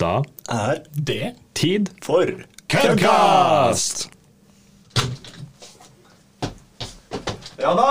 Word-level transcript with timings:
Da 0.00 0.22
er 0.48 0.78
Det 0.96 1.32
tid 1.54 1.90
for 2.02 2.24
Køddkast! 2.72 4.06
Ja 7.60 7.74
da! 7.76 7.90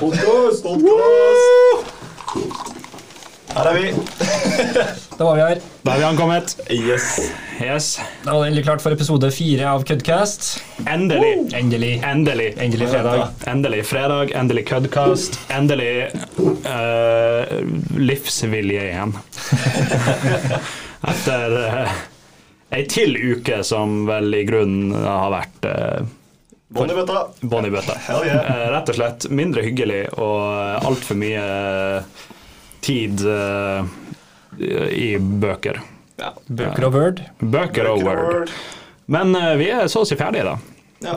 Podkast, 0.00 0.64
podkast! 0.64 1.92
Her 3.52 3.68
er 3.68 3.76
vi. 3.76 3.92
Da 5.20 5.24
var 5.26 5.34
vi 5.36 5.40
her. 5.42 5.58
Da 5.84 5.92
er 5.92 5.98
vi 6.00 6.04
ankommet. 6.08 6.56
Yes. 6.72 7.20
Yes. 7.60 7.90
Da 8.24 8.32
var 8.32 8.40
det 8.40 8.46
endelig 8.54 8.64
klart 8.64 8.80
for 8.80 8.96
episode 8.96 9.28
fire 9.36 9.68
av 9.68 9.84
Køddcast. 9.84 10.54
Endelig. 10.88 11.34
Endelig. 11.58 11.98
Endelig. 12.00 12.54
Endelig 12.56 12.88
fredag. 12.88 13.26
Endelig 13.50 13.84
fredag, 13.90 14.32
endelig 14.40 14.64
køddkast, 14.70 15.36
endelig 15.52 16.08
uh, 16.40 17.44
livsvilje 18.00 18.86
igjen. 18.94 19.18
Etter 21.08 21.54
uh, 21.56 21.92
ei 22.76 22.84
til 22.90 23.16
uke 23.16 23.62
som 23.66 24.02
vel 24.08 24.34
i 24.36 24.44
grunnen 24.48 24.92
har 24.94 25.30
vært 25.32 25.68
uh, 25.70 26.08
Bånn 26.70 26.92
i 26.92 26.94
bøtta. 26.94 27.24
bånn 27.42 27.66
i 27.66 27.70
bøtta. 27.74 27.96
Yeah. 28.22 28.44
Eh, 28.46 28.66
rett 28.70 28.90
og 28.92 28.94
slett 28.94 29.24
mindre 29.34 29.64
hyggelig 29.66 30.04
og 30.22 30.84
altfor 30.86 31.18
mye 31.18 31.40
eh, 31.42 32.20
tid 32.86 33.24
eh, 33.26 33.88
i 34.94 35.08
bøker. 35.18 35.80
Ja. 36.20 36.30
Bøker 36.46 36.86
og 36.86 36.94
Word. 36.94 37.24
Bøker 37.42 37.90
og 37.90 38.04
Word. 38.06 38.54
Men 39.10 39.34
eh, 39.34 39.56
vi 39.58 39.66
er 39.74 39.90
så 39.90 40.04
å 40.04 40.06
si 40.06 40.14
ferdige, 40.20 40.46
da. 40.52 40.54
Ja. 41.08 41.16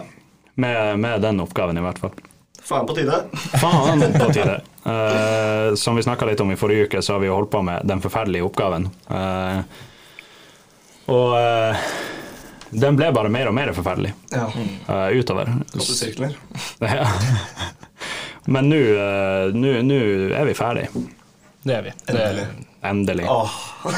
Med, 0.58 0.98
med 1.06 1.22
den 1.22 1.46
oppgaven, 1.46 1.78
i 1.78 1.86
hvert 1.86 2.02
fall. 2.02 2.18
Faen 2.64 2.86
på 2.88 2.96
tide. 2.96 3.24
Faen 3.60 4.04
på 4.14 4.30
tide. 4.34 4.62
Uh, 4.86 5.76
som 5.76 5.96
vi 5.96 6.04
snakka 6.04 6.26
litt 6.26 6.40
om 6.44 6.52
i 6.52 6.56
forrige 6.60 6.88
uke, 6.88 7.02
så 7.04 7.14
har 7.16 7.24
vi 7.24 7.28
jo 7.28 7.36
holdt 7.38 7.52
på 7.52 7.62
med 7.64 7.84
den 7.88 8.02
forferdelige 8.04 8.48
oppgaven. 8.48 8.88
Uh, 9.12 9.64
og 11.12 11.36
uh, 11.36 11.84
den 12.74 12.98
ble 13.00 13.12
bare 13.16 13.32
mer 13.32 13.52
og 13.52 13.56
mer 13.58 13.74
forferdelig 13.76 14.14
Ja. 14.34 14.48
utover. 15.14 15.52
Åtte 15.76 15.96
sirkler. 15.98 16.38
Ja. 16.84 17.08
Men 18.46 18.68
nå 18.68 18.76
er 20.36 20.44
vi 20.48 20.56
ferdig. 20.58 20.88
Det 21.64 21.76
er 21.78 21.86
vi. 21.86 21.94
Endelig. 22.12 22.48
Endelig. 22.84 23.28
Oh. 23.32 23.54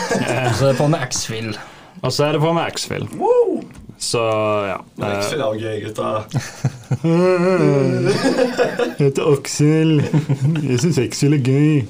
Så 0.57 0.67
det 0.67 0.73
er 0.75 0.77
på 0.77 0.89
med 0.91 1.01
X-Fill. 1.07 1.55
Og 2.03 2.13
så 2.13 2.27
er 2.27 2.35
det 2.35 2.43
på 2.43 2.51
med 2.53 2.69
X-Fill. 2.75 3.07
Woo! 3.17 3.63
Så 3.97 4.21
ja. 4.67 4.79
Det 4.95 5.05
er 5.07 5.15
ikke 5.15 5.29
så 5.31 5.51
gøy, 5.59 5.77
gutta. 5.85 6.09
Jeg 8.95 9.07
heter 9.07 9.29
Aksel. 9.31 9.93
Jeg 10.65 10.79
syns 10.83 10.99
Aksel 11.01 11.37
er 11.37 11.43
gøy. 11.45 11.85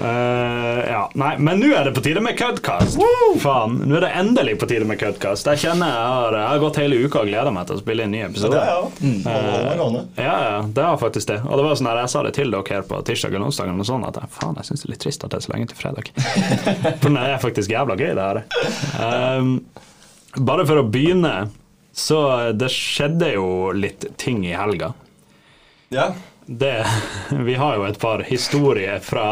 Uh, 0.00 0.80
ja, 0.88 1.02
nei, 1.18 1.34
men 1.42 1.60
nå 1.60 1.68
er 1.76 1.88
det 1.88 1.92
på 1.96 2.02
tide 2.04 2.20
med 2.24 2.36
Cudcast. 2.38 2.98
Faen, 3.42 3.76
nå 3.84 3.98
er 3.98 4.06
det 4.06 4.12
endelig 4.18 4.56
på 4.60 4.68
tide 4.70 4.88
med 4.88 4.98
Cudcast. 5.00 5.48
Jeg 5.52 5.62
kjenner 5.66 5.92
jeg 5.92 6.12
har, 6.16 6.38
jeg 6.40 6.48
har 6.48 6.62
gått 6.64 6.80
hele 6.80 7.00
uka 7.04 7.22
og 7.22 7.30
gleda 7.30 7.52
meg 7.54 7.68
til 7.68 7.78
å 7.78 7.82
spille 7.82 8.06
inn 8.06 8.14
ny 8.16 8.22
episode. 8.26 8.56
Ja, 8.56 8.62
det, 8.64 8.66
er, 8.66 8.76
ja. 8.76 8.82
Mm. 9.06 9.20
Uh, 9.26 10.12
Ja, 10.16 10.36
ja, 10.46 10.60
det 10.78 10.86
har 10.88 11.00
faktisk 11.00 11.30
det. 11.30 11.40
Og 11.44 11.60
det 11.60 11.66
var 11.68 11.80
sånn 11.80 11.90
her, 11.90 12.02
jeg 12.04 12.14
sa 12.14 12.24
det 12.26 12.34
til 12.38 12.54
dere 12.54 12.76
her 12.78 12.86
på 12.88 13.02
tirsdag 13.08 13.36
eller 13.36 13.50
onsdag, 13.50 13.74
og 13.74 13.90
sånn 13.90 14.06
at 14.08 14.20
jeg, 14.22 14.32
faen, 14.38 14.56
jeg 14.60 14.70
syns 14.70 14.84
det 14.84 14.88
er 14.88 14.94
litt 14.94 15.04
trist 15.06 15.26
at 15.26 15.34
det 15.34 15.40
er 15.40 15.46
så 15.46 15.54
lenge 15.54 15.72
til 15.72 15.80
fredag. 15.80 16.12
For 17.02 17.10
det 17.12 17.26
er 17.26 17.42
faktisk 17.42 17.76
jævla 17.76 17.98
gøy, 18.00 18.12
det 18.16 18.30
her. 18.30 18.42
Um, 19.00 19.58
bare 20.36 20.66
for 20.68 20.82
å 20.82 20.86
begynne, 20.88 21.48
så 21.96 22.20
det 22.52 22.70
skjedde 22.72 23.32
jo 23.36 23.48
litt 23.76 24.04
ting 24.20 24.44
i 24.46 24.54
helga. 24.56 24.92
Ja. 25.88 26.10
Det, 26.46 26.74
vi 27.48 27.56
har 27.58 27.78
jo 27.78 27.86
et 27.88 27.98
par 28.02 28.22
historier 28.26 29.00
fra 29.02 29.26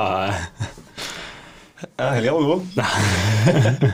ja 1.97 2.07
Helga 2.11 2.33
var 2.33 2.43
god. 2.43 2.67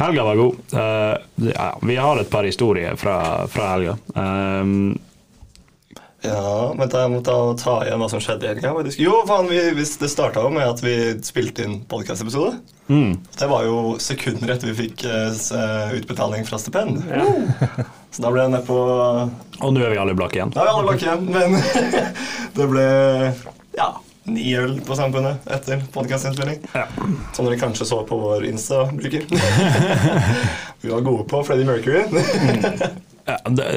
Helga 0.00 0.24
var 0.24 0.36
god. 0.36 0.54
Uh, 0.72 1.50
ja, 1.54 1.78
vi 1.82 1.96
har 1.96 2.20
et 2.20 2.30
par 2.30 2.44
historier 2.44 2.96
fra, 2.96 3.48
fra 3.48 3.66
helga. 3.74 3.96
Um, 4.14 4.98
Ja, 6.22 6.72
men 6.78 6.86
jeg 6.86 7.10
må 7.10 7.18
ta, 7.26 7.34
ta 7.58 7.72
igjen 7.82 7.98
hva 7.98 8.06
som 8.10 8.20
skjedde 8.22 8.46
i 8.46 8.50
helga. 8.52 8.72
Jo, 9.00 9.16
faen, 9.26 9.48
vi, 9.50 9.58
det 9.74 10.10
starta 10.10 10.44
jo 10.44 10.52
med 10.54 10.68
at 10.68 10.82
vi 10.84 10.94
spilte 11.26 11.66
inn 11.66 11.80
podkast-episode. 11.90 12.60
mm, 12.86 13.16
Det 13.40 13.48
var 13.50 13.66
jo 13.66 13.96
sekunder 14.02 14.54
etter 14.54 14.70
vi 14.70 14.76
fikk 14.84 15.02
uh, 15.08 15.90
utbetaling 15.98 16.46
fra 16.46 16.60
stipend. 16.62 17.02
Så 18.12 18.22
da 18.22 18.30
ble 18.30 18.44
jeg 18.44 18.54
nede 18.54 18.66
på 18.68 18.78
og 19.62 19.74
nå 19.74 19.82
er 19.82 19.92
vi 19.94 19.98
alle 20.02 20.14
blakk 20.18 20.34
igjen. 20.34 20.50
Da 20.54 20.62
er 20.62 20.68
vi 20.68 20.72
alle 20.74 20.88
bak 20.88 21.02
igjen, 21.04 21.26
men 21.30 21.52
det 22.56 22.66
ble 22.70 22.86
ja, 23.78 23.88
ni 24.30 24.46
øl 24.58 24.74
på 24.86 24.96
Samfunnet 24.98 25.46
etter 25.54 25.84
podkastinnspilling. 25.94 26.64
Ja. 26.74 26.86
Som 27.36 27.46
dere 27.46 27.60
kanskje 27.60 27.86
så 27.88 28.00
på 28.08 28.18
vår 28.18 28.46
Insta-bruker. 28.50 29.26
vi 30.82 30.90
var 30.90 31.06
gode 31.06 31.28
på 31.30 31.44
Freddie 31.46 31.68
Mercury. 31.68 32.02
Ja, 33.28 33.38
det, 33.46 33.68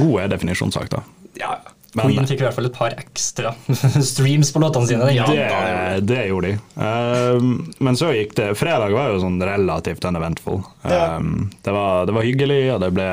gode 0.00 0.30
definisjonssak, 0.32 0.88
da. 0.92 1.04
Ja, 1.36 1.56
ja, 1.60 1.73
Men- 1.94 2.08
Queen 2.10 2.26
fikk 2.26 2.40
i 2.40 2.44
hvert 2.48 2.56
fall 2.56 2.66
et 2.66 2.74
par 2.74 2.94
ekstra 2.98 3.52
streams 4.12 4.48
på 4.54 4.58
låtene 4.64 4.88
sine. 4.90 5.08
Ja, 5.14 5.26
Det, 5.30 5.36
gjorde 5.38 6.00
det 6.10 6.20
gjorde 6.26 6.48
de. 6.50 6.58
Um, 6.74 7.50
men 7.86 7.96
så 8.00 8.08
gikk 8.16 8.34
det 8.34 8.48
Fredag 8.58 8.90
var 8.96 9.12
jo 9.12 9.20
sånn 9.22 9.36
relativt 9.46 10.04
uneventful. 10.10 10.58
Ja. 10.82 11.16
Um, 11.20 11.50
det, 11.62 11.70
var, 11.76 12.06
det 12.10 12.16
var 12.16 12.26
hyggelig, 12.26 12.60
og 12.74 12.80
det 12.82 12.90
ble, 12.96 13.08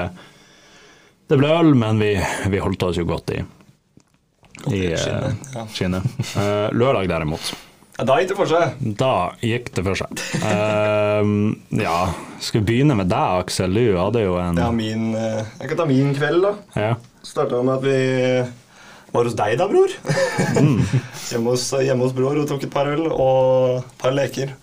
det 1.30 1.38
ble 1.44 1.52
øl, 1.59 1.74
men 1.78 2.02
vi, 2.02 2.16
vi 2.50 2.62
holdt 2.64 2.88
oss 2.90 2.97
jo 2.97 3.06
godt 3.09 3.36
i, 3.38 3.44
i 4.74 4.81
eh, 4.94 5.66
skinnet, 5.74 6.06
Uh, 6.36 6.68
lørdag 6.74 7.08
derimot, 7.12 7.52
Da 8.02 8.16
gikk 8.22 8.31
det 8.34 8.38
for 8.40 8.50
seg. 8.50 8.75
da 8.97 9.14
gikk 9.46 9.70
det 9.78 9.84
for 9.86 9.97
seg. 10.00 10.25
Uh, 10.41 11.53
ja, 11.81 12.00
skal 12.41 12.62
vi 12.64 12.68
begynne 12.72 12.97
med 12.97 13.09
deg, 13.14 13.46
Aksel? 13.46 13.78
Du 13.78 13.94
hadde 14.00 14.25
jo 14.25 14.36
en 14.41 14.58
Det 14.58 14.66
er 14.66 14.74
min, 14.78 15.08
eh, 15.14 15.41
jeg 15.62 15.70
kan 15.74 15.81
ta 15.84 15.88
min 15.90 16.14
kveld, 16.18 16.41
da. 16.50 16.53
ja. 16.88 16.91
Starta 17.22 17.59
med 17.62 17.75
at 17.78 17.84
vi 17.86 17.97
var 19.12 19.28
hos 19.28 19.38
deg, 19.38 19.58
da, 19.60 19.68
bror. 19.68 19.92
hjemme, 21.30 21.52
hos, 21.52 21.68
hjemme 21.84 22.06
hos 22.06 22.16
bror 22.16 22.40
og 22.42 22.50
tok 22.50 22.66
et 22.68 22.74
par 22.74 22.90
øl 22.92 23.08
og 23.12 23.82
et 23.82 23.96
par 24.02 24.16
leker. 24.16 24.54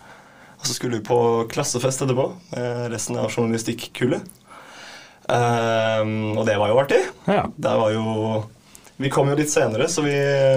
Og 0.59 0.67
så 0.67 0.75
skulle 0.75 0.99
vi 0.99 1.07
på 1.07 1.19
klassefest 1.51 2.03
etterpå 2.03 2.27
med 2.51 2.89
resten 2.93 3.19
av 3.21 3.29
journalistikkullet. 3.31 4.25
Um, 5.29 6.39
og 6.39 6.47
det 6.47 6.57
var 6.57 6.71
jo 6.71 6.79
artig. 6.81 7.03
ja. 7.29 7.43
Det 7.53 7.73
var 7.77 7.91
jo 7.93 8.05
Vi 8.97 9.11
kom 9.13 9.29
jo 9.29 9.35
litt 9.37 9.51
senere, 9.51 9.85
så 9.87 10.01
vi, 10.01 10.15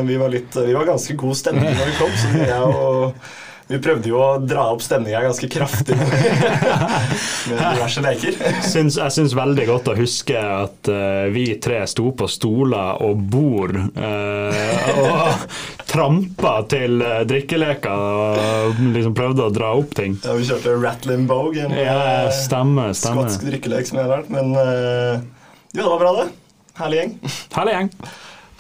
vi, 0.09 0.17
var, 0.19 0.33
litt, 0.33 0.57
vi 0.57 0.73
var 0.75 0.89
ganske 0.89 1.15
god 1.15 1.37
stemning 1.39 1.77
når 1.77 1.91
vi 1.93 1.99
kom. 2.01 2.17
Så 2.19 2.31
vi, 2.33 2.41
jeg 2.49 2.73
og, 2.73 3.29
vi 3.73 3.79
prøvde 3.81 4.11
jo 4.11 4.19
å 4.21 4.29
dra 4.45 4.67
opp 4.75 4.83
stemninga 4.85 5.23
ganske 5.25 5.49
kraftig 5.51 5.97
med 7.49 7.57
diverse 7.57 8.03
leker. 8.05 8.37
Syns, 8.67 8.99
jeg 9.01 9.15
syns 9.17 9.37
veldig 9.37 9.67
godt 9.71 9.89
å 9.93 9.97
huske 9.97 10.37
at 10.37 10.91
uh, 10.93 11.29
vi 11.33 11.47
tre 11.63 11.81
sto 11.89 12.11
på 12.17 12.29
stoler 12.31 13.01
og 13.05 13.23
bord 13.33 13.79
uh, 13.97 14.91
og 15.03 15.47
trampa 15.93 16.55
til 16.73 17.01
uh, 17.01 17.23
drikkeleker 17.29 18.05
og 18.05 18.83
liksom 18.93 19.17
prøvde 19.17 19.49
å 19.49 19.55
dra 19.55 19.73
opp 19.81 19.97
ting. 19.97 20.19
Ja, 20.25 20.37
vi 20.37 20.49
kjørte 20.51 20.77
Ratlin 20.83 21.25
Bogue, 21.31 21.65
en 21.65 21.77
Ja, 21.77 22.29
stemme, 22.37 22.91
stemmer. 22.97 23.31
skotsk 23.31 23.49
drikkelek 23.49 23.89
som 23.89 24.03
jeg 24.03 24.09
har 24.09 24.19
lært. 24.19 24.33
Men 24.33 24.53
jo, 24.53 25.81
det 25.81 25.89
var 25.89 26.05
bra, 26.05 26.13
det. 26.21 26.29
Herlig 26.77 27.01
gjeng. 27.01 27.17
Herlig 27.57 27.79
gjeng. 27.79 27.91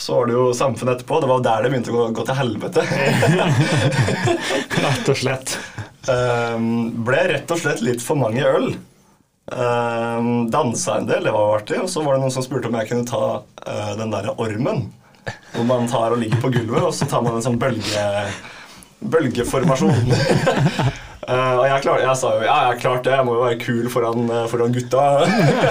Så 0.03 0.15
var 0.15 0.27
det 0.27 0.35
jo 0.35 0.55
Samfunnet 0.55 0.97
etterpå. 0.97 1.21
Det 1.21 1.31
var 1.31 1.43
der 1.47 1.63
det 1.63 1.71
begynte 1.71 1.93
å 1.93 1.99
gå, 1.99 2.07
gå 2.17 2.25
til 2.27 2.39
helvete. 2.41 2.83
Rett 4.85 5.11
og 5.13 5.19
slett. 5.21 5.53
Um, 6.11 7.05
ble 7.07 7.21
rett 7.31 7.53
og 7.55 7.61
slett 7.63 7.85
litt 7.87 8.03
for 8.03 8.19
mange 8.19 8.43
øl. 8.43 8.73
Um, 9.53 10.49
dansa 10.51 10.97
en 10.99 11.07
del, 11.07 11.23
det 11.29 11.35
var 11.37 11.55
artig. 11.61 11.79
Og 11.85 11.91
så 11.93 12.03
var 12.03 12.17
det 12.17 12.25
noen 12.25 12.35
som 12.35 12.43
spurte 12.43 12.67
om 12.67 12.81
jeg 12.81 12.91
kunne 12.91 13.07
ta 13.07 13.23
uh, 13.45 13.93
den 14.01 14.11
derre 14.11 14.35
ormen. 14.43 14.89
Hvor 15.53 15.69
man 15.71 15.87
tar 15.87 16.17
og 16.17 16.19
ligger 16.19 16.43
på 16.43 16.51
gulvet, 16.51 16.83
og 16.83 16.95
så 16.99 17.07
tar 17.07 17.23
man 17.23 17.39
en 17.39 17.47
sånn 17.47 17.61
bølge, 17.63 18.07
bølgeformasjon. 19.15 20.11
Uh, 21.23 21.55
og 21.61 21.67
jeg, 21.69 21.83
klar, 21.85 22.01
jeg 22.03 22.19
sa 22.19 22.31
jo 22.35 22.41
ja, 22.43 22.55
jeg 22.67 22.81
klarte 22.81 22.83
klart 22.83 23.05
det, 23.07 23.13
jeg 23.15 23.27
må 23.29 23.35
jo 23.37 23.43
være 23.45 23.59
kul 23.63 23.85
foran, 23.95 24.25
uh, 24.27 24.47
foran 24.51 24.75
gutta. 24.75 25.03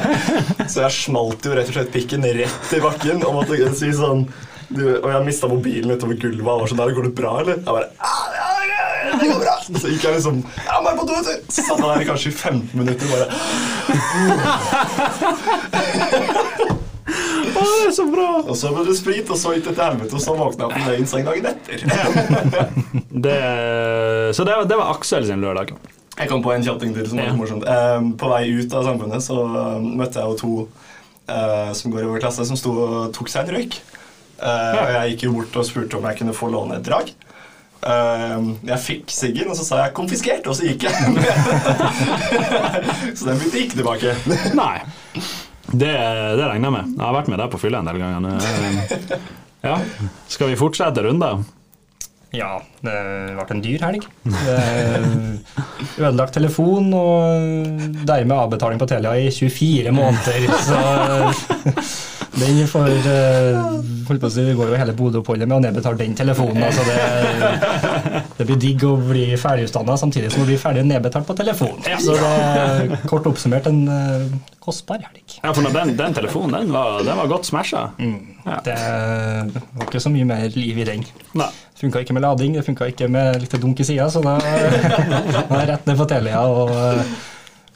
så 0.72 0.86
jeg 0.86 0.96
smalt 0.96 1.44
jo 1.44 1.52
rett 1.58 1.68
og 1.68 1.76
slett 1.76 1.92
pikken 1.92 2.24
rett 2.24 2.72
i 2.72 2.80
bakken 2.80 3.20
og 3.28 3.36
måtte 3.42 3.60
si 3.76 3.92
sånn 3.98 4.24
du, 4.72 4.86
Og 5.02 5.10
jeg 5.12 5.26
mista 5.28 5.50
mobilen 5.52 5.92
utover 5.92 6.16
gulvet 6.16 6.48
og 6.48 6.62
var 6.64 6.72
sånn 6.72 6.80
der, 6.80 6.96
Går 6.96 7.10
det 7.10 7.16
bra, 7.18 7.34
eller? 7.42 7.60
Jeg 7.60 7.68
bare 7.68 7.90
det 9.12 9.28
går 9.28 9.42
bra. 9.42 9.56
Så 9.66 9.90
gikk 9.92 10.06
jeg 10.06 10.14
liksom 10.16 10.38
Ja, 10.64 10.78
bare 10.86 10.96
på 10.96 11.04
do. 11.10 11.16
Så 11.52 11.66
satt 11.66 11.82
han 11.82 11.90
der 11.98 12.08
kanskje 12.08 12.32
i 12.32 12.36
15 12.38 12.80
minutter 12.80 13.06
bare 13.12 13.28
det 17.62 17.88
er 17.88 17.92
så 17.96 18.06
bra! 18.12 18.28
Og 18.44 18.56
så 18.58 18.72
ble 18.76 18.86
det 18.90 18.98
sprit, 18.98 19.30
og 19.30 19.38
så 19.38 19.54
gikk 19.56 19.66
det 19.70 19.76
til 19.78 19.86
helvete, 19.86 20.14
og 20.18 20.22
så 20.24 20.36
våkna 20.38 20.64
jeg 20.68 20.74
på 20.76 20.80
løgn 20.90 21.08
seng 21.12 21.26
dagen 21.26 21.46
etter. 21.52 21.78
Det, 23.22 23.38
så 24.36 24.44
det, 24.48 24.54
var- 24.56 24.66
det 24.66 24.78
var 24.80 24.90
Aksel 24.96 25.26
sin 25.28 25.42
lørdag. 25.44 25.68
Jeg 26.18 26.28
kom 26.30 26.42
på 26.44 26.52
en 26.56 26.64
kjatting 26.66 26.94
til 26.96 27.08
som 27.08 27.18
var 27.20 27.26
Ja. 27.26 27.30
litt 27.32 27.40
morsomt. 27.40 27.64
Eh, 27.68 28.02
på 28.18 28.26
vei 28.32 28.44
ut 28.60 28.74
av 28.74 28.84
samfunnet 28.88 29.22
så 29.26 29.38
eh, 29.46 29.80
møtte 30.02 30.20
jeg 30.20 30.28
jo 30.32 30.36
to 30.42 30.54
eh, 31.30 31.72
som 31.78 31.92
går 31.94 32.02
i 32.06 32.10
vår 32.12 32.20
klasse, 32.24 32.46
som 32.50 32.58
sto 32.60 32.72
og 32.82 33.14
tok 33.16 33.28
seg 33.32 33.42
en 33.48 33.56
røyk. 33.60 33.74
Eh, 34.42 34.80
Og 34.82 34.88
jeg 34.96 35.06
gikk 35.14 35.22
jo 35.28 35.34
bort 35.38 35.54
og 35.62 35.66
spurte 35.70 35.98
om 36.00 36.06
jeg 36.10 36.18
kunne 36.22 36.34
få 36.38 36.46
låne 36.54 36.74
et 36.80 36.86
drag. 36.88 37.08
Eh, 37.82 38.40
jeg 38.72 38.80
fikk 38.88 39.06
siggen, 39.14 39.48
og 39.50 39.56
så 39.58 39.64
sa 39.66 39.76
jeg 39.86 39.94
'konfiskert', 39.94 40.48
og 40.48 40.56
så 40.56 40.64
gikk 40.66 40.82
jeg. 40.84 40.94
så 43.18 43.26
den 43.30 43.38
begynte 43.40 43.60
ikke 43.64 43.78
tilbake. 43.82 44.10
Nei. 44.58 44.78
Det, 45.72 45.92
det 46.38 46.46
regner 46.50 46.68
jeg 46.68 46.76
med. 46.76 46.92
Jeg 46.98 47.06
har 47.06 47.16
vært 47.16 47.30
med 47.32 47.40
deg 47.42 47.52
på 47.54 47.60
fylla 47.62 47.80
en 47.82 47.92
del 47.92 48.02
ganger. 48.02 49.20
Ja. 49.62 49.76
Skal 50.26 50.50
vi 50.50 50.56
fortsette 50.58 51.04
runden? 51.06 51.44
Ja, 52.34 52.56
det 52.82 52.96
ble 53.38 53.44
en 53.54 53.60
dyr 53.62 53.84
helg. 53.86 54.08
Ødelagt 56.00 56.34
telefon 56.34 56.88
og 56.98 57.84
dermed 58.08 58.34
avbetaling 58.38 58.82
på 58.82 58.88
Telia 58.90 59.12
i 59.22 59.28
24 59.36 59.94
måneder. 59.94 60.48
Så 60.66 60.80
den 62.32 62.68
får 62.68 62.88
eh, 63.12 63.58
holdt 64.08 64.22
på 64.22 64.30
å 64.30 64.32
si, 64.32 64.44
Vi 64.48 64.54
går 64.56 64.72
jo 64.72 64.78
hele 64.80 64.94
Bodø-oppholdet 64.96 65.50
med 65.50 65.58
å 65.58 65.64
nedbetale 65.66 66.00
den 66.00 66.14
telefonen. 66.16 66.64
Altså 66.64 66.86
det, 66.88 68.22
det 68.38 68.48
blir 68.48 68.60
digg 68.62 68.86
å 68.88 68.94
bli 69.00 69.26
ferdigutdanna 69.40 69.98
samtidig 70.00 70.32
som 70.32 70.46
å 70.46 70.48
bli 70.48 70.56
ferdig 70.62 70.86
nedbetalt 70.88 71.28
på 71.28 71.36
telefonen. 71.38 71.84
Så 72.00 72.16
det 72.16 72.30
er 72.32 72.94
kort 73.10 73.28
oppsummert 73.28 73.68
en 73.72 73.82
eh, 73.92 74.30
kostbar 74.64 75.04
helg. 75.04 75.40
Ja, 75.42 75.52
for 75.52 75.68
den, 75.68 75.96
den 76.00 76.16
telefonen 76.16 76.56
den 76.62 76.72
var, 76.76 77.02
den 77.04 77.20
var 77.20 77.32
godt 77.32 77.50
smasha. 77.50 77.90
Ja. 78.00 78.62
Det 78.66 78.78
var 78.80 79.90
ikke 79.90 80.04
så 80.04 80.14
mye 80.14 80.30
mer 80.32 80.48
liv 80.56 80.80
i 80.82 80.88
den. 80.88 81.04
Nei. 81.38 81.52
Funka 81.82 82.04
ikke 82.04 82.14
med 82.14 82.22
lading, 82.24 82.56
det 82.56 82.64
funka 82.64 82.88
ikke 82.92 83.08
med 83.10 83.42
litt 83.42 83.54
dunk 83.58 83.80
i 83.82 83.86
sida, 83.88 84.06
så 84.14 84.22
da 84.22 84.36
var 85.50 85.64
jeg 85.64 85.70
rett 85.72 85.88
ned 85.90 85.98
på 85.98 86.06
Telia 86.10 86.44
og 86.46 86.70
eh, 86.78 87.14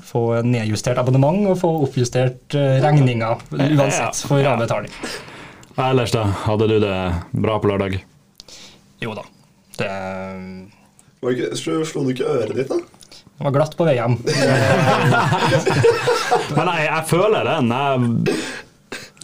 få 0.05 0.41
nedjustert 0.45 0.97
abonnement 1.01 1.47
og 1.51 1.57
få 1.59 1.71
oppjustert 1.87 2.55
eh, 2.57 2.77
regninger 2.83 3.35
uansett 3.51 4.15
for 4.29 4.51
avbetaling. 4.53 4.91
Ja, 5.75 5.89
Ellers, 5.89 6.13
da? 6.15 6.23
Hadde 6.45 6.65
du 6.71 6.77
det 6.79 6.97
bra 7.31 7.57
på 7.59 7.67
lørdag? 7.71 7.93
Jo 9.03 9.11
da. 9.17 9.23
Det 9.75 9.91
det 11.25 11.57
slo, 11.57 11.81
du 11.81 12.11
ikke 12.13 12.29
øret 12.29 12.53
ditt, 12.53 12.69
da? 12.69 12.77
var 13.41 13.51
glatt 13.51 13.73
på 13.75 13.83
vei 13.83 13.95
hjem. 13.97 14.13
Men 16.55 16.69
jeg, 16.69 16.85
jeg 16.85 17.03
føler 17.09 17.43
den. 17.49 17.73
Jeg 17.73 17.89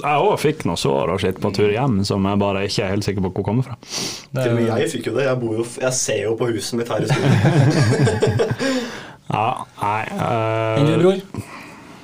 jeg 0.01 0.17
òg 0.25 0.39
fikk 0.41 0.63
noe 0.65 0.73
sår 0.79 1.11
og 1.13 1.19
skitt 1.21 1.37
på 1.43 1.51
tur 1.53 1.69
hjem 1.69 1.99
som 2.07 2.23
jeg 2.25 2.39
bare 2.41 2.63
ikke 2.65 2.81
er 2.85 2.89
helt 2.95 3.05
sikker 3.05 3.21
på 3.27 3.31
hvor 3.35 3.43
kommer 3.51 3.63
fra. 3.67 3.75
Det, 3.77 3.85
Til 4.39 4.49
og 4.49 4.55
med 4.57 4.65
jeg 4.81 4.89
fikk 4.95 5.05
jo 5.11 5.15
det. 5.17 5.25
Jeg, 5.27 5.37
bor 5.43 5.53
jo, 5.59 5.65
jeg 5.83 5.93
ser 5.99 6.21
jo 6.23 6.31
på 6.39 6.45
huset 6.49 6.73
mitt 6.79 6.89
her 6.89 7.01
i 7.05 7.07
skolen. 7.11 7.37
Ja, 9.31 9.65
nei 9.79 10.03
Enn 10.11 10.89
du, 10.89 10.95
bror? 10.99 11.19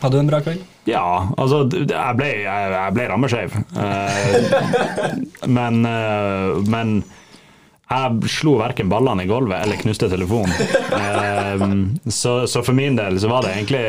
Hadde 0.01 0.15
du 0.15 0.21
en 0.21 0.29
bra 0.29 0.41
kveld? 0.45 0.65
Ja, 0.87 1.27
altså 1.35 1.65
jeg 1.67 2.15
ble, 2.15 2.27
jeg, 2.45 2.67
jeg 2.71 2.95
ble 2.95 3.07
rammeskeiv. 3.11 3.55
Uh, 3.75 4.77
men, 5.57 5.81
uh, 5.83 6.61
men 6.71 7.01
jeg 7.87 8.31
slo 8.31 8.57
verken 8.59 8.89
ballene 8.91 9.23
i 9.23 9.29
gulvet 9.29 9.63
eller 9.63 9.79
knuste 9.79 10.09
telefonen. 10.11 10.51
Eh, 10.97 11.61
så, 12.11 12.41
så 12.51 12.59
for 12.59 12.75
min 12.75 12.97
del 12.99 13.15
så 13.19 13.29
var 13.31 13.45
det 13.45 13.53
egentlig 13.53 13.83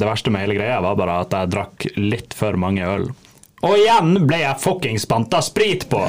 det 0.00 0.08
verste 0.08 0.32
med 0.34 0.42
hele 0.42 0.56
greia 0.58 0.80
var 0.82 0.98
bare 0.98 1.20
at 1.22 1.36
jeg 1.36 1.52
drakk 1.54 1.86
litt 2.02 2.34
for 2.34 2.58
mange 2.58 2.82
øl. 2.82 3.06
Og 3.62 3.78
igjen 3.78 4.26
ble 4.26 4.40
jeg 4.42 4.62
fuckings 4.62 5.06
spanta 5.06 5.38
sprit 5.42 5.86
på! 5.90 6.02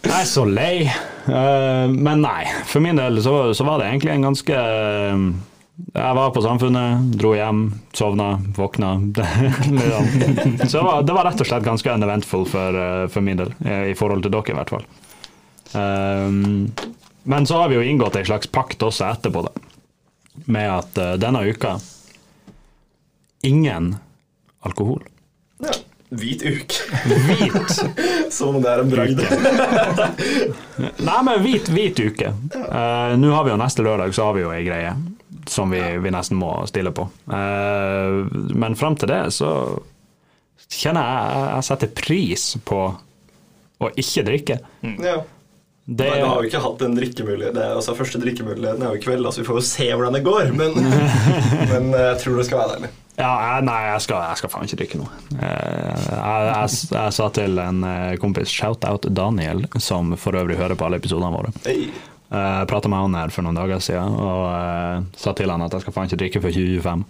Jeg 0.00 0.16
er 0.16 0.26
så 0.26 0.42
lei. 0.48 0.90
Eh, 1.26 1.86
men 1.90 2.22
nei, 2.24 2.44
for 2.68 2.84
min 2.84 2.98
del 2.98 3.20
så, 3.22 3.54
så 3.54 3.66
var 3.66 3.80
det 3.80 3.90
egentlig 3.90 4.12
en 4.14 4.26
ganske 4.28 4.56
eh, 4.56 5.24
Jeg 5.94 6.16
var 6.16 6.32
på 6.34 6.42
Samfunnet, 6.44 7.12
dro 7.20 7.34
hjem, 7.36 7.62
sovna, 7.96 8.34
våkna. 8.56 8.94
Så 10.70 10.82
det 11.02 11.14
var, 11.14 11.24
rett 11.24 11.40
og 11.40 11.48
slett 11.48 11.64
ganske 11.64 11.94
uneventful 11.96 12.44
for, 12.48 12.76
eh, 12.76 13.06
for 13.12 13.24
min 13.24 13.40
del, 13.40 13.54
i 13.88 13.96
forhold 13.96 14.26
til 14.26 14.34
dere 14.34 14.52
i 14.52 14.58
hvert 14.58 14.74
fall. 14.76 14.84
Um, 15.70 16.72
men 17.22 17.46
så 17.46 17.60
har 17.60 17.70
vi 17.70 17.78
jo 17.78 17.84
inngått 17.86 18.16
ei 18.18 18.26
slags 18.26 18.50
pakt 18.50 18.82
også 18.82 19.06
etterpå, 19.06 19.44
da. 19.46 19.52
Med 20.50 20.66
at 20.72 20.98
uh, 20.98 21.14
denne 21.20 21.44
uka 21.46 21.76
ingen 23.46 23.94
alkohol. 24.66 25.04
Ja. 25.62 25.72
Hvit 26.10 26.42
uke. 26.42 26.98
Hvit 27.06 27.82
Som 28.34 28.56
om 28.56 28.62
det 28.62 28.70
er 28.72 28.82
en 28.82 28.90
bragd. 28.90 29.20
Nei, 30.98 31.18
men 31.26 31.44
hvit, 31.44 31.70
hvit 31.70 32.02
uke. 32.02 32.32
Uh, 32.50 33.14
Nå 33.20 33.30
har 33.30 33.46
vi 33.46 33.52
jo 33.52 33.60
neste 33.60 33.84
lørdag 33.86 34.14
så 34.16 34.28
har 34.28 34.38
vi 34.38 34.42
jo 34.42 34.52
ei 34.54 34.64
greie 34.66 34.94
som 35.50 35.70
vi, 35.72 35.80
vi 36.02 36.12
nesten 36.12 36.38
må 36.38 36.52
stille 36.70 36.92
på. 36.94 37.06
Uh, 37.30 38.26
men 38.58 38.76
fram 38.78 38.98
til 38.98 39.10
det 39.10 39.22
så 39.34 39.52
kjenner 40.70 41.06
jeg 41.06 41.44
jeg 41.46 41.68
setter 41.70 41.94
pris 42.02 42.46
på 42.66 42.80
å 43.80 43.90
ikke 43.98 44.26
drikke. 44.26 44.58
Ja. 45.00 45.20
Det, 45.90 46.06
Nei, 46.06 46.20
vi 46.20 46.26
har 46.28 46.38
jo 46.38 46.46
ikke 46.46 46.58
hatt 46.62 46.82
en 46.86 46.92
drikkemulighet. 46.94 47.54
Det 47.56 47.62
er, 47.64 47.72
altså, 47.74 47.96
første 47.98 48.18
drikkemuligheten 48.22 48.82
er 48.86 48.92
jo 48.92 48.98
i 49.00 49.02
kveld, 49.02 49.24
altså, 49.26 49.42
vi 49.42 49.46
får 49.48 49.56
jo 49.58 49.62
se 49.66 49.86
hvordan 49.90 50.14
det 50.14 50.20
går. 50.22 50.52
Men, 50.54 50.76
men 51.72 51.88
eh, 51.90 52.04
jeg 52.12 52.20
tror 52.20 52.36
det 52.38 52.44
skal 52.46 52.60
være 52.60 52.76
deilig. 52.76 52.90
ja, 53.16 53.30
jeg, 53.32 53.64
nei, 53.66 53.78
jeg 53.88 54.04
skal, 54.04 54.20
jeg 54.28 54.38
skal 54.38 54.52
faen 54.52 54.68
ikke 54.68 54.78
drikke 54.84 55.00
noe. 55.00 55.18
Eh, 55.34 56.04
jeg, 56.14 56.68
jeg, 56.94 57.16
sa 57.16 57.26
til 57.34 57.58
en 57.64 57.82
eh, 57.88 58.14
kompis, 58.22 58.54
shout-out 58.54 59.10
Daniel, 59.18 59.64
som 59.82 60.14
for 60.14 60.38
øvrig 60.38 60.60
hører 60.62 60.78
på 60.78 60.86
alle 60.86 61.02
episodene 61.02 61.32
våre. 61.34 61.50
Hey. 61.66 61.90
Jeg 62.30 62.70
prata 62.70 62.86
med 62.86 63.02
han 63.08 63.18
her 63.18 63.34
for 63.34 63.42
noen 63.42 63.58
dager 63.58 63.82
siden 63.82 64.14
og 64.14 65.16
sa 65.18 65.32
til 65.34 65.50
han 65.50 65.64
at 65.66 65.72
jeg 65.74 65.82
skal 65.82 65.96
faen 65.96 66.06
ikke 66.06 66.20
drikke 66.20 66.44
før 66.44 66.54
2025. 66.54 67.02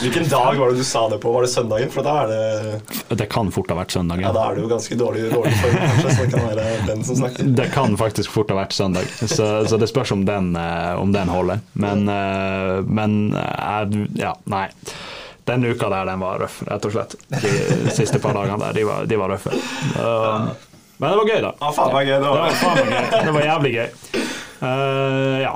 Hvilken 0.00 0.28
dag 0.28 0.56
var 0.56 0.70
det 0.70 0.76
du 0.80 0.84
sa 0.84 1.08
det 1.08 1.18
på? 1.18 1.32
Var 1.32 1.42
det 1.44 1.48
søndagen? 1.52 1.90
For 1.92 2.02
da 2.06 2.14
er 2.22 2.30
det, 2.32 3.16
Det 3.20 3.26
kan 3.30 3.50
fort 3.52 3.70
ha 3.70 3.76
vært 3.78 3.92
søndagen. 3.94 4.24
ja, 4.24 4.32
da 4.34 4.46
er 4.48 4.56
det 4.56 4.64
jo 4.64 4.70
ganske 4.70 4.96
dårlig, 4.98 5.26
dårlig 5.32 5.52
form, 5.60 5.76
kanskje, 5.82 6.14
så 6.14 6.24
det 6.24 6.30
kan 6.32 6.46
være 6.48 6.64
den 6.88 7.04
som 7.04 7.18
snakker. 7.20 7.50
Det 7.60 7.68
kan 7.74 7.96
faktisk 8.00 8.32
fort 8.34 8.50
ha 8.54 8.58
vært 8.62 8.72
søndag, 8.76 9.04
så, 9.20 9.48
så 9.68 9.76
det 9.80 9.88
spørs 9.92 10.12
om 10.16 10.24
den, 10.28 10.50
eh, 10.56 10.94
om 11.00 11.12
den 11.14 11.28
holder. 11.32 11.60
Men, 11.72 12.08
eh, 12.08 12.80
men 12.88 13.18
eh, 13.36 13.98
ja, 14.24 14.32
nei. 14.48 14.66
Den 15.48 15.64
uka 15.64 15.88
der, 15.88 16.04
den 16.10 16.20
var 16.20 16.42
røff, 16.42 16.58
rett 16.68 16.84
og 16.84 16.92
slett. 16.92 17.14
De 17.32 17.92
siste 17.96 18.18
par 18.20 18.36
dagene 18.36 18.58
der, 18.66 18.72
de 18.76 18.82
var, 18.88 19.06
de 19.08 19.16
var 19.20 19.32
røffe. 19.32 19.52
Men 20.98 21.12
det 21.12 21.16
var 21.20 21.28
gøy, 21.30 21.40
da. 21.44 21.52
Ja, 21.62 21.70
faen 21.72 21.92
meg 21.94 22.08
gøy. 22.10 22.16
Det 22.18 22.24
Det 22.24 22.28
var 22.28 22.40
var 22.42 22.56
faen 22.58 22.76
meg 22.76 22.88
gøy. 22.92 23.20
Det 23.28 23.32
var 23.36 23.46
jævlig 23.46 23.72
gøy. 23.76 23.88
Uh, 24.58 25.36
ja. 25.44 25.52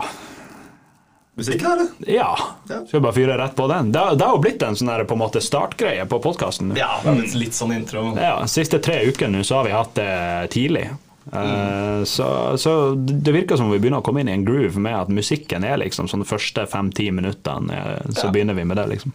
Musikk 1.37 1.63
her, 1.65 1.77
det. 1.83 2.13
ja. 2.13 2.31
Skal 2.67 2.87
vi 2.93 3.01
bare 3.01 3.13
fyre 3.17 3.37
rett 3.39 3.55
på 3.57 3.69
den? 3.71 3.93
Det, 3.93 3.99
har- 3.99 4.17
det 4.17 4.27
har 4.27 4.35
jo 4.37 4.43
blitt 4.43 4.63
en 4.63 4.75
sånn 4.77 5.07
på 5.07 5.13
en 5.17 5.23
måte 5.23 5.41
startgreie 5.41 6.05
på 6.09 6.19
podkasten. 6.23 6.75
Ja, 6.77 6.99
det 7.05 7.35
litt, 7.35 7.55
sånn 7.57 7.73
intro. 7.77 8.15
Ja, 8.21 8.45
siste 8.47 8.79
tre 8.85 9.01
ukene 9.09 9.39
nå 9.39 9.45
så 9.49 9.61
har 9.61 9.65
vi 9.65 9.73
hatt 9.77 9.95
det 9.95 10.51
tidlig. 10.53 10.91
Eh, 11.33 12.03
så, 12.05 12.59
så 12.59 12.73
det 12.99 13.33
virker 13.33 13.57
som 13.57 13.71
vi 13.71 13.79
begynner 13.79 14.03
å 14.03 14.05
komme 14.05 14.21
inn 14.25 14.29
i 14.29 14.33
en 14.35 14.45
groove 14.45 14.77
med 14.83 14.97
at 15.05 15.09
musikken 15.09 15.65
er 15.65 15.79
liksom 15.79 16.09
sånn 16.11 16.25
de 16.25 16.29
første 16.29 16.67
fem-ti 16.67 17.11
minuttene. 17.15 17.71
eh, 17.71 18.11
Så 18.11 18.27
Ja. 18.27 18.33
begynner 18.35 18.55
vi 18.59 18.65
med 18.65 18.77
det, 18.77 18.89
liksom. 18.97 19.13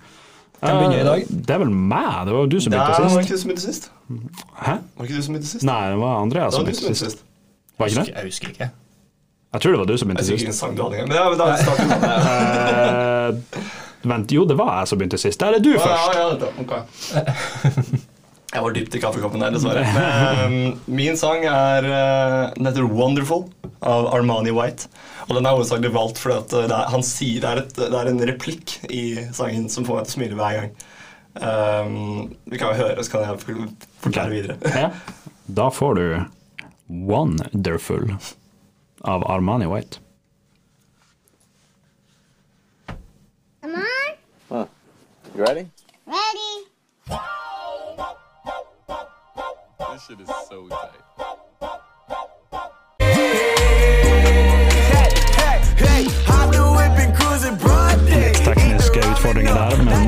Hvem 0.62 0.78
begynner 0.80 1.00
i 1.02 1.04
dag? 1.04 1.22
Eh, 1.22 1.26
Det 1.30 1.54
er 1.54 1.60
vel 1.60 1.70
meg. 1.70 2.26
Det 2.26 2.34
var 2.34 2.42
jo 2.42 2.48
du 2.48 2.60
som 2.60 2.72
Nei, 2.72 2.80
begynte 2.80 3.04
det 3.04 3.14
var 3.14 3.22
ikke 3.22 3.36
du 3.36 3.38
som 3.38 3.50
begynte 3.52 3.68
sist. 3.68 3.90
Hæ? 4.58 4.78
Var 4.98 5.06
ikke 5.06 5.16
du 5.16 5.22
som 5.22 5.34
begynte 5.36 5.52
sist? 5.52 5.64
Nei, 5.64 5.90
det 5.92 6.00
var 6.00 6.22
Andreas 6.24 6.56
som 6.56 6.66
begynte 6.66 6.96
sist. 6.96 7.04
sist. 7.04 7.24
Var 7.78 7.88
ikke 7.92 8.06
det? 8.06 8.14
Jeg 8.16 8.26
husker 8.32 8.48
ikke. 8.56 8.70
Jeg 9.54 9.62
tror 9.64 9.72
det 9.74 9.80
var 9.80 9.88
du 9.90 9.96
som 9.98 10.10
Jeg 10.12 10.18
begynte 10.18 10.38
sist. 10.38 10.48
en 10.52 10.54
sang 10.58 10.76
du 10.76 10.82
hadde. 10.84 11.06
Men 11.08 11.16
ja, 11.18 11.30
men 11.30 11.40
da. 11.40 11.46
Eh, 13.28 13.62
Vent, 14.08 14.32
jo, 14.32 14.44
det 14.48 14.56
var 14.60 14.78
jeg 14.82 14.88
som 14.92 15.00
begynte 15.00 15.18
sist. 15.20 15.40
Der 15.42 15.56
er 15.58 15.64
du 15.64 15.72
først. 15.74 16.14
ja, 16.16 16.28
ja, 16.36 16.52
okay. 16.62 16.82
Jeg 18.54 18.64
var 18.64 18.72
dypt 18.72 18.94
i 18.96 19.00
kaffekoppen 19.04 19.42
der, 19.44 19.52
dessverre. 19.52 19.82
Men, 19.92 20.54
min 20.88 21.18
sang 21.20 21.44
er 21.44 21.84
eh, 21.84 22.54
Den 22.56 22.70
heter 22.70 22.86
'Wonderful' 22.88 23.44
av 23.84 24.08
Armani 24.16 24.54
White. 24.56 24.88
Og 25.28 25.36
den 25.36 25.46
er 25.46 25.52
hovedsakelig 25.58 25.92
valgt 25.94 26.22
fordi 26.24 26.38
eh, 26.62 26.68
det 26.72 26.78
er, 26.78 26.86
han 26.94 27.04
sier, 27.04 27.42
det, 27.44 27.50
er 27.50 27.58
et, 27.66 27.76
det 27.76 28.00
er 28.00 28.08
en 28.14 28.24
replikk 28.30 28.78
i 28.90 29.04
sangen 29.36 29.68
som 29.70 29.84
får 29.86 30.00
meg 30.00 30.08
til 30.08 30.14
å 30.14 30.16
smile 30.16 30.40
hver 30.40 30.62
gang. 30.62 30.72
Um, 31.38 32.32
vi 32.50 32.58
kan 32.58 32.72
jo 32.72 32.80
høre, 32.86 33.04
så 33.04 33.12
kan 33.18 33.28
jeg 33.28 33.44
for- 33.44 33.68
forklare 34.08 34.32
videre. 34.32 34.56
Ja. 34.86 34.90
Da 35.60 35.68
får 35.70 36.00
du 36.00 36.06
Wonderful 37.12 38.16
av 39.02 39.24
Armani 39.32 39.66
White. 39.66 40.00
Come 43.62 43.76
on. 43.76 43.84
Huh. 44.50 44.66
You 45.36 45.44
ready? 45.44 45.68
Ready. 46.06 46.68
This 49.94 50.06
shit 50.08 50.20
is 50.20 50.28
so 50.50 50.68
tight. 50.68 50.92
Hey, 55.78 56.06
hop 56.26 56.52
the 56.52 56.64
whip 56.78 57.00
and 57.00 57.16
cruising 57.16 57.56
broad. 57.56 58.00
Tekniske 58.46 59.00
utfordringer 59.00 59.54
der, 59.54 59.84
men 59.84 60.08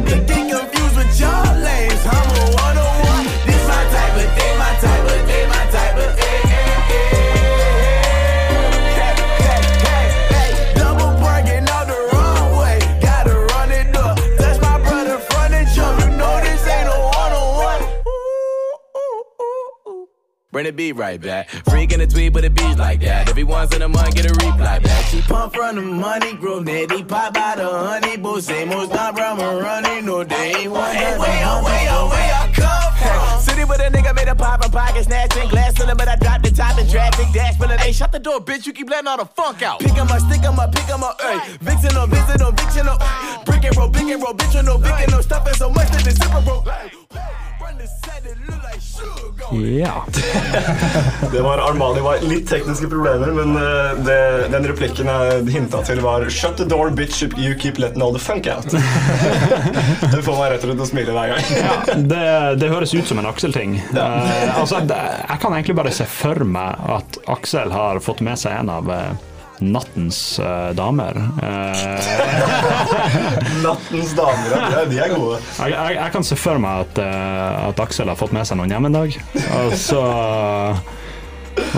Bring 20.52 20.66
the 20.66 20.72
beat 20.72 20.94
right 20.94 21.22
back. 21.22 21.48
Freak 21.70 21.94
in 21.94 22.00
the 22.00 22.08
tweet, 22.08 22.34
but 22.34 22.44
it 22.44 22.56
beats 22.56 22.80
like 22.80 23.02
that. 23.02 23.30
Every 23.30 23.44
once 23.44 23.76
in 23.76 23.84
a 23.84 23.88
month, 23.88 24.16
get 24.16 24.26
a 24.26 24.34
reply 24.34 24.80
back. 24.80 25.06
She 25.06 25.22
pump 25.22 25.54
from 25.54 25.76
the 25.76 25.84
money, 25.84 26.34
grow 26.34 26.60
netty, 26.60 27.04
pop 27.04 27.38
out 27.38 27.58
the 27.58 27.70
honey, 27.70 28.18
but 28.18 28.42
same 28.42 28.72
old 28.72 28.90
stop 28.90 29.16
from 29.16 29.38
running. 29.38 30.06
No, 30.06 30.24
they 30.24 30.56
ain't 30.56 30.72
one. 30.72 30.96
Hey, 30.96 31.16
way 31.20 31.44
on, 31.44 31.64
way 31.64 31.88
on, 31.88 32.10
way 32.10 32.32
I 32.34 32.52
come 32.52 32.94
from. 32.98 33.42
City 33.42 33.64
with 33.64 33.80
a 33.80 33.96
nigga 33.96 34.16
made 34.16 34.28
a 34.28 34.34
pop 34.34 34.64
and 34.64 34.74
pocket, 34.74 35.04
snatching 35.04 35.50
glass 35.50 35.76
to 35.76 35.96
but 35.96 36.08
I 36.08 36.16
dropped 36.16 36.44
the 36.44 36.50
top 36.50 36.80
and 36.80 36.90
traffic 36.90 37.28
dash. 37.32 37.56
But 37.60 37.80
hey, 37.80 37.92
shut 37.92 38.12
the 38.12 38.18
door, 38.18 38.40
bitch. 38.40 38.66
You 38.66 38.74
keep 38.74 38.90
letting 38.90 39.08
all 39.08 39.18
the 39.18 39.26
funk 39.26 39.62
out. 39.62 39.82
Pick 39.82 39.96
'em 39.96 40.08
up, 40.08 40.20
stick 40.20 40.44
'em 40.44 40.58
up, 40.58 40.74
pick 40.74 40.90
'em 40.90 41.04
up. 41.04 41.22
Hey, 41.22 41.58
vixen 41.62 41.94
no, 41.94 42.08
vixen 42.08 42.38
no, 42.40 42.50
vixen 42.50 42.88
oh, 42.90 42.98
no. 42.98 43.44
Brick 43.46 43.66
and 43.66 43.78
roll, 43.78 43.90
brick 43.90 44.10
and 44.10 44.24
roll, 44.24 44.34
bitch, 44.34 44.66
no, 44.66 44.80
brick 44.80 45.00
and 45.00 45.12
no 45.12 45.22
stuffing 45.22 45.54
so 45.54 45.70
much 45.70 45.90
that 45.90 46.04
the 46.04 46.10
zipper 46.10 46.42
broke. 46.42 46.66
Ja. 49.52 50.06
Det 51.32 51.42
var 51.42 51.58
Armani 51.58 52.00
var 52.00 52.22
litt 52.22 52.50
tekniske 52.50 52.88
problemer, 52.88 53.32
men 53.34 53.56
eh, 53.56 54.02
det, 54.06 54.48
den 54.52 54.68
replikken 54.70 55.10
jeg 55.10 55.46
hinta 55.54 55.82
til, 55.88 56.02
var 56.06 56.26
Shut 56.30 56.58
the 56.58 56.66
door, 56.70 56.90
bitch, 56.94 57.24
you 57.38 57.56
keep 57.60 57.80
letting 57.82 58.04
all 58.04 58.14
the 58.14 58.20
funk 58.22 58.48
out. 58.48 58.68
det 60.14 60.22
får 60.26 60.38
meg 60.38 60.52
rett 60.54 60.64
og 60.64 60.70
slett 60.70 60.78
til 60.78 60.86
å 60.86 60.90
smile 60.90 61.16
hver 61.16 61.34
gang. 61.34 62.06
Det, 62.12 62.28
det 62.62 62.72
høres 62.72 62.94
ut 62.94 63.10
som 63.10 63.22
en 63.22 63.30
Aksel-ting. 63.30 63.80
Eh, 63.94 64.60
altså, 64.60 64.84
det, 64.90 65.00
jeg 65.26 65.42
kan 65.44 65.58
egentlig 65.58 65.78
bare 65.82 65.96
se 65.96 66.08
for 66.10 66.46
meg 66.46 66.86
at 67.00 67.20
Aksel 67.32 67.74
har 67.74 68.02
fått 68.04 68.24
med 68.26 68.40
seg 68.42 68.60
en 68.62 68.74
av 68.74 68.94
eh, 68.94 69.29
nattens 69.60 70.40
uh, 70.40 70.70
damer. 70.78 71.18
Uh, 71.44 72.00
Nattens 73.64 74.14
damer, 74.16 74.56
ja, 74.56 74.86
de 74.86 75.00
er- 75.00 75.16
gode. 75.16 75.40
jeg, 75.60 75.74
jeg, 75.76 75.96
jeg 76.00 76.12
kan 76.16 76.24
se 76.24 76.38
for 76.40 76.62
meg 76.62 76.86
at, 76.88 77.02
uh, 77.04 77.68
at 77.70 77.84
Aksel 77.84 78.12
har 78.12 78.20
fått 78.20 78.36
med 78.36 78.48
seg 78.48 78.60
noen 78.60 78.72
hjem 78.74 78.90
en 78.90 78.98
dag, 79.00 79.20
og 79.60 79.76
så 79.80 80.02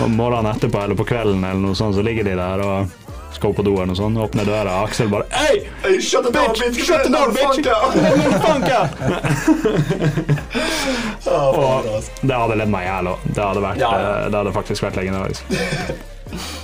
om 0.04 0.14
morgenen 0.14 0.52
etterpå 0.54 0.78
eller 0.84 0.98
på 0.98 1.06
kvelden 1.08 1.42
eller 1.44 1.62
noe 1.62 1.74
sånt, 1.78 1.96
så 1.96 2.04
ligger 2.06 2.24
de 2.28 2.36
der 2.38 2.62
og 2.62 2.98
skal 3.32 3.50
opp 3.50 3.56
på 3.58 3.64
do 3.66 3.72
eller 3.74 3.90
noe 3.90 3.98
sånt, 3.98 4.18
åpner 4.20 4.46
døra, 4.46 4.76
og 4.82 4.90
Aksel 4.90 5.08
bare 5.10 5.26
Hei! 5.32 5.62
Hey, 5.82 5.98
shut 6.00 6.26
the 6.26 6.32
door, 6.34 6.52
bitch! 6.54 6.84
Shut 6.86 7.02
the 7.02 7.10
door, 7.10 7.32
bitch! 7.34 7.66
oh, 11.26 11.58
Og 11.62 11.88
altså. 11.96 12.10
det 12.22 12.38
hadde 12.44 12.58
ledd 12.60 12.72
meg 12.72 12.86
i 12.86 12.90
hjel 12.90 13.12
òg. 13.14 13.26
Det 13.32 13.42
hadde 14.36 14.54
faktisk 14.54 14.86
vært 14.86 15.00
legendarisk. 15.00 15.42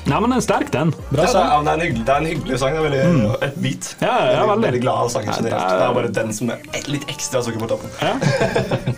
Nei, 0.08 0.18
men 0.20 0.30
den 0.30 0.38
er 0.38 0.44
sterk, 0.44 0.70
den. 0.72 0.90
Bra 1.10 1.24
er, 1.24 1.34
ja, 1.34 1.58
det, 1.62 1.68
er 1.68 1.74
en 1.74 1.82
hyggelig, 1.84 2.04
det 2.08 2.14
er 2.14 2.20
en 2.22 2.28
hyggelig 2.30 2.58
sang. 2.62 2.74
Det 2.76 2.80
er 2.80 2.86
veldig, 2.88 3.32
Et 3.48 3.56
beat. 3.64 3.88
Ja, 4.00 4.06
ja, 4.08 4.18
veldig, 4.18 4.48
veldig. 4.48 4.66
veldig 4.68 4.82
glad 4.84 5.00
av 5.04 5.10
sangen 5.14 5.34
generelt. 5.34 5.62
er- 5.62 5.78
Det 5.78 5.88
er 5.88 5.94
bare 5.98 6.12
den 6.20 6.32
som 6.32 6.50
er 6.50 6.58
litt 6.88 7.08
ekstra 7.08 7.42
sukker 7.44 7.60
på 7.64 7.68
toppen. 7.68 7.90
Ja. 8.02 8.14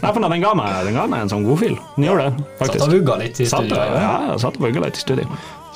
Nei, 0.00 0.12
for 0.12 0.20
den 0.28 0.40
ga 0.44 0.52
meg, 0.54 0.84
den 0.86 0.94
ga 1.00 1.06
meg 1.06 1.24
en 1.26 1.32
sånn 1.32 1.46
godfil. 1.48 1.78
Den 1.96 2.04
gjorde 2.10 2.28
det, 2.30 2.44
Satt 2.60 2.80
og 2.86 2.92
vugga 2.94 3.16
litt 3.24 3.40
i 3.40 3.48
studio. 3.50 3.76
Ja, 3.76 4.12
ja, 4.30 4.36
satt 4.38 4.56
og 4.60 4.68
vugga 4.68 4.84
litt 4.86 4.96
i 4.96 5.00
studio. 5.00 5.26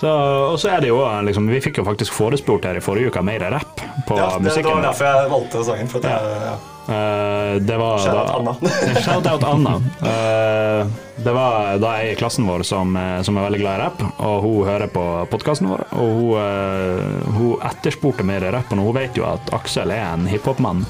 Så, 0.00 0.10
og 0.52 0.58
så 0.58 0.72
er 0.74 0.80
det 0.82 0.88
jo 0.90 0.96
liksom, 1.24 1.46
Vi 1.48 1.60
fikk 1.62 1.76
jo 1.78 1.84
faktisk 1.86 2.12
forespurt 2.12 2.64
her 2.66 2.76
i 2.76 2.82
forrige 2.82 3.12
uke 3.12 3.22
mer 3.24 3.38
rapp 3.54 3.78
på 4.08 4.16
Ja, 4.18 4.38
det, 4.42 4.50
det 4.56 4.64
var 4.66 4.82
derfor 4.82 5.06
jeg 5.06 5.30
valgte 5.30 5.64
sangen. 5.64 5.88
For 5.88 5.98
at 5.98 6.10
jeg, 6.10 6.38
ja. 6.44 6.56
Eh, 6.88 7.54
det 7.60 7.76
var 7.76 7.98
Shout 7.98 8.16
out 8.16 8.30
Anna. 8.30 8.56
Shout 9.04 9.26
out 9.26 9.44
Anna. 9.44 9.74
Uh, 10.02 10.86
det 11.16 11.32
var 11.32 11.78
da 11.78 11.92
ei 12.02 12.10
i 12.12 12.16
klassen 12.18 12.44
vår 12.46 12.64
som, 12.66 12.90
eh, 12.98 13.20
som 13.22 13.36
er 13.38 13.44
veldig 13.46 13.60
glad 13.62 13.78
i 13.78 13.82
rapp, 13.84 14.00
og 14.18 14.42
hun 14.42 14.66
hører 14.66 14.90
på 14.92 15.04
podkasten 15.30 15.68
vår. 15.70 15.84
Og 15.94 16.10
hun, 16.18 16.32
uh, 16.34 17.28
hun 17.36 17.62
etterspurte 17.64 18.26
mer 18.26 18.44
rapp, 18.52 18.72
og 18.74 18.82
hun 18.82 18.96
vet 18.98 19.16
jo 19.16 19.24
at 19.28 19.52
Aksel 19.56 19.94
er 19.94 20.02
en 20.10 20.26
hiphop-mann. 20.28 20.82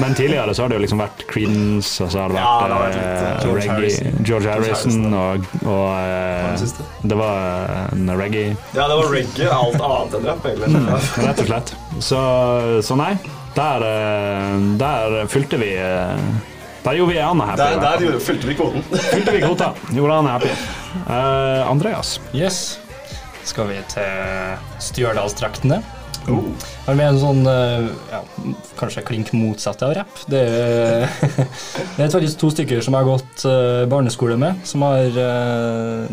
Men 0.00 0.14
tidligere 0.16 0.54
så 0.54 0.64
har 0.64 0.72
det 0.72 0.78
jo 0.78 0.84
liksom 0.86 1.02
vært 1.02 1.26
Creedence, 1.28 1.98
og 2.04 2.14
så 2.14 2.22
har 2.22 2.32
det 2.32 2.38
Ja, 2.40 2.52
vært, 2.62 2.70
det 2.70 2.78
har 2.78 2.84
vært 2.86 2.96
litt, 3.02 3.42
George 3.44 3.66
reggae, 3.66 3.74
Harrison. 3.74 4.24
George 4.30 4.54
Harrison, 4.54 5.18
og, 5.20 5.50
og 5.66 5.90
eh, 5.98 6.64
det 7.10 7.20
var 7.20 7.90
en 7.90 8.14
reggae. 8.22 8.54
ja, 8.72 8.86
det 8.86 8.96
var 9.02 9.12
reggae. 9.12 9.50
Alt 9.50 9.82
annet 9.90 10.16
enn 10.20 10.30
rapp, 10.30 10.46
egentlig. 10.46 10.96
Rett 11.26 11.44
og 11.44 11.52
slett. 11.52 11.74
Så, 12.00 12.22
så 12.86 12.96
nei, 12.96 13.12
der, 13.56 13.84
eh, 13.86 14.58
der 14.80 15.26
fylte 15.28 15.58
vi 15.60 15.72
eh, 15.76 16.18
Der 16.84 16.96
gjorde 16.96 17.12
vi 17.12 17.18
Anna 17.20 17.44
happy. 17.50 17.60
Der, 17.62 17.80
der 17.80 18.00
gjorde- 18.04 18.20
fylte 18.24 18.46
vi 18.48 18.54
kvoten. 18.56 18.82
Fylte 19.12 19.32
vi 19.34 19.40
kvota. 19.42 19.72
Gjorde 19.92 20.14
han 20.14 20.26
happy. 20.26 20.52
Uh, 21.06 21.70
Andreas. 21.70 22.20
Yes. 22.34 22.78
Skal 23.44 23.68
vi 23.68 23.80
til 23.92 24.54
Stjørdalsdraktene? 24.80 25.82
Oh. 26.28 26.44
Har 26.86 26.94
med 26.98 27.06
en 27.14 27.18
sånn 27.20 27.40
eh, 27.48 27.86
ja, 28.12 28.20
kanskje 28.78 29.02
klink 29.08 29.32
motsatt 29.36 29.82
av 29.86 29.94
rapp. 29.96 30.22
Det 30.30 30.40
er, 30.40 31.06
det 31.96 32.04
er 32.06 32.12
faktisk 32.12 32.38
to 32.40 32.50
stykker 32.54 32.80
som 32.84 32.96
jeg 32.96 33.04
har 33.06 33.10
gått 33.18 33.44
barneskole 33.90 34.36
med, 34.40 34.60
som 34.68 34.84
har 34.86 35.08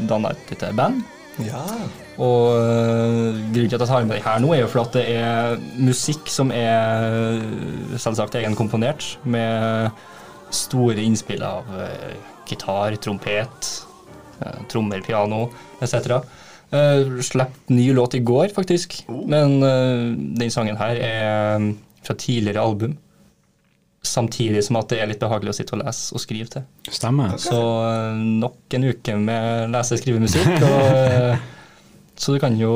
danna 0.08 0.32
et 0.36 0.52
lite 0.56 0.72
band. 0.80 1.04
Ja. 1.46 1.64
Og 2.18 2.58
eh, 2.58 3.40
grunnen 3.54 3.70
til 3.70 3.78
at 3.78 3.84
jeg 3.84 3.92
tar 3.92 4.08
med 4.08 4.16
det 4.18 4.26
her 4.26 4.42
nå, 4.42 4.54
er 4.56 4.64
jo 4.64 4.72
for 4.72 4.86
at 4.86 4.98
det 4.98 5.06
er 5.14 5.58
musikk 5.78 6.32
som 6.34 6.54
er 6.56 7.42
selvsagt 8.02 8.40
egenkomponert, 8.40 9.16
med 9.24 9.92
store 10.54 11.04
innspill 11.04 11.44
av 11.46 11.70
eh, 11.84 12.18
gitar, 12.48 12.96
trompet, 13.04 13.72
trommer, 14.72 15.02
piano 15.06 15.48
etc. 15.84 16.22
Uh, 16.68 17.22
Slapp 17.24 17.70
ny 17.72 17.94
låt 17.94 18.14
i 18.14 18.20
går, 18.20 18.50
faktisk, 18.56 19.00
men 19.08 19.62
eh, 19.64 20.08
den 20.40 20.52
sangen 20.52 20.80
her 20.80 21.00
er 21.00 21.68
fra 22.04 22.16
tidligere 22.16 22.64
album. 22.64 22.98
Samtidig 24.04 24.64
som 24.64 24.78
at 24.80 24.92
det 24.92 25.00
er 25.02 25.10
litt 25.10 25.20
behagelig 25.20 25.52
å 25.52 25.58
sitte 25.58 25.76
og 25.76 25.82
lese 25.82 26.16
og 26.16 26.24
skrive 26.24 26.52
til. 26.52 26.66
Stemmer. 26.92 27.36
Så 27.42 27.60
eh, 27.60 28.20
nok 28.44 28.76
en 28.78 28.90
uke 28.92 29.16
med 29.20 29.72
lese-skrivemusikk. 29.76 30.52
og, 30.70 31.00
eh, 31.00 31.48
Så 32.18 32.34
du 32.34 32.40
kan 32.42 32.58
jo 32.60 32.74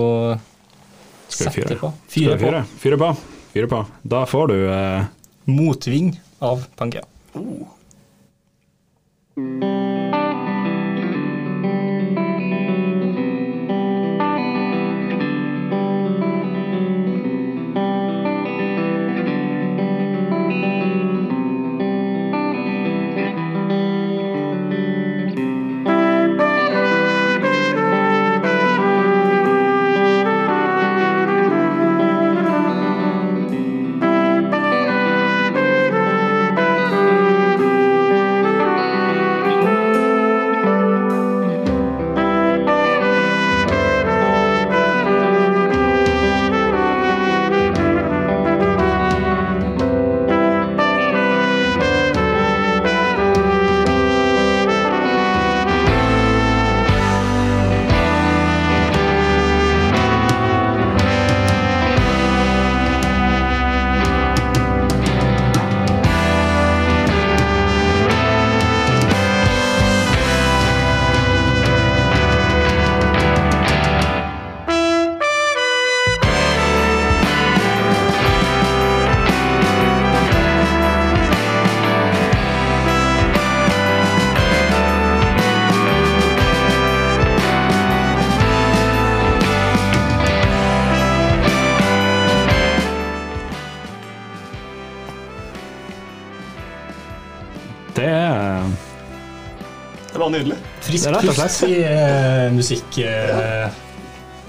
sette 1.28 1.52
fyre? 1.56 1.76
på. 1.80 1.92
Fyre 2.08 2.38
på. 2.38 2.64
fyre? 2.80 2.98
På. 2.98 3.16
Fyre 3.54 3.68
på. 3.68 3.86
Da 4.02 4.26
får 4.30 4.48
du 4.54 4.58
eh, 4.70 5.04
Motvind 5.50 6.20
av 6.40 6.66
Pangea. 6.78 7.04
Det 9.36 9.91
Frisk 101.02 101.42
pust 101.42 101.66
i 101.68 101.80
uh, 101.86 102.48
musikk... 102.56 103.02
Uh, 103.02 103.68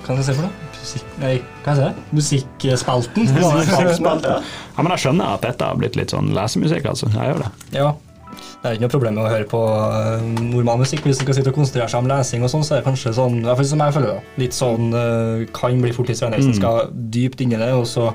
hva 0.02 0.06
skal 0.06 0.20
jeg 0.20 0.28
se 0.28 0.36
for 0.36 0.48
noe? 0.48 0.70
Musikk, 0.82 1.10
nei, 1.22 1.34
hva 1.62 1.74
heter 1.76 1.84
det? 1.84 2.06
Musikkspalten. 2.18 3.28
Ja. 3.38 4.38
Ja, 4.42 4.82
men 4.82 4.94
jeg 4.96 5.04
skjønner 5.04 5.36
at 5.36 5.44
dette 5.46 5.68
har 5.68 5.78
blitt 5.78 5.98
litt 5.98 6.14
sånn 6.14 6.32
lesemusikk, 6.34 6.88
altså. 6.90 7.10
Jeg 7.14 7.30
gjør 7.30 7.44
det. 7.44 7.52
ja. 7.78 7.92
Det 8.62 8.68
er 8.68 8.76
ikke 8.76 8.84
noe 8.84 8.92
problem 8.92 9.16
med 9.18 9.24
å 9.26 9.30
høre 9.30 9.46
på 9.50 9.60
eh, 9.60 10.26
normal 10.38 10.78
musikk. 10.84 11.02
Hvis 11.04 11.18
en 11.18 11.26
skal 11.26 11.36
sitte 11.36 11.50
og 11.50 11.56
konsentrere 11.58 11.90
seg 11.90 12.04
om 12.04 12.10
lesing, 12.10 12.44
og 12.46 12.52
sånn, 12.52 12.62
så 12.66 12.76
er 12.76 12.80
det 12.80 12.86
kanskje 12.86 13.14
sånn 13.16 13.40
i 13.40 13.46
hvert 13.46 13.58
fall 13.58 13.68
som 13.72 13.82
jeg 13.82 13.96
føler 13.96 14.12
det, 14.12 14.22
litt 14.42 14.56
sånn 14.56 14.94
uh, 14.94 15.42
kan 15.56 15.82
bli 15.82 15.90
fort 15.96 16.12
litt 16.12 16.22
hvis 16.22 16.46
en 16.48 16.56
skal 16.56 16.92
dypt 17.12 17.42
inn 17.42 17.56
i 17.56 17.58
det, 17.60 17.72
og 17.74 17.84
så 17.90 18.12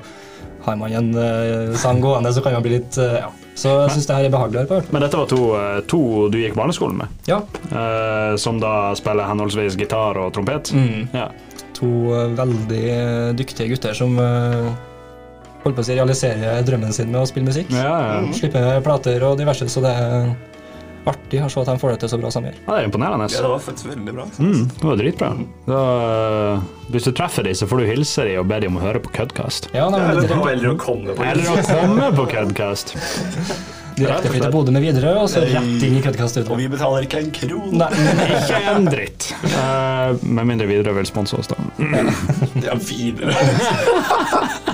har 0.64 0.78
man 0.80 0.94
en 0.96 1.12
uh, 1.14 1.76
sang 1.78 2.00
gående, 2.02 2.32
så 2.34 2.42
kan 2.44 2.56
man 2.56 2.64
bli 2.64 2.78
litt 2.78 2.98
eh, 3.00 3.20
ja. 3.20 3.30
Så 3.58 3.72
jeg 3.82 3.90
syns 3.96 4.06
det 4.06 4.16
her 4.16 4.26
er 4.28 4.32
behagelig 4.34 4.60
å 4.60 4.62
høre 4.62 4.70
på. 4.86 4.92
Men 4.94 5.02
dette 5.02 5.18
var 5.18 5.30
to, 5.30 5.40
eh, 5.58 5.80
to 5.90 6.00
du 6.30 6.38
gikk 6.38 6.54
barneskolen 6.58 7.00
med, 7.00 7.14
Ja, 7.26 7.40
eh, 7.74 8.36
som 8.38 8.60
da 8.62 8.92
spiller 8.98 9.26
henholdsvis 9.26 9.76
gitar 9.80 10.18
og 10.22 10.32
trompet. 10.36 10.70
Mm. 10.74 11.08
Ja. 11.16 11.28
to 11.78 11.86
eh, 12.14 12.28
veldig 12.38 12.84
eh, 12.90 13.32
dyktige 13.38 13.68
gutter 13.74 13.94
som 13.94 14.14
eh, 14.18 14.68
holdt 15.64 15.76
på 15.76 15.82
å 15.82 15.86
si 15.86 15.94
realiserer 15.98 16.62
drømmen 16.66 16.94
sin 16.94 17.10
med 17.10 17.20
å 17.22 17.26
spille 17.28 17.46
musikk. 17.50 17.70
Ja, 17.74 17.96
ja. 18.22 18.32
Slipper 18.34 18.80
plater 18.86 19.22
og 19.26 19.38
diverse, 19.38 19.66
så 19.70 19.82
det 19.84 19.92
er 19.94 20.30
artig 21.12 21.42
å 21.44 21.48
se 21.52 21.62
at 21.62 21.70
de 21.70 21.76
får 21.80 21.94
det 21.94 22.00
til 22.04 22.12
så 22.12 22.20
bra 22.20 22.32
som 22.34 22.44
de 22.44 22.52
gjør. 22.52 22.60
ja, 22.64 22.70
det 22.72 22.80
er 22.80 22.90
imponerende. 22.90 23.30
Ja, 23.32 23.44
det 23.44 23.52
var 23.54 23.64
faktisk 23.64 23.90
veldig 23.92 24.14
bra. 24.18 24.26
Mm, 24.38 24.60
det 24.74 24.90
var 24.90 25.00
dritbra. 25.02 25.30
Da, 25.68 25.80
eh, 26.08 26.68
hvis 26.94 27.08
du 27.08 27.12
treffer 27.12 27.48
dem, 27.48 27.56
så 27.58 27.70
får 27.70 27.82
du 27.82 27.88
hilse 27.92 28.28
dem 28.28 28.42
og 28.42 28.48
be 28.50 28.60
dem 28.64 28.76
om 28.76 28.82
å 28.82 28.86
høre 28.86 29.02
på 29.04 29.12
Cudcast. 29.16 29.70
Ja, 29.76 29.88
nei, 29.92 30.04
Eller, 30.10 30.28
det, 30.28 30.38
eller 30.52 30.70
å 30.74 30.78
komme 30.80 31.16
på 31.16 31.26
Eller 31.26 31.50
å 31.52 31.66
komme 31.66 32.12
på 32.16 32.28
Cudcast. 32.32 32.94
direkte 33.98 34.30
flytte 34.30 34.50
Bodø 34.54 34.72
med 34.74 34.84
videre, 34.84 35.14
og 35.18 35.28
så 35.30 35.42
rett 35.42 35.82
inn 35.84 35.98
i 35.98 36.02
Cudcast 36.04 36.38
Og 36.44 36.54
vi 36.60 36.68
betaler 36.70 37.06
ikke 37.06 37.22
en 37.22 37.30
kron. 37.34 37.74
Nei, 37.80 37.90
Ikke 38.38 38.60
en 38.72 38.88
dritt. 38.88 39.30
Uh, 39.54 40.14
med 40.22 40.52
mindre 40.52 40.68
Widerøe 40.70 41.00
vil 41.00 41.10
sponse 41.10 41.38
oss, 41.38 41.50
da. 41.50 41.58
Ja, 42.64 42.78
videre. 42.78 43.34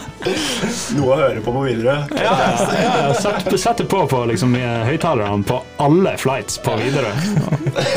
Noe 0.95 1.11
å 1.13 1.17
høre 1.19 1.41
på 1.45 1.53
på 1.55 1.63
videre. 1.67 1.95
Ja, 2.17 2.35
ja, 2.81 3.15
sett, 3.19 3.49
sett 3.61 3.83
det 3.83 3.87
på 3.91 4.01
på 4.09 4.23
liksom, 4.31 4.55
eh, 4.57 4.85
høyttalerne 4.89 5.45
på 5.47 5.59
alle 5.85 6.15
flights 6.21 6.57
på 6.65 6.77
Widerøe. 6.81 7.13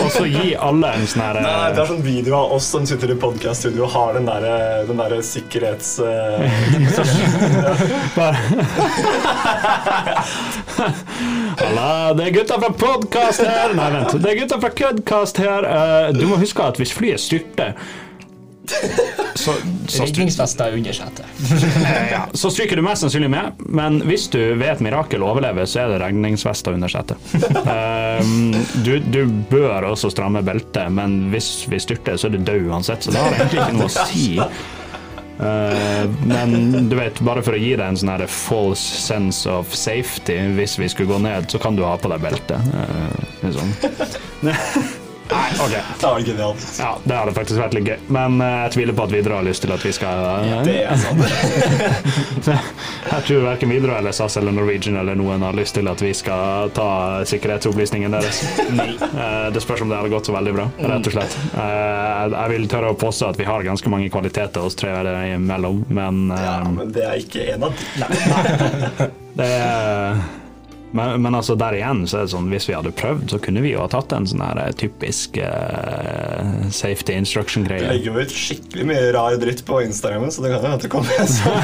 Og 0.04 0.10
så 0.12 0.26
gi 0.28 0.56
alle 0.60 0.92
en 0.98 1.08
sånn 1.08 1.24
her 1.24 1.40
Nei, 1.40 1.44
nei, 1.46 1.70
det 1.72 1.80
eh, 1.80 1.84
er 1.84 1.92
sånn 1.94 2.04
video 2.06 2.36
av 2.40 2.56
oss 2.58 2.68
som 2.74 2.86
sitter 2.90 3.14
i 3.14 3.18
podcaststudio 3.22 3.86
og 3.88 3.94
har 3.94 4.18
den 4.18 4.28
der, 4.30 4.48
den 4.90 5.00
der 5.02 5.18
sikkerhets... 5.26 5.96
eh, 6.04 6.42
Halla, 11.58 12.14
det 12.18 12.28
er 12.28 12.34
gutta 12.36 12.60
fra 12.62 12.72
podkast 12.82 13.46
her. 13.46 13.74
Nei, 13.78 13.88
vent. 13.96 14.18
Det 14.22 14.34
er 14.34 14.42
gutta 14.42 14.60
fra 14.62 14.74
Cudcast 14.78 15.40
her. 15.42 15.68
Eh, 15.68 16.10
du 16.18 16.26
må 16.30 16.40
huske 16.42 16.66
at 16.66 16.80
hvis 16.82 16.94
flyet 16.96 17.22
styrter 17.24 17.74
så, 19.36 19.54
så, 19.88 20.04
er 20.66 20.78
under 20.78 20.96
setet. 20.96 21.26
ja, 22.12 22.24
så 22.34 22.52
stryker 22.52 22.80
du 22.80 22.84
mest 22.86 23.06
sannsynlig 23.06 23.30
med, 23.32 23.62
men 23.66 24.02
hvis 24.08 24.28
du 24.34 24.40
ved 24.40 24.70
et 24.72 24.84
mirakel 24.84 25.24
overlever, 25.24 25.68
så 25.70 25.84
er 25.84 25.94
det 25.94 26.02
regningsvester 26.04 26.76
under 26.78 26.92
setet. 26.92 27.36
Um, 27.64 28.56
du, 28.86 28.98
du 29.00 29.22
bør 29.52 29.92
også 29.92 30.12
stramme 30.14 30.44
beltet, 30.46 30.92
men 30.94 31.30
hvis 31.34 31.68
vi 31.72 31.80
styrter, 31.84 32.20
så 32.20 32.30
er 32.30 32.38
du 32.38 32.44
død 32.44 32.68
uansett, 32.72 33.08
så 33.08 33.16
det 33.16 33.24
har 33.24 33.40
egentlig 33.40 33.64
ikke 33.64 33.80
noe 33.80 33.90
å 33.90 34.10
si. 34.12 34.28
Uh, 35.38 36.06
men 36.26 36.90
du 36.90 36.96
vet, 36.98 37.20
bare 37.22 37.44
for 37.46 37.54
å 37.54 37.62
gi 37.62 37.76
deg 37.78 37.86
en 37.86 38.00
sånn 38.00 38.28
false 38.32 39.04
sense 39.06 39.46
of 39.50 39.76
safety 39.78 40.40
hvis 40.58 40.80
vi 40.82 40.90
skulle 40.90 41.14
gå 41.14 41.22
ned, 41.28 41.52
så 41.52 41.62
kan 41.62 41.78
du 41.78 41.86
ha 41.86 41.96
på 42.02 42.10
deg 42.12 42.24
beltet. 42.26 42.72
Uh, 42.74 43.44
liksom. 43.46 43.76
Nei, 45.32 45.50
ok. 45.60 45.74
Det 46.00 46.08
var 46.08 46.20
genialt. 46.20 46.66
Ja, 46.80 46.92
det 47.04 47.16
hadde 47.18 47.34
faktisk 47.36 47.60
vært 47.60 47.74
litt 47.76 47.90
gøy. 47.90 47.98
Men 48.16 48.38
eh, 48.42 48.54
jeg 48.66 48.74
tviler 48.78 48.96
på 48.98 49.04
at 49.08 49.14
Widerøe 49.16 49.40
har 49.42 49.48
lyst 49.48 49.64
til 49.66 49.74
at 49.76 49.84
vi 49.84 49.92
skal 49.96 50.22
ja, 50.48 50.60
Det 50.64 50.76
er 50.88 51.02
sant. 51.02 51.20
Jeg 53.08 53.26
tror 53.28 53.44
verken 53.48 53.72
Widerøe 53.74 53.98
eller 54.00 54.16
SAS 54.16 54.38
eller 54.40 54.56
Norwegian 54.56 54.98
eller 55.02 55.18
noen 55.20 55.44
har 55.44 55.56
lyst 55.58 55.76
til 55.78 55.88
at 55.92 56.02
vi 56.04 56.14
skal 56.16 56.72
ta 56.78 56.88
sikkerhetsopplysningene 57.28 58.22
deres. 58.22 58.44
Eh, 59.18 59.48
Det 59.54 59.62
spørs 59.64 59.82
om 59.82 59.90
det 59.90 59.98
hadde 59.98 60.12
gått 60.12 60.28
så 60.30 60.34
veldig 60.36 60.52
bra, 60.54 60.66
rett 60.78 61.08
og 61.10 61.14
slett. 61.16 61.36
Eh, 61.58 62.24
Jeg 62.34 62.52
vil 62.54 62.68
tørre 62.70 62.92
å 62.94 62.98
påstå 63.00 63.32
at 63.32 63.40
vi 63.40 63.48
har 63.48 63.66
ganske 63.66 63.90
mange 63.92 64.10
kvaliteter 64.14 64.66
oss 64.68 64.78
tre 64.78 64.94
imellom, 65.34 65.84
men 65.90 66.28
eh, 66.36 66.44
Ja, 66.44 66.58
men 66.70 66.92
det 66.94 67.06
er 67.08 67.22
ikke 67.24 67.48
en 67.56 67.68
av 67.68 67.78
de. 67.78 69.08
det 69.40 69.50
er 69.58 70.22
men, 70.96 71.22
men 71.22 71.36
altså 71.36 71.56
der 71.60 71.76
igjen 71.76 72.06
så 72.08 72.22
er 72.22 72.28
det 72.28 72.32
sånn 72.32 72.48
hvis 72.52 72.68
vi 72.70 72.76
hadde 72.78 72.92
prøvd, 72.96 73.26
så 73.34 73.40
kunne 73.44 73.62
vi 73.66 73.74
jo 73.74 73.82
ha 73.84 73.88
tatt 73.92 74.14
en 74.16 74.28
sånn 74.30 74.44
her 74.46 74.62
eh, 74.64 74.72
typisk 74.80 75.38
uh, 75.44 76.68
safety 76.74 77.18
instruction-greie. 77.20 77.84
legger 77.90 78.14
jo 78.14 78.24
ut 78.24 78.32
skikkelig 78.34 78.86
mye 78.88 79.10
rar 79.16 79.36
dritt 79.42 79.66
på 79.68 79.82
Instagram, 79.84 80.30
så 80.32 80.46
det 80.46 80.54
kan 80.54 80.64
jo 80.64 80.72
hende 80.72 80.84
det 80.86 80.92
kommer 80.94 81.12
en 81.20 81.28
sånn 81.38 81.62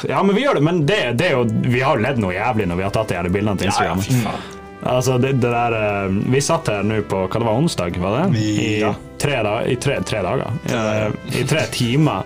ja, 0.08 0.22
men 0.22 0.34
vi 0.36 0.42
gjør 0.42 0.54
det, 0.58 0.64
men 0.66 0.82
det, 0.86 1.00
det 1.18 1.30
er 1.30 1.36
jo 1.38 1.44
Vi 1.70 1.80
har 1.82 1.98
jo 1.98 2.04
ledd 2.04 2.18
noe 2.22 2.34
jævlig 2.34 2.66
når 2.70 2.80
vi 2.80 2.84
har 2.86 2.94
tatt 2.94 3.12
de 3.12 3.18
her 3.18 3.28
bildene 3.32 3.58
til 3.60 3.70
Ja, 3.70 3.90
ja, 3.90 3.94
faen. 3.98 4.58
Altså, 4.80 5.18
det, 5.20 5.34
det 5.42 5.50
der 5.52 5.74
eh, 5.76 6.14
Vi 6.32 6.40
satt 6.44 6.70
her 6.72 6.84
nå 6.86 7.02
på 7.08 7.24
hva 7.26 7.40
det 7.40 7.46
var, 7.46 7.58
onsdag, 7.60 7.98
var 8.00 8.14
det? 8.16 8.26
Vi- 8.38 8.78
I 8.80 8.92
tre, 9.20 9.42
da, 9.44 9.58
i 9.68 9.76
tre, 9.76 9.98
tre 10.08 10.22
dager. 10.24 10.54
I, 10.70 11.42
I 11.42 11.44
tre 11.44 11.66
timer. 11.74 12.24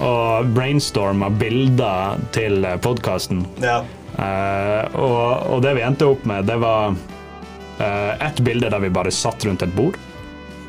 Og 0.00 0.52
brainstorma 0.56 1.28
bilder 1.36 2.20
til 2.32 2.64
podkasten. 2.80 3.42
Ja. 3.60 3.82
Uh, 4.16 4.84
og, 4.98 5.26
og 5.54 5.60
det 5.64 5.76
vi 5.76 5.84
endte 5.86 6.08
opp 6.10 6.24
med, 6.28 6.48
det 6.48 6.56
var 6.60 6.94
uh, 6.96 8.12
ett 8.16 8.40
bilde 8.44 8.68
der 8.72 8.82
vi 8.82 8.90
bare 8.92 9.12
satt 9.14 9.44
rundt 9.46 9.62
et 9.64 9.72
bord 9.76 9.96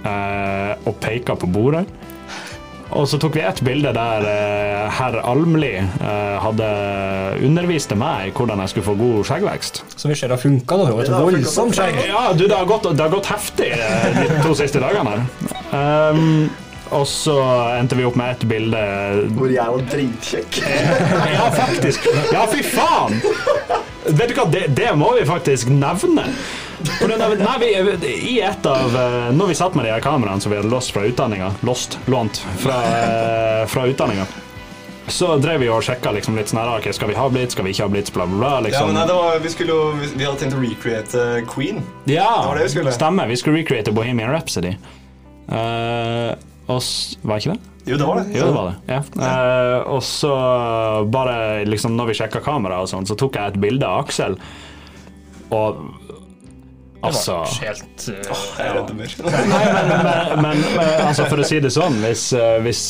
uh, 0.06 0.78
og 0.86 0.94
peka 1.04 1.36
på 1.40 1.50
bordet. 1.52 1.86
Og 2.92 3.06
så 3.08 3.16
tok 3.24 3.38
vi 3.40 3.44
ett 3.48 3.62
bilde 3.64 3.94
der 3.96 4.26
uh, 4.28 4.88
herr 4.92 5.22
Almli 5.24 5.78
hadde 6.44 6.70
underviste 7.48 7.96
meg 7.96 8.36
hvordan 8.36 8.60
jeg 8.64 8.74
skulle 8.74 8.90
få 8.90 8.98
god 9.00 9.30
skjeggvekst. 9.30 9.84
Så 9.96 10.12
vi 10.12 10.18
ser 10.20 10.34
har 10.36 10.42
funka, 10.42 10.80
da. 10.82 10.90
Det 10.92 11.06
et 11.06 11.16
har 11.16 11.30
voldsomt 11.30 11.78
skjegg. 11.78 12.02
Ja, 12.10 12.26
du, 12.36 12.46
det 12.48 12.58
har 12.58 12.68
gått, 12.68 12.90
det 12.92 13.04
har 13.04 13.14
gått 13.14 13.32
heftig 13.32 13.72
de 14.20 14.42
to 14.44 14.58
siste 14.60 14.84
dagene 14.84 15.16
her. 15.16 15.24
Um, 15.72 16.52
og 16.92 17.06
så 17.08 17.36
endte 17.80 17.96
vi 17.96 18.04
opp 18.08 18.18
med 18.20 18.34
ett 18.36 18.44
bilde 18.50 18.82
Hvor 19.38 19.52
jeg 19.52 19.76
var 19.76 19.86
dritkjekk. 19.94 20.60
Ja, 21.38 21.46
faktisk! 21.56 22.08
Ja, 22.34 22.44
fy 22.52 22.62
faen! 22.68 23.22
Vet 24.12 24.32
du 24.32 24.36
hva, 24.36 24.46
det, 24.52 24.66
det 24.76 24.92
må 24.98 25.14
vi 25.16 25.24
faktisk 25.30 25.70
nevne. 25.72 26.26
Nei, 26.82 27.58
vi, 27.62 27.68
I 28.34 28.40
et 28.42 28.66
av 28.66 28.96
eh, 28.98 29.28
Når 29.38 29.52
vi 29.52 29.58
satt 29.60 29.76
med 29.78 29.86
de 29.86 29.92
her 29.94 30.02
kameraene 30.02 30.42
som 30.42 30.50
vi 30.50 30.58
hadde 30.58 30.72
lost 30.72 30.90
fra 30.96 31.04
utdanninga 31.06 31.52
Lost, 31.68 32.00
lånt 32.10 32.40
fra, 32.64 32.80
eh, 32.90 33.66
fra 33.70 33.84
utdanninga 33.92 34.26
så 35.12 35.34
drev 35.42 35.60
vi 35.60 35.68
og 35.68 35.82
sjekka 35.84 36.12
liksom 36.16 36.38
litt 36.38 36.48
sånn 36.52 36.62
her, 36.62 36.70
ok, 36.78 36.86
skal 36.96 37.10
vi 37.10 37.16
ha 37.18 37.26
blitz, 37.34 37.52
skal 37.58 37.66
vi 37.66 37.74
ikke 37.74 37.84
ha 37.84 37.92
blitz, 37.92 38.12
bla, 38.16 38.24
bla, 38.30 38.38
bla. 38.38 38.52
Ja, 38.54 38.60
Liksom. 38.64 38.86
men 38.92 38.96
nei, 38.96 39.06
det 39.10 39.16
var, 39.18 39.40
vi, 39.44 39.50
skulle 39.52 39.76
vi, 39.98 40.08
vi 40.22 40.24
hadde 40.28 40.40
tenkt 40.40 40.56
å 40.56 40.62
recreate 40.62 41.24
Queen. 41.52 41.82
Ja, 42.08 42.30
var 42.46 42.56
det 42.62 42.70
vi 42.70 42.74
skulle. 42.78 42.94
stemmer. 42.96 43.28
Vi 43.28 43.36
skulle 43.42 43.60
recreate 43.60 43.92
Bohemian 43.98 44.32
Rhapsody. 44.32 44.72
Eh, 45.52 46.30
og 46.72 47.28
Var 47.28 47.44
ikke 47.44 47.56
det? 47.56 47.72
Jo, 47.86 47.98
det 47.98 48.06
var 48.06 48.22
det. 48.22 48.38
Jo, 48.38 48.46
det 48.46 48.54
var 48.54 48.70
det. 48.70 48.76
Ja. 48.94 49.02
Eh, 49.28 49.80
og 49.90 50.04
så 50.06 50.34
bare 51.10 51.66
liksom 51.66 51.98
når 51.98 52.12
vi 52.12 52.20
sjekka 52.22 52.44
kamera 52.46 52.84
og 52.84 52.92
sånn, 52.92 53.10
så 53.10 53.18
tok 53.18 53.40
jeg 53.40 53.56
et 53.56 53.62
bilde 53.62 53.88
av 53.88 54.06
Aksel, 54.06 54.38
og 55.52 55.88
Altså 57.02 57.40
Helt 57.64 58.04
eh, 58.14 58.20
Jeg 58.30 58.74
redder 58.76 58.76
redd 58.76 58.92
mer. 58.94 59.14
Nei, 59.26 59.62
men, 59.74 59.88
men, 59.90 60.44
men, 60.44 60.60
men 60.78 60.92
altså 61.08 61.26
for 61.32 61.42
å 61.42 61.48
si 61.50 61.58
det 61.64 61.72
sånn, 61.74 61.98
hvis, 62.06 62.28
eh, 62.38 62.60
hvis, 62.62 62.84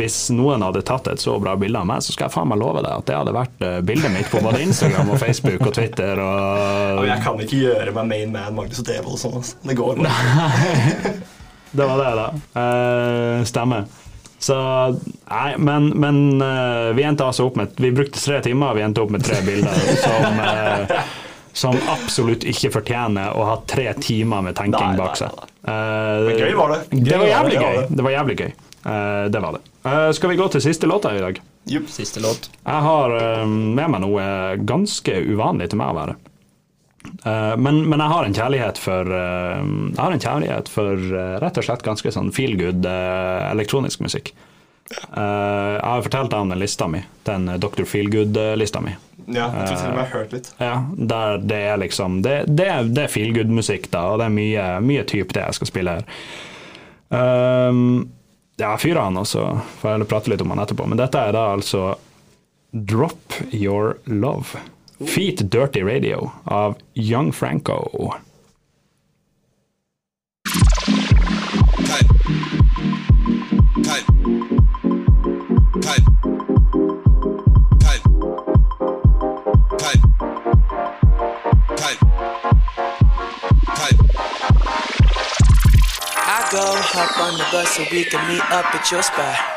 hvis 0.00 0.16
noen 0.32 0.64
hadde 0.64 0.80
tatt 0.88 1.10
et 1.12 1.20
så 1.20 1.36
bra 1.42 1.52
bilde 1.60 1.82
av 1.82 1.84
meg, 1.90 2.00
så 2.00 2.16
skal 2.16 2.30
jeg 2.30 2.36
faen 2.38 2.48
meg 2.48 2.62
love 2.64 2.80
deg 2.80 2.88
at 2.94 3.10
det 3.10 3.18
hadde 3.18 3.36
vært 3.36 3.68
bildet 3.92 4.16
mitt 4.16 4.32
på 4.32 4.40
både 4.40 4.64
Instagram 4.64 5.12
og 5.12 5.20
Facebook 5.20 5.68
og 5.68 5.76
Twitter 5.76 6.24
Og 6.24 7.04
ja, 7.04 7.12
jeg 7.12 7.26
kan 7.28 7.44
ikke 7.44 7.60
gjøre 7.60 7.98
meg 8.00 8.12
main 8.14 8.36
man 8.40 8.56
Magnus 8.62 8.80
og 8.80 8.88
Devold 8.88 9.20
sånn. 9.20 9.36
Altså. 9.42 9.60
Det 9.68 9.82
går 9.84 10.00
bare. 10.00 11.16
Det 11.76 11.86
var 11.90 12.00
det, 12.02 12.10
da. 12.18 12.26
Uh, 12.56 13.44
stemmer. 13.48 13.84
Så 14.38 14.56
Nei, 15.30 15.54
men, 15.58 15.88
men 15.96 16.18
uh, 16.42 16.90
vi 16.96 17.04
endte 17.08 17.24
altså 17.24 17.46
opp 17.48 17.56
med 17.56 17.78
Vi 17.80 17.88
brukte 17.96 18.20
tre 18.20 18.42
timer, 18.44 18.74
og 18.74 18.76
vi 18.76 18.84
endte 18.84 19.00
opp 19.02 19.14
med 19.14 19.24
tre 19.24 19.38
bilder 19.46 19.78
som 20.02 20.42
uh, 20.42 21.06
som 21.56 21.72
absolutt 21.88 22.44
ikke 22.44 22.68
fortjener 22.74 23.32
å 23.32 23.46
ha 23.48 23.54
tre 23.64 23.86
timer 24.04 24.42
med 24.44 24.58
tenking 24.58 24.90
Nei, 24.92 24.98
bak 25.00 25.16
seg. 25.16 25.32
nei, 25.64 25.76
Men 26.26 26.40
gøy 26.42 26.52
var 26.58 26.74
det. 26.74 26.80
Det 26.92 26.98
Gøy 27.00 27.14
var 27.16 27.22
var 27.22 27.30
jævlig 27.30 27.56
gøy. 27.62 27.76
det. 27.78 27.86
Det 27.96 28.04
var 28.04 28.12
jævlig 28.12 28.36
gøy. 28.42 28.50
Eh, 28.92 29.22
det 29.32 29.40
var 29.40 29.56
det. 29.56 29.62
Eh, 29.88 30.10
skal 30.18 30.30
vi 30.34 30.36
gå 30.36 30.48
til 30.52 30.64
siste 30.66 30.90
låta 30.90 31.14
i 31.16 31.22
dag? 31.24 31.40
Jupp. 31.72 31.88
Siste 31.90 32.20
låt. 32.20 32.50
Jeg 32.60 32.84
har 32.90 33.16
med 33.48 33.88
meg 33.94 34.04
noe 34.04 34.26
ganske 34.68 35.16
uvanlig 35.32 35.70
til 35.72 35.80
meg 35.80 35.94
å 35.94 35.96
være. 36.02 36.18
Eh, 37.24 37.54
men, 37.56 37.82
men 37.88 38.02
jeg 38.02 38.12
har 38.12 38.26
en 38.26 38.36
kjærlighet 38.36 38.80
for 38.80 39.12
eh, 39.12 39.62
Jeg 39.62 40.00
har 40.00 40.14
en 40.14 40.22
kjærlighet 40.22 40.70
for 40.72 41.06
eh, 41.20 41.38
rett 41.42 41.60
og 41.60 41.66
slett 41.66 41.84
ganske 41.86 42.12
sånn 42.14 42.32
feel 42.34 42.56
good 42.60 42.86
elektronisk 42.86 44.04
musikk. 44.04 44.34
Jeg 44.86 45.80
har 45.82 46.02
fortalt 46.04 46.30
deg 46.30 46.44
om 46.44 46.52
den 46.52 46.60
lista 46.62 46.86
mi, 46.86 47.00
den 47.26 47.48
Dr. 47.58 47.82
Feelgood-lista 47.90 48.78
mi. 48.84 48.92
Ja, 49.26 49.48
jeg 49.50 49.66
tror 49.66 49.80
til 49.80 49.88
og 49.88 49.96
med 49.96 49.98
jeg 49.98 50.04
har 50.04 50.12
hørt 50.12 50.36
litt. 50.36 50.50
Ja, 50.62 50.74
der 51.10 51.40
det 51.42 51.58
er 51.72 51.80
liksom 51.82 52.20
Det, 52.22 52.36
det, 52.46 52.68
det 52.94 53.02
er 53.08 53.10
feel 53.10 53.34
good-musikk, 53.34 53.88
da, 53.90 54.04
og 54.12 54.20
det 54.22 54.28
er 54.28 54.36
mye, 54.36 54.66
mye 54.86 55.02
typ 55.10 55.34
det 55.34 55.42
jeg 55.42 55.58
skal 55.58 55.70
spille 55.72 55.96
her. 55.96 56.06
Um, 57.10 57.82
ja, 58.62 58.76
fyrer 58.78 59.08
han, 59.08 59.18
og 59.18 59.26
så 59.26 59.48
får 59.80 59.96
jeg 59.96 60.08
prate 60.12 60.30
litt 60.30 60.46
om 60.46 60.54
han 60.54 60.62
etterpå. 60.62 60.86
Men 60.86 61.02
dette 61.02 61.18
er 61.18 61.34
da 61.34 61.48
altså 61.56 61.88
Drop 62.70 63.40
Your 63.50 63.96
Love 64.06 64.62
Feet 65.04 65.50
Dirty 65.50 65.82
Radio 65.82 66.32
av 66.44 66.76
Young 66.94 67.30
Franco. 67.32 68.16
I 86.28 86.48
go 86.50 86.62
hop 86.64 87.18
on 87.20 87.36
the 87.36 87.44
bus 87.52 87.76
so 87.76 87.84
we 87.92 88.04
can 88.04 88.26
meet 88.28 88.40
up 88.50 88.74
at 88.74 88.90
your 88.90 89.02
spot. 89.02 89.55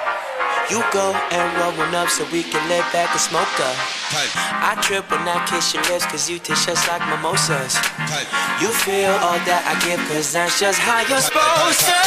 You 0.70 0.84
go 0.94 1.18
and 1.32 1.58
roll 1.58 1.74
one 1.82 1.96
up 1.96 2.10
so 2.10 2.24
we 2.32 2.44
can 2.44 2.62
lay 2.70 2.82
back 2.94 3.10
and 3.10 3.20
smoke 3.20 3.50
up. 3.60 3.76
Cut. 4.14 4.30
I 4.38 4.78
trip 4.82 5.10
when 5.10 5.28
I 5.28 5.44
kiss 5.50 5.74
your 5.74 5.82
lips 5.90 6.06
cause 6.06 6.30
you 6.30 6.38
taste 6.38 6.68
just 6.68 6.88
like 6.88 7.02
mimosas. 7.10 7.74
Cut. 7.74 8.30
You 8.62 8.70
feel 8.86 9.10
all 9.26 9.42
that 9.50 9.66
I 9.66 9.74
give 9.82 9.98
cause 10.06 10.32
that's 10.32 10.60
just 10.60 10.78
how 10.78 11.02
you're 11.10 11.26
supposed 11.26 11.82
to. 11.90 11.98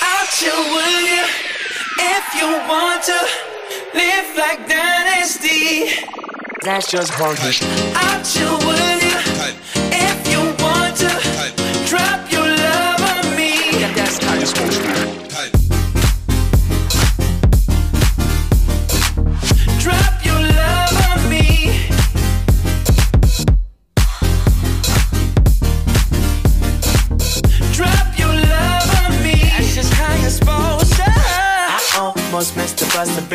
I'll 0.00 0.28
chill 0.32 0.56
with 0.72 1.04
you 1.04 1.20
if 2.00 2.24
you 2.32 2.48
want 2.64 3.04
to 3.12 3.20
live 3.92 4.28
like 4.40 4.64
Dynasty. 4.64 6.00
That's 6.64 6.90
just 6.90 7.12
honky. 7.12 7.60
I'll 7.92 8.24
chill 8.24 8.56
with 8.66 8.87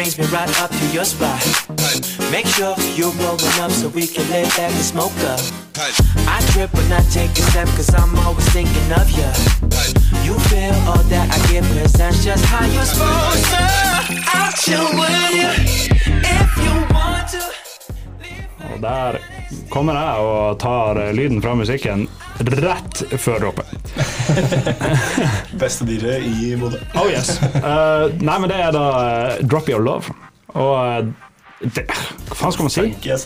brings 0.04 0.20
me 0.20 0.26
right 0.36 0.62
up 0.62 0.70
to 0.70 0.86
your 0.88 1.06
spot. 1.06 1.40
Make 2.30 2.46
sure 2.46 2.76
you're 2.96 3.16
rolling 3.24 3.60
up 3.64 3.72
so 3.72 3.88
we 3.88 4.06
can 4.06 4.30
lay 4.30 4.44
back 4.44 4.72
and 4.72 4.84
smoke 4.84 5.16
up. 5.32 5.40
I 6.28 6.42
trip 6.52 6.74
when 6.74 6.92
I 6.92 7.00
take 7.10 7.32
a 7.32 7.44
step 7.52 7.68
cause 7.70 7.94
I'm 7.96 8.14
always 8.20 8.48
thinking 8.50 8.92
of 9.00 9.10
you. 9.12 9.30
You 10.26 10.38
feel 10.50 10.76
all 10.90 11.04
that 11.08 11.28
I 11.32 11.38
give 11.50 11.64
cause 11.80 11.94
that's 11.94 12.22
just 12.22 12.44
how 12.46 12.66
you're 12.66 12.84
supposed 12.84 13.46
to. 13.54 13.64
I'll 14.36 14.52
chill 14.52 14.90
with 15.00 15.32
you 15.40 15.50
if 16.36 16.50
you 16.64 16.74
want 16.94 17.28
to. 17.36 17.44
Og 18.74 18.82
der 18.82 19.43
kommer 19.74 19.98
jeg 19.98 20.28
og 20.28 20.60
tar 20.62 21.00
lyden 21.16 21.42
fra 21.44 21.56
musikken 21.58 22.08
rett 22.40 23.04
før 23.22 23.40
droppet. 23.40 23.94
Beste 25.62 25.86
dyret 25.88 26.26
i 26.26 26.56
Bodø. 26.60 26.80
Oh 26.96 27.10
yes. 27.12 27.38
Uh, 27.56 28.10
nei, 28.22 28.38
men 28.40 28.50
det 28.50 28.60
er 28.60 28.74
da 28.76 28.86
eh, 29.04 29.44
Drop 29.46 29.70
Your 29.70 29.84
Love. 29.84 30.14
Og 30.54 30.74
eh, 30.82 31.06
det, 31.64 31.86
hva 31.88 32.38
faen 32.38 32.56
skal 32.56 32.68
man 32.68 32.74
si? 32.74 32.88
Ja, 33.06 33.18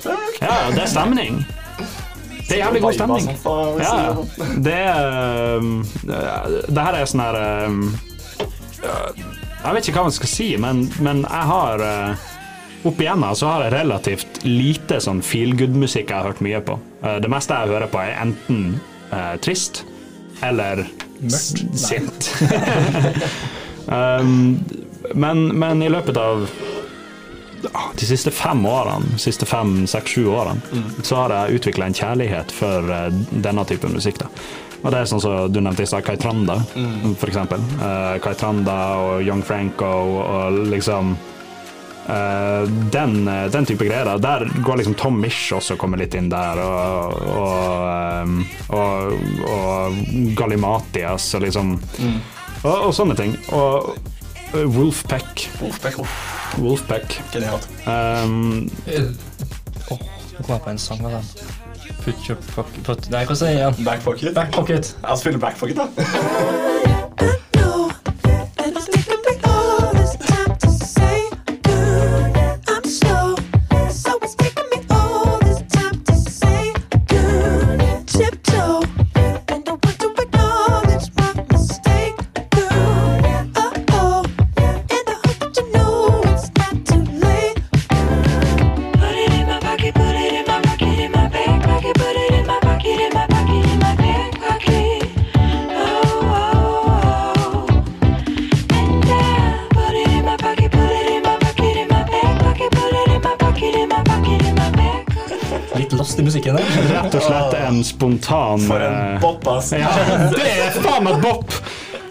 det 0.74 0.84
er 0.84 0.92
stemning. 0.92 1.42
Det 2.48 2.56
er 2.56 2.62
jævlig 2.66 2.82
god 2.84 2.94
stemning. 2.96 3.26
Ja, 3.84 3.96
det 4.63 4.78
er 4.88 5.66
Det 6.68 6.86
her 6.86 6.96
er 6.96 7.10
sånn 7.10 7.24
her 7.26 7.38
Jeg 8.78 9.74
vet 9.76 9.90
ikke 9.90 9.98
hva 9.98 10.06
man 10.08 10.16
skal 10.16 10.32
si, 10.32 10.48
men, 10.62 10.86
men 11.04 11.26
jeg 11.26 11.50
har 11.52 11.84
Opp 12.88 13.02
igjennom 13.04 13.36
så 13.36 13.50
har 13.52 13.65
jeg 13.65 13.73
relativt 13.73 14.39
lite 14.47 15.00
sånn 15.04 15.19
feel 15.26 15.56
good-musikk 15.60 16.12
jeg 16.12 16.17
har 16.21 16.30
hørt 16.30 16.43
mye 16.45 16.62
på. 16.63 16.78
Uh, 17.04 17.17
Det 17.23 17.30
meste 17.32 17.58
jeg 17.58 17.73
hører 17.73 17.91
på, 17.91 18.00
er 18.00 18.15
enten 18.21 18.78
uh, 19.12 19.36
trist 19.43 19.84
eller 20.45 20.86
Mørkt. 21.19 21.63
sint. 21.82 22.28
um, 23.97 24.60
men, 25.17 25.47
men 25.58 25.82
i 25.82 25.89
løpet 25.89 26.19
av 26.21 26.45
ah, 27.73 27.89
de 27.97 28.06
siste 28.08 28.32
fem 28.32 28.62
årene, 28.69 29.17
siste 29.19 29.47
fem, 29.50 29.82
seks, 29.89 30.13
sju 30.13 30.28
årene, 30.30 30.84
så 31.02 31.23
har 31.23 31.34
jeg 31.34 31.60
utvikla 31.60 31.89
en 31.89 31.97
kjærlighet 31.97 32.54
for 32.54 32.88
uh, 32.91 33.08
denne 33.32 33.65
typen 33.67 33.95
musikk. 33.97 34.21
da. 34.21 34.30
Og 34.84 34.91
det 34.93 35.00
er 35.02 35.10
sånn 35.10 35.23
som 35.23 35.47
du 35.52 35.58
nevnte 35.60 35.84
i 35.84 35.89
stad, 35.89 36.06
Kai 36.06 36.15
Tranda, 36.21 36.60
for 37.17 37.32
eksempel. 37.32 37.63
Uh, 37.82 38.19
Kai 38.23 38.36
Tranda 38.38 38.78
og 39.02 39.26
Young 39.26 39.41
Franco 39.43 39.89
og 40.21 40.60
liksom 40.69 41.15
eh, 41.17 41.34
den, 42.08 43.28
eh, 43.28 43.46
den 43.52 43.65
type 43.67 43.86
greier. 43.86 44.17
Der 44.17 44.48
går 44.63 44.80
liksom 44.82 44.96
Tom 44.96 45.20
Mish 45.22 45.52
også 45.54 45.76
kommer 45.80 46.00
litt 46.00 46.15
inn 46.15 46.30
der, 46.32 46.62
og, 46.63 47.17
og, 47.36 47.84
eh, 47.91 48.78
og, 48.78 49.13
og 49.52 50.02
Galimatias 50.38 51.34
og 51.36 51.48
liksom 51.48 51.76
og, 52.63 52.88
og 52.88 52.93
sånne 52.96 53.17
ting. 53.20 53.36
Og 53.56 53.93
eh, 54.54 54.65
Wolfpack. 54.78 55.48
Wolfpack. 55.62 56.00
Uff, 56.00 56.58
Wolfpack. 56.58 57.20
Genialt. 57.34 57.67
Um, 57.86 58.67
Åh, 59.91 60.00
nå 60.00 60.43
kom 60.43 60.56
jeg 60.56 60.63
på 60.63 60.74
en 60.74 60.82
sang 60.82 61.04
av 61.08 61.20
den. 61.20 61.32
Put 62.04 62.30
your 62.30 62.38
pocket 62.54 62.84
put, 62.88 63.10
Nei, 63.12 63.24
hva 63.28 63.36
sier 63.36 63.56
jeg 63.56 63.62
igjen? 63.63 63.84
Backpocket. 63.88 64.34
Back 64.36 64.56
pocket. 64.56 64.96
Jeg 65.04 65.24
spiller 65.24 65.43
backpocket, 65.43 65.84
da. 65.84 67.04
spontan 108.60 108.67
For 108.67 108.88
en 108.88 108.98
eh, 109.15 109.22
bopp, 109.24 109.48
ass. 109.58 109.72
Ja, 109.78 109.91
det 110.34 110.48
er 110.52 110.82
faen 110.82 111.04
meg 111.08 111.22
bopp! 111.24 111.54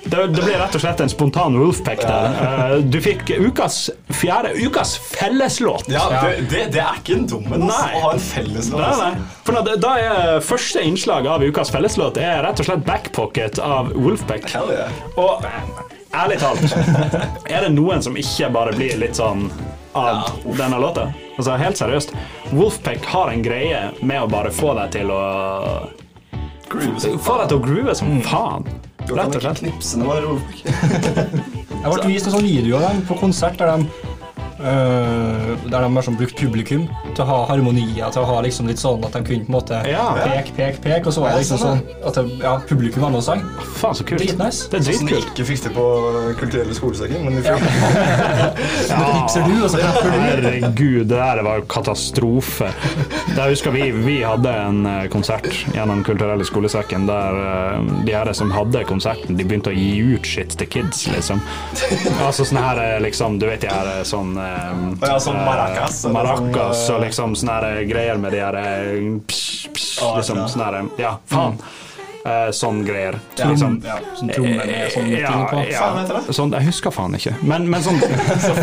Det, 0.07 0.21
det 0.31 0.39
ble 0.45 0.53
rett 0.55 0.75
og 0.79 0.83
slett 0.85 1.01
en 1.03 1.11
spontan 1.11 1.57
Wolfpack 1.59 2.05
der. 2.07 2.37
Eh, 2.47 2.75
Du 2.95 3.01
fikk 3.03 3.33
ukas 3.43 3.89
fjerde 4.15 4.53
ukas 4.63 4.93
felleslåt. 5.03 5.89
Ja, 5.91 6.05
det, 6.23 6.45
det, 6.53 6.61
det 6.77 6.83
er 6.85 7.01
ikke 7.01 7.17
en 7.17 7.27
dum 7.27 7.49
en, 7.57 7.65
å 7.67 7.73
ha 7.75 8.13
en 8.15 8.23
felleslåt. 8.23 8.79
Nei, 8.85 8.93
nei. 9.01 9.27
For 9.49 9.59
da, 9.67 9.75
da 9.83 9.95
er 9.99 10.45
første 10.47 10.85
innslag 10.87 11.27
av 11.27 11.43
ukas 11.43 11.75
felleslåt 11.75 12.21
er 12.23 12.39
rett 12.47 12.63
og 12.63 12.69
slett 12.71 12.87
Backpocket 12.87 13.59
av 13.59 13.91
Wolfpack. 13.99 14.47
Hell 14.55 14.71
yeah. 14.77 14.95
Og 15.19 15.43
ærlig 16.17 16.39
talt, 16.45 16.63
er 17.51 17.67
det 17.67 17.75
noen 17.75 18.07
som 18.07 18.15
ikke 18.17 18.53
bare 18.55 18.79
blir 18.79 18.95
litt 19.03 19.19
sånn 19.19 19.49
av 19.99 20.31
denne 20.55 20.79
låta? 20.81 21.11
Altså 21.35 21.59
Helt 21.61 21.83
seriøst. 21.83 22.15
Wolfpack 22.55 23.03
har 23.11 23.35
en 23.35 23.43
greie 23.45 23.89
med 24.07 24.23
å 24.23 24.31
bare 24.31 24.55
få 24.55 24.71
deg 24.79 24.95
til 25.01 25.11
å 25.13 25.21
Få 26.67 27.37
deg 27.39 27.49
til 27.51 27.57
å 27.57 27.63
groove 27.63 27.95
som 27.95 28.17
faen. 28.27 28.67
Kan 29.07 29.21
Rett 29.21 29.37
og 29.39 29.45
slett. 29.45 29.61
knipse 29.63 30.01
var 30.03 30.19
er 30.19 30.27
Jeg 30.67 31.93
ble 31.93 32.09
vist 32.09 32.27
en 32.27 32.35
sånn 32.35 32.47
video 32.47 32.81
av 32.81 32.89
dem 32.89 33.05
på 33.07 33.19
konsert 33.21 33.61
der 33.61 33.77
de 33.77 34.16
øh, 34.61 35.53
der 35.71 35.81
de 35.85 35.88
har 35.97 36.03
sånn 36.07 36.16
brukt 36.19 36.37
publikum 36.38 36.87
til 37.14 37.23
å 37.25 37.27
ha 37.29 37.38
harmonier, 37.51 38.11
til 38.14 38.23
å 38.23 38.27
ha 38.29 38.40
liksom 38.45 38.69
litt 38.71 38.81
sånn 38.81 39.05
at 39.07 39.12
de 39.16 39.23
kunne 39.27 39.45
på 39.47 39.53
en 39.53 39.57
måte 39.57 39.81
Ja. 39.90 40.07
pek, 40.25 40.53
pek, 40.57 40.81
pek, 40.85 41.07
og 41.07 41.12
så 41.12 41.21
var 41.25 41.35
det 41.37 41.42
liksom 41.45 41.59
sånn 41.62 41.81
at 42.07 42.14
det, 42.19 42.25
ja, 42.42 42.55
publikum 42.69 43.03
var 43.07 43.11
med 43.14 43.21
og 43.23 43.27
sang. 43.27 43.42
Faen, 43.77 43.95
så 43.99 44.05
kult. 44.07 44.21
Dritnice. 44.23 44.69
Det 44.71 44.81
er 44.81 44.87
Sånn 44.87 44.99
som 45.01 45.07
de 45.07 45.14
dritkult. 45.14 45.33
ikke 45.35 45.47
fikk 45.51 45.62
det 45.66 45.73
på 45.77 45.87
kulturelle 46.40 46.75
skolesekken, 46.79 47.25
men 47.25 47.37
de 47.37 47.42
fikk 47.42 47.61
Så 48.88 49.01
knipser 49.01 49.47
du, 49.49 49.55
og 49.64 49.71
så 49.71 49.79
klapper 49.83 50.11
du. 50.11 50.19
Herregud, 50.27 51.07
det 51.07 51.16
der 51.16 51.42
var 51.47 51.61
jo 51.61 51.66
katastrofe. 51.71 52.71
Jeg 53.37 53.51
husker 53.53 53.71
vi, 53.75 53.90
vi 53.92 54.16
hadde 54.25 54.51
en 54.51 54.87
eh, 54.87 55.07
konsert 55.12 55.47
gjennom 55.75 56.03
kulturelle 56.07 56.45
skolesekken 56.47 57.07
der 57.09 57.40
eh, 57.42 57.90
de 58.07 58.14
her 58.16 58.31
som 58.37 58.51
hadde 58.55 58.85
konserten, 58.88 59.37
de 59.38 59.45
begynte 59.47 59.71
å 59.73 59.77
gi 59.77 60.14
ut 60.16 60.27
shit 60.27 60.57
til 60.59 60.69
kids, 60.73 61.07
liksom. 61.12 61.40
Altså 62.25 62.45
sånn 62.49 62.61
her 62.62 63.01
liksom, 63.05 63.38
du 63.40 63.47
vet 63.49 63.61
de 63.64 63.71
her 63.71 64.03
sånn 64.09 64.35
eh, 64.47 65.09
Ja, 65.09 65.19
sånn 65.23 65.39
maracas, 65.45 66.05
Uh, 66.07 66.13
Maracas 66.15 66.85
sånn, 66.87 66.95
eh, 66.95 66.95
og 66.97 67.03
liksom 67.07 67.35
sånne 67.39 67.73
greier 67.91 68.19
med 68.23 68.33
de 68.33 68.41
her 68.45 68.59
eh, 68.61 69.03
psh, 69.27 69.69
psh, 69.75 70.07
liksom 70.21 70.45
sånne, 70.49 70.71
sånn 70.87 70.91
Ja, 71.03 71.17
faen. 71.33 71.59
Eh, 72.27 72.49
sånn 72.51 72.81
greier. 72.87 73.15
Ja, 73.39 73.47
Liksom. 73.53 73.77
ja, 73.87 73.97
sånn 74.19 74.31
trommer 74.35 74.67
med 74.67 74.89
sånn 74.91 75.11
ja, 75.12 75.29
ting 75.31 75.45
på. 75.53 75.59
ja. 75.71 75.83
ja. 76.11 76.21
Sånn, 76.35 76.51
jeg 76.57 76.65
husker 76.67 76.91
faen 76.91 77.15
ikke. 77.15 77.35
Men, 77.47 77.69
men 77.71 77.83
sånn, 77.85 78.01
Så 78.47 78.55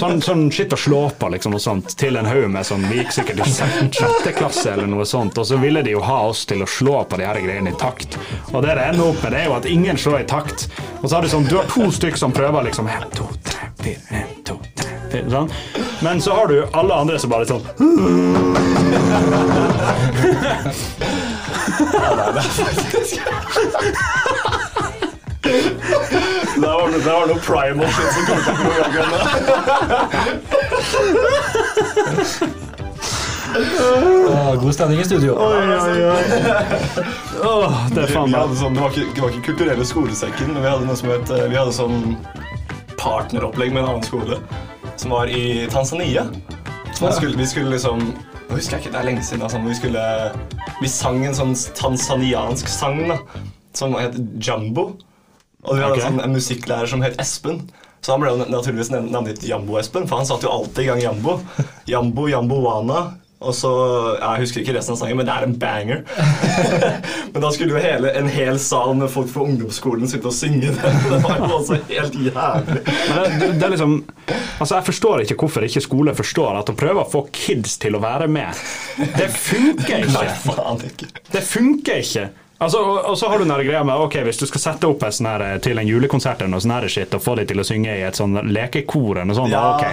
sånn, 0.00 0.18
sånn 0.24 0.42
shit 0.50 0.72
å 0.74 0.76
slå 0.80 1.02
på 1.20 1.28
liksom, 1.36 1.54
og 1.54 1.62
sånt, 1.62 1.94
til 2.00 2.16
en 2.18 2.26
haug 2.26 2.48
med 2.50 2.66
sånn 2.66 2.82
Vi 2.90 2.96
gikk 3.02 3.12
sikkert 3.14 3.38
i 3.44 3.46
sjette 3.52 3.86
sjette 4.00 4.32
klasse 4.34 4.72
eller 4.74 4.88
noe 4.90 5.06
sånt, 5.06 5.38
og 5.38 5.46
så 5.46 5.56
ville 5.62 5.82
de 5.86 5.90
jo 5.94 6.02
ha 6.02 6.18
oss 6.32 6.42
til 6.50 6.64
å 6.64 6.66
slå 6.68 7.04
på 7.06 7.14
de 7.20 7.24
her 7.28 7.38
greiene 7.44 7.70
i 7.70 7.76
takt. 7.78 8.18
Og 8.52 8.62
det 8.66 8.74
det 8.80 8.84
ender 8.90 9.06
opp 9.12 9.22
med, 9.22 9.30
det 9.36 9.40
er 9.44 9.48
jo 9.52 9.56
at 9.60 9.66
ingen 9.70 9.96
slår 10.00 10.18
i 10.24 10.28
takt. 10.34 10.66
Og 11.02 11.06
så 11.06 11.12
har 11.20 11.22
du 11.22 11.28
sånn 11.30 11.46
Du 11.46 11.54
har 11.60 11.66
to 11.70 11.86
stykker 11.94 12.18
som 12.18 12.32
prøver 12.34 12.66
liksom 12.66 12.88
En, 12.90 13.06
to, 13.14 13.28
tre, 13.46 13.70
fire, 13.84 14.02
en, 14.10 14.26
to, 14.48 14.58
tre, 14.74 14.90
fire. 15.12 15.28
Sånn. 15.30 15.48
Men 16.02 16.18
så 16.24 16.34
har 16.40 16.46
du 16.50 16.58
alle 16.72 16.94
andre 17.04 17.18
som 17.22 17.30
bare 17.30 17.46
sånn 17.46 17.62
Det 25.44 26.60
var, 26.60 26.88
noe- 26.88 26.98
det 27.04 27.12
var 27.12 27.26
noe 27.28 27.40
primal 27.44 27.88
shit 27.92 28.12
som 28.14 28.24
kom 28.28 28.38
til 28.44 28.54
programmet. 28.60 29.24
Å, 33.54 34.56
god 34.60 34.74
stemning 34.74 34.98
i 35.00 35.04
studio. 35.06 35.34
Åh, 35.38 35.54
det 37.94 38.02
er 38.02 38.06
faen 38.10 38.26
Vi 38.26 38.32
meg 38.32 38.40
hadde 38.40 38.56
sånn, 38.58 38.74
det, 38.74 38.80
var 38.82 38.90
ikke, 38.90 39.06
det 39.14 39.20
var 39.22 39.30
ikke 39.34 39.44
kulturelle 39.50 39.84
skolesekken, 39.86 40.48
men 40.54 40.62
vi 40.64 40.68
hadde 40.72 40.86
noe 40.88 40.96
som 40.98 41.08
het 41.12 41.30
eh, 41.34 41.44
Vi 41.52 41.56
hadde 41.58 41.72
sånn 41.76 41.98
partneropplegg 42.98 43.70
med 43.74 43.82
en 43.84 43.88
annen 43.94 44.06
skole 44.06 44.36
som 44.96 45.10
var 45.12 45.26
i 45.28 45.66
Tanzania. 45.72 46.22
Skulle, 46.94 47.36
vi 47.36 47.46
skulle 47.50 47.70
liksom 47.74 47.98
Nå 48.54 48.60
husker 48.60 48.76
jeg 48.76 48.84
ikke, 48.84 48.90
det 48.94 48.98
er 49.00 49.06
lenge 49.08 49.22
siden. 49.26 49.40
Altså, 49.42 49.58
vi 49.58 49.74
skulle 49.74 50.02
Vi 50.78 50.86
sang 50.86 51.16
en 51.26 51.34
sånn 51.34 51.54
tanzaniansk 51.74 52.68
sang 52.70 53.00
da 53.10 53.16
som 53.74 53.96
het 53.98 54.14
Jumbo. 54.38 54.84
Og 55.64 55.74
vi 55.74 55.82
hadde 55.82 55.96
Ok. 55.96 56.02
sånn, 56.04 56.20
en 56.22 56.36
musikklærer 56.36 56.86
som 56.86 57.02
het 57.02 57.18
Espen. 57.18 57.64
Så 58.00 58.12
han 58.12 58.20
ble 58.22 58.30
jo 58.30 58.44
naturligvis 58.46 58.92
navngitt 58.92 59.42
Jambo-Espen, 59.42 60.06
for 60.06 60.20
han 60.20 60.26
satte 60.28 60.46
jo 60.46 60.52
alltid 60.52 60.84
i 60.84 60.86
gang 60.86 61.00
Jambo. 61.02 61.40
Jambo, 61.88 62.28
Jambo 62.28 62.60
Wana. 62.62 63.16
Og 63.44 63.54
så, 63.56 63.72
Jeg 64.20 64.44
husker 64.44 64.62
ikke 64.62 64.76
resten 64.78 64.94
av 64.94 65.00
sangen, 65.00 65.18
men 65.20 65.28
det 65.28 65.34
er 65.34 65.46
en 65.46 65.56
banger. 65.60 66.02
men 67.32 67.44
da 67.44 67.50
skulle 67.54 67.76
jo 67.76 67.82
hele, 67.82 68.12
en 68.18 68.30
hel 68.30 68.58
sal 68.62 68.94
med 68.98 69.12
folk 69.12 69.30
fra 69.32 69.46
ungdomsskolen 69.48 70.10
sitte 70.10 70.30
og 70.30 70.36
synge 70.36 70.72
den. 70.72 71.00
Det 71.10 71.20
var 71.24 71.42
jo 71.42 71.50
også 71.58 71.80
helt 71.90 72.18
jævlig. 72.28 72.80
Men 72.86 73.40
det, 73.40 73.50
det, 73.58 73.66
er 73.66 73.74
liksom 73.74 73.96
Altså 74.60 74.76
Jeg 74.76 74.84
forstår 74.86 75.24
ikke 75.24 75.36
hvorfor 75.40 75.66
ikke 75.66 75.82
skole 75.84 76.14
forstår 76.16 76.60
at 76.60 76.70
å 76.70 76.76
prøve 76.78 77.02
å 77.04 77.10
få 77.10 77.26
kids 77.34 77.76
til 77.82 77.98
å 77.98 78.00
være 78.02 78.28
med, 78.30 78.62
det 79.18 79.28
funker 79.34 80.06
Nei, 80.14 80.24
faen 80.44 80.80
ikke. 80.86 81.10
Det 81.32 81.42
funker 81.44 82.00
ikke. 82.04 82.28
Altså, 82.62 82.78
og, 82.78 82.98
og 83.10 83.16
så 83.18 83.26
har 83.28 83.38
du 83.42 83.48
den 83.48 83.66
greia 83.66 83.80
med 83.84 83.98
ok, 83.98 84.14
hvis 84.28 84.38
du 84.38 84.44
skal 84.46 84.60
sette 84.62 84.86
opp 84.88 85.02
et 85.02 85.14
sånn 85.16 85.26
her, 85.26 85.42
eh, 85.42 85.56
til 85.64 85.78
en 85.80 85.88
julekonsert 85.88 86.38
eller 86.40 86.52
noe 86.54 86.62
sånt 86.62 86.86
shit, 86.92 87.14
og 87.16 87.22
få 87.24 87.34
dem 87.40 87.46
til 87.50 87.58
å 87.60 87.64
synge 87.66 87.90
i 87.98 88.04
et 88.06 88.14
sånn 88.18 88.36
lekekor 88.54 89.16
eller 89.18 89.26
noe 89.32 89.38
sånt, 89.40 89.50
Ja. 89.52 89.64
ok. 89.74 89.84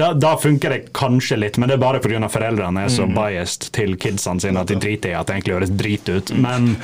Da, 0.00 0.08
da 0.16 0.32
funker 0.40 0.68
det 0.74 0.80
kanskje 0.96 1.36
litt, 1.38 1.58
men 1.60 1.68
det 1.68 1.74
er 1.76 1.82
bare 1.84 2.00
pga. 2.00 2.24
foreldrene 2.32 2.84
er 2.86 2.88
så 2.88 3.04
biased 3.06 3.68
til 3.76 3.96
kidsene 4.00 4.40
sine 4.40 4.60
at 4.64 4.68
de 4.72 4.76
driter 4.80 5.10
i 5.12 5.14
at 5.18 5.26
det 5.28 5.34
egentlig 5.36 5.54
høres 5.58 5.70
drit 5.76 6.08
ut. 6.08 6.32
Men 6.40 6.76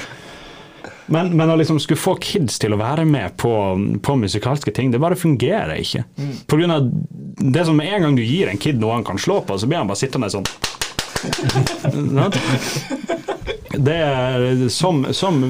men, 1.08 1.28
men 1.38 1.50
å 1.50 1.54
liksom 1.56 1.78
skulle 1.78 2.00
få 2.02 2.16
kids 2.18 2.58
til 2.58 2.72
å 2.74 2.76
være 2.80 3.04
med 3.06 3.36
på, 3.38 3.50
på 4.02 4.16
musikalske 4.18 4.72
ting, 4.74 4.90
det 4.90 4.98
bare 4.98 5.14
fungerer 5.14 5.78
ikke. 5.78 6.02
På 6.50 6.56
grunn 6.58 6.70
av 6.74 6.88
det 7.38 7.62
som 7.68 7.76
med 7.78 7.86
en 7.94 8.02
gang 8.08 8.16
du 8.18 8.24
gir 8.26 8.48
en 8.50 8.58
kid 8.58 8.80
noe 8.82 8.92
han 8.98 9.04
kan 9.06 9.18
slå 9.22 9.38
på, 9.46 9.54
så 9.58 9.66
blir 9.70 9.78
han 9.78 9.86
bare 9.86 10.02
sittende 10.02 10.26
sånn. 10.34 10.42
Det 13.76 13.96
er, 13.96 14.68
som, 14.72 15.04
som, 15.16 15.40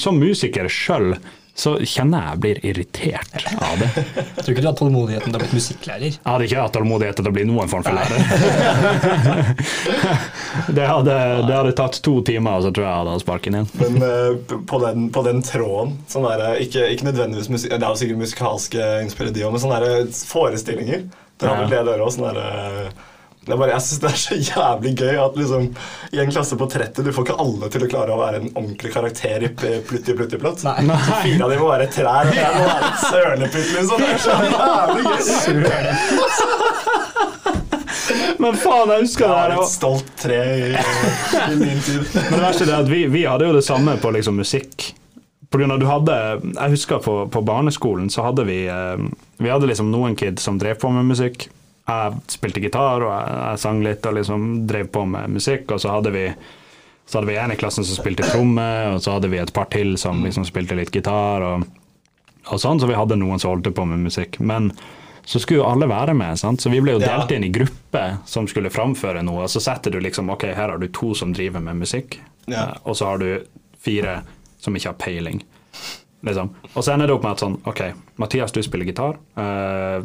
som 0.00 0.20
musiker 0.20 0.68
sjøl 0.70 1.14
så 1.54 1.74
kjenner 1.84 2.30
jeg 2.30 2.38
blir 2.40 2.58
irritert 2.64 3.42
av 3.60 3.74
det. 3.76 3.86
Jeg 3.92 4.24
tror 4.38 4.54
ikke 4.54 4.62
du 4.64 4.68
har 4.70 4.76
tålmodigheten 4.78 5.34
til 5.34 5.36
å 5.36 5.40
bli 5.42 5.58
musikklærer. 5.58 6.14
Jeg 6.14 6.24
hadde 6.24 6.46
ikke 6.46 6.62
hatt 6.62 6.72
tålmodighet 6.78 7.18
til 7.20 7.28
å 7.28 7.32
bli 7.36 7.44
noen 7.50 7.68
form 7.68 7.84
for 7.84 7.92
lærer. 7.98 8.16
det, 10.78 10.86
hadde, 10.88 11.16
det 11.44 11.58
hadde 11.58 11.74
tatt 11.76 12.00
to 12.06 12.14
timer, 12.24 12.56
og 12.56 12.64
så 12.64 12.70
tror 12.72 12.86
jeg 12.86 12.88
jeg 12.88 13.00
hadde 13.02 13.12
hatt 13.18 13.24
sparken 13.26 13.52
igjen. 13.58 13.68
Men 13.82 13.92
eh, 14.08 14.32
på, 14.72 14.76
den, 14.86 14.98
på 15.12 15.20
den 15.28 15.44
tråden 15.44 15.92
sånn 16.08 16.24
der, 16.30 16.46
ikke, 16.64 16.88
ikke 16.96 17.10
nødvendigvis 17.10 17.52
musik, 17.52 17.68
Det 17.76 17.82
er 17.82 17.90
jo 17.90 18.00
sikkert 18.00 18.24
musikalske 18.24 18.80
innspill, 19.04 19.28
de 19.36 19.44
òg, 19.44 19.52
men 19.52 19.60
sånne 19.66 19.84
der 19.84 20.08
forestillinger. 20.32 21.04
Dere 21.36 21.52
har 21.52 21.58
vel 21.66 21.72
det, 21.74 21.84
dere 21.90 22.08
òg? 22.08 22.16
Det 23.42 23.50
er 23.50 23.58
bare, 23.58 23.72
jeg 23.74 23.82
syns 23.82 24.00
det 24.04 24.10
er 24.12 24.18
så 24.22 24.36
jævlig 24.38 24.90
gøy 25.00 25.16
at 25.18 25.34
liksom, 25.40 25.64
i 26.14 26.18
en 26.22 26.30
klasse 26.30 26.54
på 26.60 26.66
30 26.70 27.02
Du 27.02 27.10
får 27.16 27.24
ikke 27.26 27.38
alle 27.42 27.70
til 27.74 27.82
å 27.82 27.88
klare 27.90 28.14
å 28.14 28.18
være 28.20 28.38
en 28.38 28.50
ordentlig 28.52 28.92
karakter 28.94 29.42
i 29.42 29.50
Plutti 29.58 30.14
Plutti 30.14 30.38
Plott. 30.38 30.62
Fire 30.62 31.42
av 31.42 31.50
dem 31.50 31.58
må 31.64 31.66
være 31.72 31.88
trær, 31.90 32.30
og 32.30 32.36
jeg 32.38 32.52
må 32.54 32.62
være 32.68 32.86
et 32.92 33.02
sølepytt. 33.08 33.72
Liksom. 33.74 33.98
Det 33.98 34.08
er 34.12 34.20
så 34.22 34.36
jævlig 34.46 35.02
gøy. 35.10 35.92
Men 38.42 38.56
faen, 38.58 38.90
jeg 38.90 39.04
husker 39.04 39.26
Jeg 39.26 39.30
det 39.30 39.36
var 39.36 39.50
her. 39.52 39.62
et 39.62 39.70
stolt 39.70 40.08
tre 40.18 40.38
i, 40.54 40.72
i 41.52 41.56
min 41.60 41.82
tid. 41.84 42.00
Men 42.14 42.32
det 42.38 42.42
verste 42.42 42.66
er 42.66 42.74
at 42.80 42.90
vi, 42.90 43.04
vi 43.12 43.22
hadde 43.28 43.46
jo 43.50 43.54
det 43.56 43.64
samme 43.66 43.94
på 44.02 44.10
liksom 44.16 44.38
musikk. 44.40 44.88
På 45.52 45.60
grunn 45.60 45.74
av 45.74 45.82
du 45.82 45.86
hadde, 45.86 46.16
jeg 46.56 46.72
husker 46.74 47.02
på, 47.04 47.16
på 47.30 47.42
barneskolen 47.44 48.08
så 48.10 48.24
hadde 48.24 48.46
vi 48.48 48.62
eh, 48.72 49.02
Vi 49.42 49.50
hadde 49.52 49.68
liksom 49.68 49.90
noen 49.92 50.14
kids 50.18 50.46
som 50.46 50.58
drev 50.62 50.78
på 50.80 50.90
med 50.94 51.10
musikk. 51.12 51.50
Jeg 51.88 52.20
spilte 52.30 52.60
gitar 52.62 53.02
og 53.02 53.10
jeg, 53.10 53.36
jeg 53.42 53.58
sang 53.64 53.80
litt 53.82 54.06
og 54.06 54.14
liksom 54.20 54.44
drev 54.70 54.90
på 54.94 55.04
med 55.08 55.30
musikk. 55.34 55.70
Og 55.74 55.80
så 55.82 55.90
hadde 55.96 56.12
vi 56.14 56.26
så 57.04 57.18
hadde 57.18 57.32
vi 57.32 57.36
en 57.36 57.50
i 57.52 57.56
klassen 57.58 57.84
som 57.84 57.98
spilte 57.98 58.22
tromme, 58.30 58.64
og 58.94 59.00
så 59.02 59.16
hadde 59.16 59.28
vi 59.28 59.40
et 59.42 59.50
par 59.52 59.66
til 59.72 59.96
som 60.00 60.22
liksom 60.24 60.44
spilte 60.48 60.76
litt 60.78 60.92
gitar. 60.94 61.42
og, 61.42 61.64
og 62.46 62.60
sånn, 62.62 62.78
Så 62.80 62.86
vi 62.88 62.94
hadde 62.96 63.18
noen 63.18 63.42
som 63.42 63.50
holdt 63.50 63.68
på 63.74 63.84
med 63.84 63.98
musikk. 64.06 64.38
Men 64.40 64.70
så 65.26 65.38
skulle 65.42 65.60
jo 65.60 65.66
alle 65.68 65.86
være 65.90 66.14
med, 66.14 66.38
sant? 66.38 66.62
så 66.62 66.70
vi 66.70 66.80
ble 66.82 66.94
jo 66.96 67.02
delt 67.02 67.30
inn 67.34 67.44
i 67.44 67.50
grupper 67.52 68.16
som 68.26 68.46
skulle 68.48 68.70
framføre 68.70 69.22
noe. 69.26 69.44
Og 69.44 69.50
så 69.50 69.60
setter 69.60 69.90
du 69.94 70.00
liksom 70.00 70.30
ok, 70.30 70.46
her 70.54 70.70
har 70.72 70.78
du 70.78 70.88
to 70.88 71.12
som 71.18 71.34
driver 71.34 71.60
med 71.60 71.82
musikk, 71.82 72.20
Ja. 72.46 72.62
eh, 72.70 72.78
og 72.84 72.96
så 72.96 73.06
har 73.10 73.18
du 73.18 73.44
fire 73.82 74.22
som 74.62 74.74
ikke 74.74 74.88
har 74.94 74.98
peiling. 75.02 75.42
Liksom. 76.22 76.54
Og 76.74 76.84
så 76.84 76.92
ender 76.92 77.10
det 77.10 77.14
opp 77.16 77.24
med 77.26 77.34
at 77.34 77.42
sånn, 77.42 77.56
ok, 77.66 77.80
Mathias, 78.22 78.52
du 78.54 78.60
spiller 78.62 78.86
gitar. 78.86 79.16
Uh, 79.34 80.04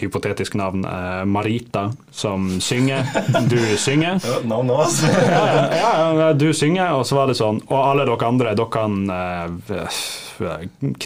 hypotetisk 0.00 0.56
navn 0.58 0.82
uh, 0.82 1.22
Marita, 1.28 1.84
som 2.10 2.48
synger. 2.60 3.06
Du 3.46 3.60
synger. 3.78 4.18
Nå, 4.48 4.58
altså. 4.74 5.06
Ja, 5.32 5.44
ja, 5.78 6.08
ja, 6.18 6.32
du 6.34 6.48
synger, 6.56 6.96
og 6.98 7.06
så 7.06 7.20
var 7.20 7.30
det 7.30 7.38
sånn. 7.38 7.62
Og 7.68 7.78
alle 7.78 8.08
dere 8.08 8.26
andre, 8.26 8.56
dere 8.58 8.68
kan 8.74 8.98
uh, 9.06 9.86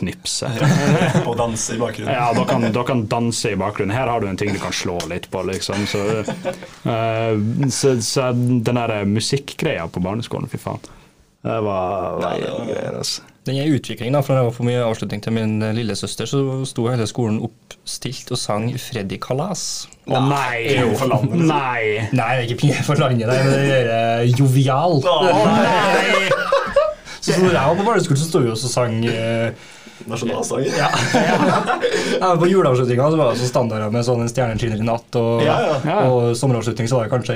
knipse. 0.00 0.50
Og 1.26 1.36
danse 1.36 1.76
i 1.76 1.80
bakgrunnen. 1.80 2.14
Ja, 2.16 2.32
dere 2.32 2.48
kan, 2.48 2.68
dere 2.70 2.88
kan 2.88 3.06
danse 3.12 3.52
i 3.52 3.60
bakgrunnen. 3.60 3.96
Her 3.96 4.08
har 4.08 4.24
du 4.24 4.30
en 4.30 4.40
ting 4.40 4.56
du 4.56 4.62
kan 4.62 4.72
slå 4.72 4.96
litt 5.12 5.28
på, 5.32 5.44
liksom. 5.52 5.84
Så, 5.90 6.24
så, 7.68 7.96
så 8.00 8.30
den 8.32 8.80
der 8.80 9.02
musikkgreia 9.04 9.84
på 9.92 10.00
barneskolen, 10.00 10.48
fy 10.48 10.64
faen. 10.64 10.94
Det 11.46 11.60
var, 11.62 12.16
var, 12.18 12.34
det 12.42 12.50
var- 12.50 12.66
greier, 12.66 12.96
altså. 12.98 13.22
Den 13.46 13.54
er 13.62 13.68
utviklingen 13.70 14.16
da, 14.16 14.22
fra 14.26 14.34
jeg 14.40 14.46
var 14.48 14.54
for 14.56 14.66
mye 14.66 14.80
avslutning 14.82 15.20
til 15.22 15.30
min 15.36 15.52
eh, 15.62 15.70
lillesøster, 15.76 16.26
så 16.26 16.40
sto 16.66 16.88
hele 16.90 17.06
skolen 17.06 17.36
oppstilt 17.46 18.26
og 18.34 18.38
sang 18.42 18.64
Freddy 18.82 19.20
Kalas. 19.22 19.62
Å 20.10 20.18
nei! 20.26 20.64
Jo, 20.74 20.88
for 20.98 21.06
landet, 21.12 21.36
liksom. 21.38 21.52
Nei! 21.52 22.10
Nei, 22.10 22.30
det 22.34 22.40
er 22.40 22.46
ikke 22.48 22.58
pinlig 22.64 22.82
for 22.88 22.98
landet, 22.98 23.30
nei, 23.30 23.38
men 23.46 23.54
det 23.54 23.62
er 23.76 23.86
uh, 23.94 24.26
jovial. 24.34 24.98
Så 27.26 27.34
når 27.42 27.50
jeg 27.54 27.66
var 27.70 27.74
på 27.78 27.84
barneskolen, 27.86 28.18
så 28.20 28.26
sto 28.28 28.38
vi 28.42 28.50
også 28.52 28.66
og 28.68 28.72
sang 28.74 28.94
uh, 29.06 29.48
Nasjonalsanger. 30.10 30.70
ja, 30.78 30.88
ja. 31.14 31.20
ja, 32.20 32.28
På 32.38 32.46
juleavslutninga 32.50 33.06
så 33.14 33.18
var 33.18 33.26
det 33.38 33.46
standarder 33.48 33.90
med 33.94 34.04
sånn 34.06 34.22
En 34.22 34.28
stjerne 34.30 34.58
skinner 34.60 34.80
i 34.82 34.86
natt, 34.86 35.10
og, 35.18 35.42
Ja, 35.46 35.56
ja. 35.70 35.74
Ja. 35.86 35.96
og 36.10 36.18
sommeravslutning 36.38 36.86
så 36.90 36.96
var 37.00 37.04
det 37.06 37.12
kanskje 37.14 37.34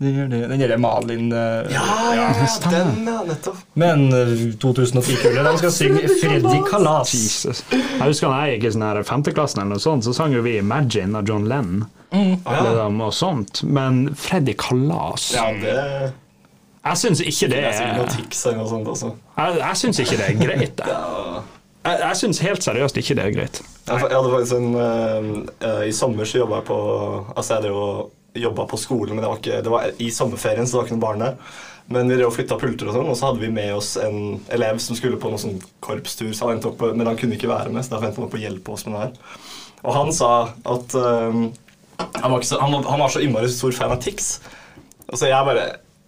eh, 0.00 0.28
det. 0.28 0.40
Den 0.48 0.60
derre 0.60 0.76
Malin 0.78 1.32
eh, 1.32 1.72
Ja, 1.72 1.84
ja, 2.14 2.26
ja, 2.36 2.70
den, 2.70 3.06
ja, 3.06 3.22
nettopp. 3.26 3.56
Men 3.74 4.06
eh, 4.12 4.34
2010-kullet, 4.62 5.44
de 5.44 5.58
skal 5.58 5.72
synge 5.72 6.08
Freddy 6.20 6.60
Kalas. 6.70 7.14
Jesus. 7.14 7.64
Jeg 7.70 8.02
husker 8.02 8.28
da 8.28 8.42
jeg 8.44 8.58
gikk 8.58 8.68
i 8.68 8.74
sånn 8.76 9.04
femteklassen, 9.08 9.62
eller 9.62 9.76
noe 9.76 9.82
sånt, 9.82 10.04
så 10.04 10.14
sang 10.16 10.36
jo 10.36 10.44
vi 10.44 10.58
'Imagine' 10.60 11.16
av 11.16 11.28
John 11.28 11.48
Lennon. 11.48 11.86
Liksom, 12.12 13.00
og 13.00 13.14
sånt. 13.14 13.62
Men 13.62 14.14
Freddy 14.14 14.54
Kalas 14.58 15.32
Ja, 15.34 15.50
det 15.52 16.12
Jeg 16.86 16.96
syns 16.96 17.20
ikke 17.20 17.48
det 17.50 17.62
det 17.64 17.72
er 17.74 17.96
noe. 17.98 19.14
Jeg, 19.36 19.58
jeg 19.58 19.76
syns 19.76 19.98
ikke 19.98 20.16
det 20.20 20.26
er 20.28 20.36
greit. 20.38 20.82
Jeg, 20.86 21.42
jeg, 21.86 21.98
jeg 22.04 22.20
syns 22.20 22.38
helt 22.44 22.62
seriøst 22.62 23.00
ikke 23.02 23.16
det 23.18 23.24
er 23.24 23.34
greit. 23.34 23.62
Jeg 23.88 24.04
jeg 24.06 24.16
hadde 24.16 24.30
faktisk 24.30 24.54
en 24.60 24.74
uh, 24.74 25.26
eh, 25.60 25.82
I 25.88 25.92
sommer 25.92 26.24
så 26.24 26.38
jobba 26.38 26.60
jeg 26.60 26.66
på 26.70 26.78
Altså 27.36 27.54
jeg 27.54 27.66
drev 27.66 27.80
og 27.80 28.15
jobba 28.42 28.66
på 28.70 28.78
skolen, 28.80 29.16
men 29.16 29.24
det 29.24 29.30
var, 29.30 29.40
ikke, 29.40 29.62
det 29.64 29.72
var 29.72 30.02
i 30.02 30.10
sommerferien, 30.14 30.66
så 30.66 30.76
det 30.76 30.80
var 30.80 30.86
ikke 30.88 30.96
noen 30.96 31.06
barn 31.06 31.24
der. 31.24 31.56
Men 31.92 32.10
vi 32.10 32.18
flytta 32.34 32.58
pulter 32.58 32.88
og 32.90 32.96
sånn, 32.96 33.10
og 33.12 33.18
så 33.18 33.28
hadde 33.28 33.44
vi 33.44 33.52
med 33.54 33.76
oss 33.76 33.92
en 34.02 34.40
elev 34.54 34.80
som 34.82 34.98
skulle 34.98 35.20
på 35.22 35.30
noen 35.30 35.42
sånn 35.42 35.60
korpstur, 35.84 36.32
så 36.34 36.50
han 36.50 36.64
opp, 36.66 36.82
men 36.92 37.06
han 37.06 37.18
kunne 37.18 37.38
ikke 37.38 37.50
være 37.50 37.70
med, 37.70 37.86
så 37.86 37.94
derfor 37.94 38.08
endte 38.08 38.20
han 38.20 38.26
opp 38.26 38.34
på 38.34 38.42
hjelpe 38.42 38.74
oss 38.74 38.86
med 38.88 38.96
det 38.96 39.04
her. 39.04 39.36
Og 39.86 39.94
han 39.94 40.10
sa 40.14 40.30
at 40.66 40.96
um, 40.98 41.44
han, 42.00 42.32
var 42.32 42.42
så, 42.42 42.58
han, 42.58 42.72
var, 42.74 42.88
han 42.90 43.04
var 43.04 43.12
så 43.12 43.22
innmari 43.22 43.50
stor 43.52 43.76
fan 43.76 43.94
av 43.94 44.00
Tix. 44.02 44.38
Og 45.06 45.14
så 45.20 45.30
jeg 45.30 45.46
bare 45.46 45.66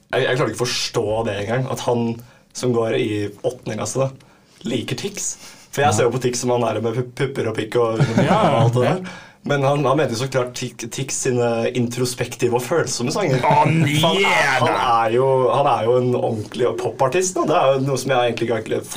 Jeg, 0.08 0.24
jeg 0.24 0.38
klarte 0.38 0.52
ikke 0.54 0.56
å 0.56 0.64
forstå 0.64 1.06
det 1.28 1.36
engang. 1.42 1.66
At 1.68 1.84
han 1.84 2.14
som 2.56 2.72
går 2.72 2.96
i 2.96 3.08
åttende 3.44 3.76
klasse, 3.76 4.06
da, 4.08 4.36
liker 4.64 4.96
Tix. 4.98 5.34
For 5.68 5.84
jeg 5.84 5.94
ser 5.94 6.08
jo 6.08 6.14
på 6.14 6.22
Tix 6.24 6.40
som 6.42 6.54
han 6.54 6.64
er 6.64 6.80
med 6.82 6.96
pupper 7.14 7.50
og 7.50 7.58
pikk 7.58 7.76
og, 7.78 8.00
og 8.00 8.30
alt 8.32 8.78
det 8.78 8.86
der. 8.86 9.02
Men 9.42 9.62
han, 9.62 9.84
han 9.84 9.96
mente 9.96 10.16
så 10.18 10.28
klart 10.28 10.54
Tix, 10.54 11.20
sine 11.22 11.68
introspektive 11.78 12.58
og 12.58 12.64
følsomme 12.64 13.12
sanger. 13.14 13.38
Oh, 13.44 13.62
han, 13.62 13.84
er, 13.86 14.58
han, 14.58 14.72
er 14.74 15.14
jo, 15.14 15.28
han 15.52 15.68
er 15.70 15.86
jo 15.86 15.98
en 16.00 16.10
ordentlig 16.18 16.72
popartist. 16.80 17.38
Det 17.38 17.56
er 17.56 17.76
jo 17.76 17.84
noe 17.86 18.00
som 18.00 18.12
jeg 18.12 18.32
egentlig 18.32 18.48
ikke 18.48 18.58
har 18.58 18.66
gledet. 18.66 18.88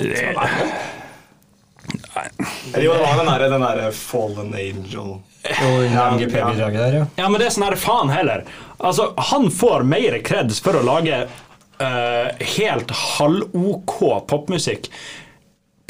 Eller 2.73 2.85
jo, 2.85 2.93
det 2.93 3.05
var 3.05 3.21
den 3.21 3.29
derre 3.31 3.51
den 3.51 3.67
der 3.67 3.91
Fallen 3.95 4.55
Angel. 4.55 5.13
MGP-bidraget 5.41 6.79
der, 6.79 6.97
ja. 6.99 7.05
Ja, 7.17 7.29
men 7.29 7.41
det 7.41 7.47
er 7.47 7.55
sånn 7.55 7.65
her 7.65 7.77
faen 7.79 8.11
heller. 8.13 8.43
Altså, 8.77 9.11
han 9.31 9.49
får 9.53 9.87
mer 9.89 10.19
kreds 10.25 10.61
for 10.63 10.77
å 10.77 10.83
lage 10.85 11.23
uh, 11.25 12.27
helt 12.57 12.93
halv-OK 13.15 13.97
popmusikk 14.29 14.91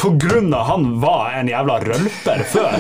av 0.06 0.66
han 0.68 0.86
var 1.02 1.32
en 1.40 1.48
jævla 1.52 1.80
rølper 1.84 2.44
før, 2.50 2.78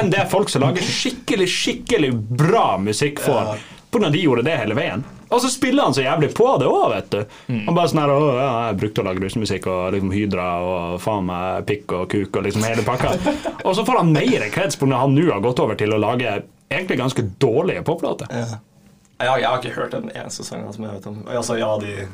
enn 0.00 0.10
det 0.12 0.26
folk 0.30 0.48
som 0.52 0.62
lager 0.62 0.82
skikkelig, 0.86 1.48
skikkelig 1.50 2.12
bra 2.40 2.76
musikk 2.78 3.20
får. 3.24 3.56
Av 3.90 4.12
de 4.14 4.20
gjorde 4.22 4.44
det 4.46 4.52
hele 4.54 4.74
veien. 4.78 5.00
Og 5.34 5.40
så 5.42 5.48
spiller 5.50 5.82
han 5.88 5.94
så 5.94 6.02
jævlig 6.04 6.28
på 6.34 6.46
det 6.62 6.66
òg, 6.70 6.92
vet 6.92 7.08
du. 7.10 7.18
Han 7.66 7.74
bare 7.74 7.90
sånn 7.90 8.00
her 8.02 8.10
«Å, 8.14 8.18
ja, 8.38 8.50
Jeg 8.68 8.78
brukte 8.84 9.02
å 9.02 9.06
lage 9.06 9.22
rusmusikk 9.24 9.66
og 9.70 9.92
liksom 9.94 10.12
Hydra 10.14 10.46
og 10.62 10.96
faen 11.02 11.26
meg 11.26 11.64
pikk 11.66 11.94
og 11.98 12.04
kuk 12.10 12.38
og 12.38 12.46
liksom 12.46 12.62
hele 12.66 12.84
pakka. 12.86 13.12
Og 13.66 13.74
så 13.78 13.84
får 13.86 13.98
han 14.00 14.12
mer 14.14 14.46
kreds 14.54 14.78
av 14.80 14.94
han 14.94 15.14
nå 15.18 15.26
har 15.32 15.42
gått 15.42 15.58
over 15.62 15.74
til 15.78 15.94
å 15.94 15.98
lage 16.02 16.36
egentlig 16.70 16.98
ganske 17.02 17.22
dårlige 17.42 17.82
poplåter. 17.86 18.30
Jeg, 18.30 19.28
har- 19.28 19.38
jeg 19.42 19.48
har 19.50 19.58
ikke 19.58 19.74
hørt 19.76 19.94
en 19.98 20.10
eneste 20.14 20.46
sang 20.46 20.62
som 20.72 20.86
jeg 20.86 20.94
vet 20.94 21.06
om. 21.10 21.18
Altså, 21.26 21.58
ja, 21.58 21.70
de 21.82 22.06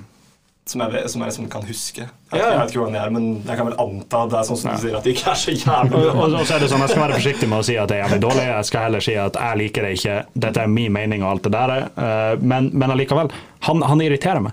som 0.66 0.80
jeg, 0.82 1.08
som 1.12 1.22
jeg 1.22 1.30
liksom 1.30 1.48
kan 1.50 1.62
huske. 1.62 2.02
Jeg, 2.02 2.10
Ja. 2.40 2.50
jeg 2.50 2.58
vet 2.58 2.72
ikke 2.72 2.80
hvordan 2.80 2.96
det 2.96 3.02
er, 3.02 3.10
men 3.14 3.26
jeg 3.46 3.56
kan 3.56 3.66
vel 3.68 3.76
anta 3.78 4.22
det 4.26 4.38
er 4.40 4.46
sånn 4.48 4.58
som 4.58 4.70
du 4.74 4.80
sier, 4.82 4.96
at 4.98 5.04
det 5.06 5.12
ikke 5.14 5.30
er 5.30 5.38
så 5.38 5.52
jævlig 5.54 5.94
og, 5.94 6.06
bra. 6.16 6.24
og 6.40 6.46
så 6.46 6.54
er 6.56 6.58
det 6.64 6.70
sånn, 6.72 6.80
Jeg 6.82 6.90
skal 6.90 7.02
være 7.06 7.18
forsiktig 7.20 7.48
med 7.48 7.58
å 7.58 7.64
si 7.68 7.76
at 7.78 7.88
det 7.88 7.96
er 7.96 8.02
jævlig 8.08 8.20
dårlig. 8.26 8.44
Jeg 8.50 8.64
skal 8.70 8.80
heller 8.88 9.00
si 9.06 9.14
at 9.14 9.34
jeg 9.38 9.58
liker 9.62 9.82
det 9.86 9.92
ikke. 10.00 10.16
Dette 10.46 10.60
er 10.64 10.66
min 10.66 10.92
mening 10.92 11.22
og 11.22 11.30
alt 11.36 11.42
det 11.46 11.52
der. 11.54 11.74
Uh, 11.96 12.42
Men, 12.42 12.70
men 12.74 12.90
allikevel, 12.90 13.30
han, 13.68 13.82
han 13.82 14.00
irriterer 14.00 14.42
meg. 14.42 14.52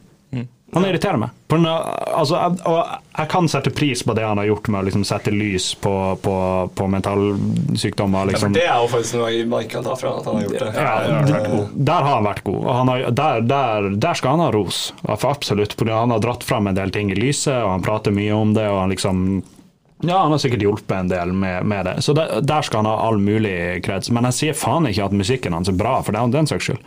Han 0.73 0.85
irriterer 0.87 1.19
meg. 1.21 1.29
På 1.47 1.57
grunn 1.57 1.67
altså, 1.69 2.37
jeg, 2.39 2.59
og 2.69 3.17
jeg 3.17 3.29
kan 3.29 3.47
sette 3.51 3.71
pris 3.75 4.01
på 4.03 4.15
det 4.17 4.23
han 4.25 4.39
har 4.41 4.47
gjort 4.49 4.69
med 4.73 4.79
å 4.81 4.85
liksom 4.87 5.03
sette 5.05 5.33
lys 5.33 5.67
på, 5.83 5.93
på, 6.23 6.35
på 6.75 6.87
mentalsykdommer. 6.89 8.23
Ja, 8.23 8.31
Liksom. 8.31 8.55
det 8.57 8.65
er 8.65 8.81
jo 8.81 8.89
faktisk 8.91 9.19
noe 9.19 9.83
ta 9.85 9.95
fra 9.99 10.13
at 10.19 10.29
han 10.29 10.39
har 10.39 10.47
gjort 10.47 10.59
det. 10.59 10.71
Ja, 10.75 11.63
der 11.73 12.07
har 12.07 12.15
han 12.15 12.27
vært 12.27 12.43
god. 12.47 12.59
Og 12.63 12.73
han 12.79 12.91
har, 12.93 13.05
der, 13.21 13.41
der, 13.53 13.89
der 14.07 14.19
skal 14.19 14.35
han 14.37 14.45
ha 14.47 14.51
ros. 14.55 14.81
Ja, 15.03 15.15
for 15.15 15.33
absolutt. 15.33 15.75
Fordi 15.77 15.93
han 15.93 16.13
har 16.15 16.23
dratt 16.23 16.43
fram 16.47 16.67
en 16.71 16.77
del 16.77 16.93
ting 16.95 17.11
i 17.13 17.17
lyset, 17.19 17.55
og 17.61 17.69
han 17.75 17.85
prater 17.85 18.15
mye 18.15 18.33
om 18.33 18.53
det. 18.57 18.65
og 18.69 18.79
han 18.81 18.93
liksom 18.93 19.25
ja, 20.03 20.17
Han 20.19 20.33
har 20.35 20.41
sikkert 20.43 20.65
hjulpet 20.65 20.97
en 20.97 21.11
del 21.11 21.31
med, 21.33 21.65
med 21.69 21.85
det. 21.85 21.95
Så 22.03 22.13
der, 22.17 22.39
der 22.41 22.61
skal 22.65 22.83
han 22.83 22.89
ha 22.91 23.07
all 23.07 23.21
mulig 23.21 23.83
kreds. 23.85 24.11
Men 24.11 24.27
jeg 24.31 24.39
sier 24.39 24.57
faen 24.57 24.89
ikke 24.89 25.05
at 25.05 25.15
musikken 25.15 25.55
hans 25.55 25.71
er 25.71 25.77
bra, 25.79 25.99
for 26.03 26.11
det 26.15 26.19
er 26.21 26.27
jo 26.27 26.35
den 26.37 26.49
saks 26.49 26.69
skyld. 26.71 26.81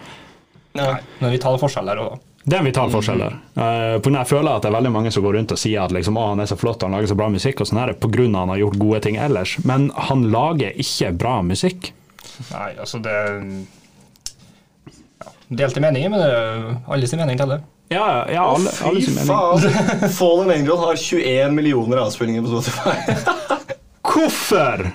Nei, 0.76 0.96
Men 1.22 1.32
vi 1.32 1.38
tar 1.40 1.56
forskjell 1.60 1.88
der 1.88 2.02
òg. 2.02 2.18
Det 2.46 2.54
er 2.54 2.62
en 2.62 2.68
vital 2.68 2.92
forskjell 2.94 3.18
der. 3.24 3.32
Uh, 3.58 3.96
jeg 3.98 4.28
føler 4.30 4.52
at 4.52 4.62
det 4.62 4.68
er 4.70 4.74
veldig 4.76 4.92
mange 4.94 5.10
som 5.10 5.24
går 5.24 5.34
rundt 5.34 5.54
og 5.56 5.58
sier 5.58 5.82
at 5.82 5.94
liksom, 5.94 6.14
han 6.20 6.38
er 6.38 6.46
så 6.46 6.54
flott, 6.58 6.84
han 6.86 6.94
lager 6.94 7.10
så 7.10 7.16
bra 7.18 7.26
musikk, 7.32 7.58
og 7.58 7.66
sånn 7.66 7.80
er 7.82 7.96
grunn 7.98 8.36
av 8.36 8.44
han 8.44 8.52
har 8.54 8.60
gjort 8.60 8.78
gode 8.84 9.00
ting 9.08 9.18
ellers. 9.18 9.56
Men 9.66 9.88
han 10.08 10.28
lager 10.30 10.76
ikke 10.78 11.10
bra 11.18 11.40
musikk. 11.42 11.90
Nei, 12.52 12.68
altså 12.78 13.00
det 13.02 13.16
ja, 14.86 15.32
Delte 15.58 15.82
meninger, 15.82 16.12
men 16.12 16.22
det 16.22 16.30
er 16.30 16.70
alle 16.86 17.10
sin 17.10 17.18
mening 17.18 17.40
teller. 17.40 17.66
Ja, 17.90 18.06
ja 18.30 18.46
alle, 18.46 18.70
alle 18.86 19.02
Fy 19.02 19.08
sin 19.08 19.18
mening. 19.18 19.30
faen! 19.34 20.10
Fallen 20.20 20.54
Angel 20.54 20.78
har 20.86 21.02
21 21.02 21.58
millioner 21.58 22.04
avspillinger 22.06 22.46
på 22.46 22.62
Spotify. 22.62 22.94
Hvorfor? 24.06 24.90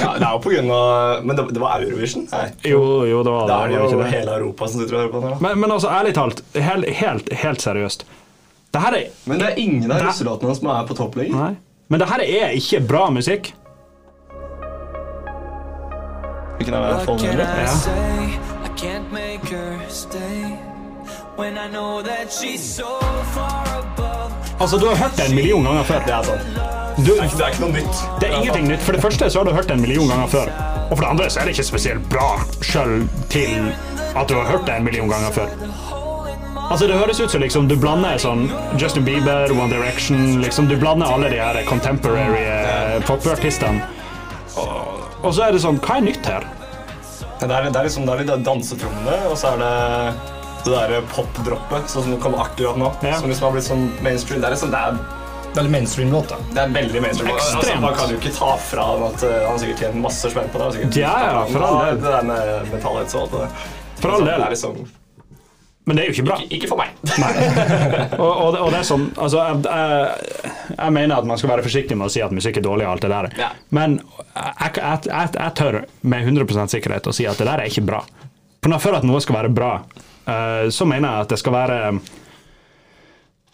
Ja, 0.00 0.12
det 0.18 0.26
er 0.26 0.32
jo 0.32 0.40
på 0.44 0.50
grunn 0.54 0.70
av 0.72 1.24
Men 1.26 1.36
det, 1.36 1.44
det 1.54 1.60
var 1.62 1.80
Eurovision? 1.82 2.24
Nei. 2.32 2.46
Jo, 2.64 2.82
jo, 3.08 3.22
det 3.26 3.30
var 3.34 3.46
det. 3.48 3.54
er 3.56 3.68
det 3.68 3.76
er 3.78 3.92
jo 3.92 4.00
det. 4.02 4.10
hele 4.12 4.36
Europa 4.38 4.68
som 4.68 4.80
sitter 4.80 4.94
og 4.96 5.00
hører 5.02 5.12
på 5.12 5.20
det. 5.26 5.32
Men, 5.44 5.60
men 5.60 5.70
altså, 5.76 5.88
ærlig 5.92 6.14
talt, 6.14 6.42
helt, 6.54 6.88
helt, 7.02 7.32
helt 7.44 7.60
seriøst. 7.62 8.06
Det 8.72 8.80
her 8.80 8.94
er 8.96 9.08
Men 9.26 9.38
det 9.42 9.48
er 9.50 9.58
ingen 9.60 9.90
av 9.90 9.98
Det- 9.98 10.06
russelåtene 10.08 10.54
som 10.56 10.70
er 10.72 10.86
på 10.88 10.94
topp 10.96 11.16
lenger. 11.20 11.56
Men 11.88 12.00
det 12.00 12.08
her 12.08 12.20
er 12.24 12.54
ikke 12.56 12.80
bra 12.88 13.10
musikk. 13.10 13.52
Hvilken 16.56 16.74
er 16.74 16.80
det? 16.88 17.04
Fallen 17.04 17.20
can 17.20 17.40
Angel? 17.40 17.50
I 22.42 22.56
Ja. 23.36 24.01
Altså, 24.60 24.78
Du 24.78 24.86
har 24.88 24.96
hørt 24.96 25.16
det 25.16 25.28
en 25.30 25.34
million 25.34 25.64
ganger 25.64 25.84
før. 25.88 26.04
Det 26.06 26.14
er 26.14 26.22
sånn. 26.22 26.42
Du, 26.96 27.14
Det 27.14 27.20
er 27.20 27.48
ikke, 27.48 27.60
noe 27.64 27.72
nytt. 27.72 28.02
det 28.20 28.28
er 28.28 28.34
ingenting 28.36 28.66
nytt. 28.68 28.82
For 28.84 28.92
det 28.92 29.00
første 29.02 29.30
så 29.30 29.40
har 29.40 29.48
du 29.48 29.52
hørt 29.56 29.66
det 29.70 29.78
en 29.78 29.80
million 29.80 30.08
ganger 30.08 30.28
før. 30.28 30.50
Og 30.90 30.96
for 30.98 31.00
det 31.06 31.10
andre 31.10 31.30
så 31.32 31.40
er 31.40 31.48
det 31.48 31.54
ikke 31.56 31.64
spesielt 31.70 32.08
bra 32.12 32.26
sjøl 32.60 33.06
til 33.32 33.72
at 34.14 34.28
du 34.28 34.34
har 34.36 34.44
hørt 34.50 34.66
det 34.68 34.74
en 34.76 34.84
million 34.84 35.08
ganger 35.08 35.32
før. 35.32 35.48
Altså 36.70 36.86
Det 36.86 36.96
høres 36.96 37.20
ut 37.20 37.30
som 37.32 37.40
liksom 37.42 37.66
du 37.68 37.74
blander 37.76 38.18
sånn 38.20 38.44
Justin 38.80 39.04
Bieber, 39.04 39.50
One 39.52 39.68
Direction 39.72 40.38
liksom 40.40 40.68
Du 40.70 40.76
blander 40.80 41.06
alle 41.12 41.28
de 41.32 41.40
her 41.40 41.58
contemporary 41.68 42.44
eh, 42.44 43.00
popartistene. 43.08 43.82
Og, 44.56 45.02
og 45.24 45.34
så 45.34 45.48
er 45.48 45.52
det 45.56 45.60
sånn 45.64 45.80
Hva 45.82 45.96
er 45.98 46.06
nytt 46.06 46.28
her? 46.28 46.46
Det 47.40 47.48
er, 47.50 47.66
det 47.72 47.76
er 47.80 47.88
liksom 47.88 48.06
det 48.06 48.14
er 48.14 48.24
de 48.28 48.36
dansetrommene, 48.46 49.16
og 49.32 49.36
så 49.36 49.56
er 49.56 49.58
det 49.64 50.41
det 50.64 51.02
pop-droppet 51.14 51.90
sånn 51.90 52.06
som 52.06 52.20
kom 52.22 52.34
akkurat 52.38 52.78
nå. 52.78 52.92
Ja. 53.02 53.18
Som 53.20 53.28
liksom 53.32 53.48
har 53.48 53.56
blitt 53.56 53.66
sånn 53.66 53.88
mainstream. 54.04 54.40
Det 54.42 54.48
er 54.50 54.56
liksom, 54.56 54.70
det 54.74 54.78
er, 54.78 55.02
Veldig 55.52 55.68
mainstream-låt, 55.74 56.30
da. 56.32 56.36
det 56.54 56.60
er 56.62 56.70
veldig 56.72 57.00
mainstream. 57.04 57.34
Altså, 57.36 57.74
man 57.82 57.92
kan 57.98 58.08
jo 58.08 58.16
ikke 58.16 58.30
ta 58.32 58.54
fra 58.56 58.86
ham 58.88 59.02
at 59.10 59.20
uh, 59.28 59.32
han 59.50 59.58
sikkert 59.60 59.82
tjener 59.82 60.00
masse 60.00 60.30
spenn 60.32 60.46
på 60.48 60.60
det. 60.62 60.68
sikkert- 60.78 60.96
Ja, 60.96 61.10
ja, 61.26 61.42
for 61.52 61.64
all 61.66 61.76
del. 61.84 61.98
Det 62.00 62.12
der 62.14 62.22
med 62.30 62.70
Metal 62.72 62.96
Heads 62.96 63.14
og 63.18 63.20
alt 63.26 63.34
det 63.34 63.40
der. 63.42 63.66
For 64.00 64.14
all 64.14 64.24
del. 64.24 64.40
Er 64.46 64.54
liksom, 64.54 64.78
Men 65.84 65.96
det 65.98 66.02
er 66.04 66.08
jo 66.08 66.14
ikke 66.14 66.24
bra. 66.30 66.36
ikke, 66.40 66.56
ikke 66.56 66.68
for 66.70 66.80
meg. 66.80 66.94
Og, 68.22 68.32
og, 68.32 68.48
det, 68.54 68.60
og 68.62 68.70
det 68.72 68.78
er 68.78 68.86
sånn 68.86 69.04
altså, 69.18 69.42
jeg, 69.42 69.64
jeg, 69.66 70.52
jeg 70.78 70.94
mener 70.96 71.16
at 71.18 71.26
man 71.26 71.40
skal 71.40 71.50
være 71.52 71.64
forsiktig 71.66 71.96
med 71.98 72.06
å 72.06 72.12
si 72.14 72.22
at 72.22 72.32
musikk 72.32 72.60
er 72.60 72.64
dårlig. 72.64 72.86
og 72.86 72.92
alt 72.94 73.02
det 73.04 73.10
der 73.12 73.28
Ja. 73.40 73.48
Men 73.74 73.98
jeg, 73.98 74.72
jeg, 74.78 74.98
jeg, 75.10 75.32
jeg 75.36 75.54
tør 75.58 75.80
med 76.14 76.28
100 76.32 76.68
sikkerhet 76.70 77.10
å 77.10 77.12
si 77.16 77.26
at 77.26 77.36
det 77.36 77.48
der 77.50 77.60
er 77.64 77.68
ikke 77.68 77.84
bra. 77.88 78.00
For 78.62 78.78
For 78.78 78.94
at 78.96 79.04
noe 79.04 79.20
skal 79.20 79.36
være 79.42 79.52
bra, 79.52 79.72
eh, 79.82 80.08
så 80.70 80.86
mener 80.86 81.08
jeg 81.08 81.26
at 81.26 81.32
det 81.32 81.38
skal 81.40 81.52
være 81.56 81.78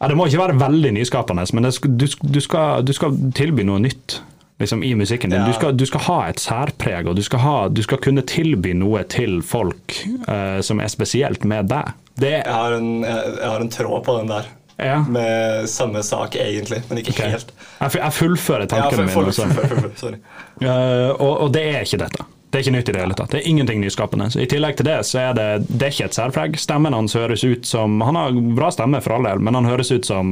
ja, 0.01 0.09
Det 0.09 0.17
må 0.17 0.27
ikke 0.29 0.41
være 0.43 0.59
veldig 0.61 0.93
nyskapende, 0.99 1.47
men 1.55 1.73
skal- 1.73 1.97
du, 1.99 2.07
du, 2.23 2.41
skal, 2.41 2.85
du 2.87 2.93
skal 2.93 3.17
tilby 3.35 3.65
noe 3.67 3.81
nytt 3.83 4.21
liksom, 4.61 4.83
i 4.83 4.95
musikken 4.95 5.31
din. 5.31 5.41
Ja. 5.41 5.47
Du, 5.47 5.53
skal, 5.57 5.77
du 5.79 5.87
skal 5.87 6.05
ha 6.09 6.19
et 6.29 6.41
særpreg, 6.43 7.07
og 7.09 7.17
du 7.17 7.23
skal, 7.23 7.43
ha, 7.43 7.57
kunne 8.05 8.25
tilby 8.27 8.75
noe 8.79 9.05
til 9.11 9.41
folk 9.47 9.99
uh, 10.29 10.61
som 10.65 10.81
er 10.83 10.93
spesielt 10.93 11.45
med 11.49 11.71
deg. 11.73 11.93
Det, 12.19 12.33
Jeg 12.41 12.55
har 12.55 12.79
en, 12.79 13.05
jeg, 13.05 13.35
jeg 13.39 13.51
har 13.51 13.61
en 13.67 13.71
tråd 13.71 14.05
på 14.07 14.17
den 14.21 14.33
der. 14.33 14.49
ja. 14.79 14.99
Med 15.09 15.69
samme 15.71 16.03
sak, 16.03 16.35
egentlig, 16.37 16.83
men 16.89 16.99
ikke 16.99 17.15
okay. 17.15 17.31
helt. 17.37 17.53
Jeg, 17.81 18.13
fullfører 18.13 18.67
Ja, 18.71 18.91
mine 19.07 19.95
sorry. 19.99 20.19
Eh, 20.63 21.11
og, 21.15 21.33
og 21.47 21.55
det 21.55 21.63
er 21.75 21.87
ikke 21.87 22.03
dette. 22.03 22.27
Det 22.49 22.59
er 22.59 22.65
ikke 22.65 22.77
nytt 22.79 22.89
i 22.89 22.93
det 22.97 23.01
hele 23.03 23.17
tatt. 23.17 23.31
Det 23.35 23.43
er 23.43 23.49
ingenting 23.51 23.83
nyskapende. 23.83 24.31
Så 24.33 24.41
I 24.41 24.49
tillegg 24.49 24.79
til 24.79 24.89
det 24.89 24.97
så 25.05 25.21
er 25.21 25.37
det, 25.37 25.49
det 25.69 25.85
er 25.85 25.93
ikke 25.93 26.07
et 26.09 26.17
særpreg. 26.17 26.57
Stemmen 26.57 26.97
hans 26.97 27.17
høres 27.19 27.45
ut 27.45 27.69
som 27.69 28.01
Han 28.01 28.17
har 28.17 28.39
bra 28.57 28.71
stemme 28.73 29.03
for 29.05 29.19
all 29.19 29.29
del, 29.29 29.43
men 29.45 29.59
han 29.59 29.69
høres 29.69 29.93
ut 29.93 30.09
som 30.09 30.31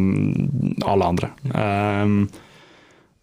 alle 0.86 1.10
andre. 1.12 1.30
Um, 1.52 2.22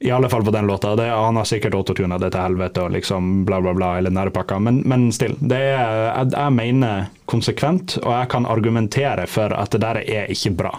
I 0.03 0.11
alle 0.13 0.29
fall 0.29 0.45
på 0.45 0.53
den 0.53 0.69
låta. 0.69 0.93
Det, 0.99 1.07
han 1.09 1.39
har 1.41 1.49
sikkert 1.49 1.73
autotuna 1.73 2.19
det 2.21 2.33
til 2.35 2.45
helvete 2.45 2.85
og 2.85 2.93
liksom 2.93 3.33
bla, 3.49 3.61
bla, 3.65 3.73
bla, 3.73 3.95
eller 3.97 4.13
nærpakka, 4.13 4.59
men, 4.61 4.83
men 4.85 5.09
still. 5.15 5.33
Det 5.41 5.57
er, 5.57 5.97
jeg, 6.11 6.29
jeg 6.35 6.57
mener 6.59 7.09
konsekvent, 7.25 7.97
og 8.03 8.13
jeg 8.13 8.29
kan 8.35 8.45
argumentere 8.45 9.25
for 9.31 9.57
at 9.57 9.73
det 9.73 9.81
der 9.81 10.03
er 10.03 10.29
ikke 10.33 10.53
bra. 10.61 10.75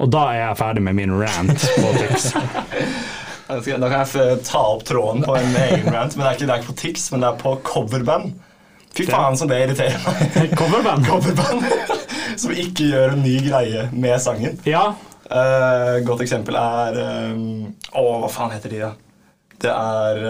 Og 0.00 0.10
da 0.10 0.26
er 0.32 0.42
jeg 0.46 0.60
ferdig 0.64 0.82
med 0.82 0.98
min 0.98 1.14
rant 1.20 1.70
på 1.78 1.94
Tix. 2.00 2.30
Da 3.50 3.90
kan 3.90 3.98
jeg 4.04 4.38
ta 4.46 4.62
opp 4.76 4.86
tråden 4.88 5.26
på 5.26 5.34
en 5.38 5.58
egen 5.66 5.90
rant, 5.90 6.14
men 6.16 6.24
det 6.24 6.30
er 6.30 6.38
ikke, 6.38 6.46
det 6.46 6.54
er 6.54 6.62
ikke 6.62 6.72
på 6.72 6.78
Tix, 6.84 7.10
men 7.12 7.24
det 7.24 7.32
er 7.32 7.42
på 7.42 7.56
coverband. 7.66 8.32
Fy 8.94 9.06
faen 9.06 9.36
som 9.38 9.50
det 9.50 9.60
irriterer 9.64 10.00
meg. 10.02 10.54
Coverband. 10.60 11.06
Coverband 11.06 11.62
som 12.42 12.54
ikke 12.54 12.88
gjør 12.90 13.14
en 13.14 13.22
ny 13.22 13.36
greie 13.46 13.86
med 13.94 14.18
sangen. 14.22 14.58
Ja, 14.66 14.90
Uh, 15.30 16.00
godt 16.02 16.24
eksempel 16.24 16.56
er 16.58 16.96
um, 17.30 17.68
oh, 17.94 18.16
hva 18.18 18.28
faen 18.34 18.50
heter 18.50 18.72
de, 18.72 18.80
da? 18.82 18.88
Det 19.62 19.70
er 19.70 20.24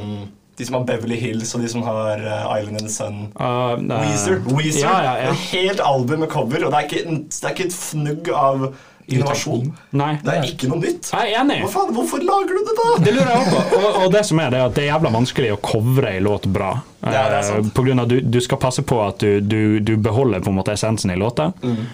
um, 0.00 0.22
de 0.56 0.64
som 0.64 0.78
har 0.78 0.86
Beverly 0.88 1.18
Hills, 1.20 1.52
og 1.52 1.60
de 1.60 1.68
som 1.68 1.84
har 1.84 2.22
uh, 2.22 2.46
Island 2.56 2.80
in 2.80 2.86
the 2.86 2.92
Sun. 2.92 3.18
Uh, 3.36 3.76
Weezer. 4.06 4.40
Weezer. 4.48 4.86
Ja, 4.86 4.94
ja, 5.04 5.26
ja. 5.26 5.34
Helt 5.50 5.82
album 5.84 6.24
med 6.24 6.32
cover, 6.32 6.64
og 6.64 6.72
det 6.72 6.78
er 6.80 6.88
ikke, 6.88 7.18
det 7.28 7.44
er 7.44 7.52
ikke 7.52 7.68
et 7.68 7.76
fnugg 7.76 8.32
av 8.32 8.64
innovasjon. 9.08 9.70
Nei. 9.96 10.10
Det 10.24 10.34
er 10.34 10.48
ikke 10.50 10.68
noe 10.70 10.82
nytt. 10.82 11.08
Er 11.16 11.30
enig. 11.40 11.58
Hva 11.64 11.70
faen, 11.72 11.94
Hvorfor 11.96 12.22
lager 12.24 12.52
du 12.58 12.60
det, 12.68 12.74
da? 12.78 12.88
Det 13.06 13.14
lurer 13.16 13.30
jeg 13.32 13.46
på. 13.52 13.62
Og, 13.78 13.88
og 14.04 14.12
det 14.12 14.24
som 14.28 14.42
er, 14.42 14.52
det 14.52 14.60
er 14.60 14.66
at 14.68 14.76
det 14.76 14.84
er 14.84 14.90
jævla 14.90 15.12
vanskelig 15.14 15.54
å 15.54 15.60
covre 15.64 16.12
ei 16.12 16.20
låt 16.24 16.48
bra. 16.52 16.74
Ja, 17.06 17.24
det 17.30 17.38
er 17.38 17.46
sant. 17.48 17.70
Eh, 17.70 17.72
på 17.78 17.86
grunn 17.86 18.02
av 18.04 18.10
du, 18.10 18.18
du 18.20 18.40
skal 18.44 18.60
passe 18.62 18.84
på 18.86 19.00
at 19.04 19.24
du, 19.24 19.40
du, 19.40 19.78
du 19.80 19.94
beholder 19.96 20.44
på 20.44 20.52
en 20.52 20.58
måte 20.60 20.76
essensen 20.76 21.14
i 21.14 21.18
låta. 21.18 21.52
Mm. 21.62 21.86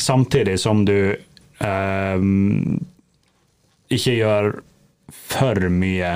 samtidig 0.00 0.60
som 0.60 0.84
du 0.88 1.12
eh, 1.60 2.22
ikke 3.90 4.14
gjør 4.16 4.52
for 5.10 5.68
mye 5.74 6.12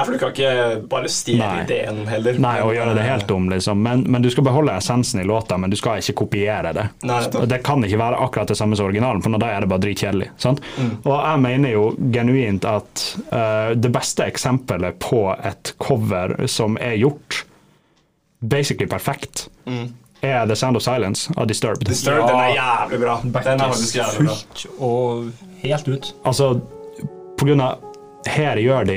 Ja, 0.00 0.04
for 0.06 0.12
du 0.12 0.18
kan 0.18 0.30
ikke 0.32 0.80
bare 0.88 1.08
stjele 1.12 1.48
ideen 1.60 2.06
heller. 2.08 2.38
Nei, 2.40 2.54
og 2.64 2.72
gjøre 2.72 2.94
det 2.96 3.04
helt 3.04 3.30
om, 3.34 3.50
liksom. 3.52 3.82
Men, 3.84 4.06
men 4.08 4.24
du 4.24 4.30
skal 4.32 4.46
beholde 4.46 4.72
essensen 4.80 5.20
i 5.20 5.26
låta, 5.28 5.58
men 5.60 5.68
du 5.68 5.76
skal 5.76 6.00
ikke 6.00 6.14
kopiere 6.22 6.72
det. 6.72 6.86
Nei, 7.04 7.18
det 7.52 7.60
kan 7.66 7.84
ikke 7.84 8.00
være 8.00 8.22
akkurat 8.24 8.48
det 8.48 8.56
samme 8.56 8.78
som 8.80 8.88
originalen, 8.88 9.20
for 9.20 9.36
da 9.36 9.52
er 9.52 9.66
det 9.66 9.68
bare 9.68 9.84
dritkjedelig. 9.84 10.30
Sant? 10.40 10.64
Mm. 10.78 10.94
Og 11.04 11.12
jeg 11.12 11.44
mener 11.44 11.74
jo 11.74 11.84
genuint 12.16 12.64
at 12.64 13.04
uh, 13.28 13.76
det 13.76 13.92
beste 13.92 14.24
eksempelet 14.24 14.96
på 15.04 15.26
et 15.36 15.74
cover 15.84 16.38
som 16.48 16.80
er 16.80 16.96
gjort 17.02 17.42
basically 18.40 18.88
perfekt, 18.88 19.50
er 20.20 20.46
The 20.46 20.56
Sound 20.56 20.80
of 20.80 20.82
Silence 20.82 21.28
av 21.36 21.46
Disturbed. 21.46 21.84
Disturbed, 21.84 22.24
Disturbed, 22.24 22.28
den 22.28 22.40
er 22.40 22.54
jævlig 22.56 23.00
bra. 23.04 23.18
Den 23.24 23.60
er 23.60 23.68
faktisk 23.68 23.96
jævlig 23.96 24.26
bra. 24.26 24.38
fullt 24.40 24.66
og 24.78 25.30
helt 25.62 25.88
ut. 25.88 26.14
Altså, 26.24 26.54
på 27.36 27.48
grunn 27.48 27.64
av 27.64 27.86
Her 28.28 28.58
gjør 28.60 28.84
de 28.84 28.96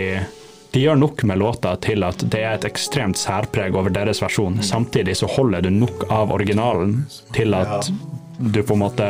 de 0.73 0.81
gjør 0.81 0.97
nok 0.97 1.23
med 1.29 1.37
låta 1.37 1.75
til 1.85 2.01
at 2.05 2.23
det 2.33 2.39
er 2.41 2.55
et 2.57 2.65
ekstremt 2.65 3.19
særpreg 3.19 3.75
over 3.77 3.93
deres 3.93 4.23
versjon. 4.23 4.57
Samtidig 4.65 5.15
så 5.19 5.29
holder 5.29 5.61
du 5.61 5.69
nok 5.69 6.07
av 6.09 6.33
originalen 6.33 7.03
til 7.35 7.53
at 7.53 7.91
du 8.39 8.63
på 8.63 8.73
en 8.73 8.81
måte 8.81 9.09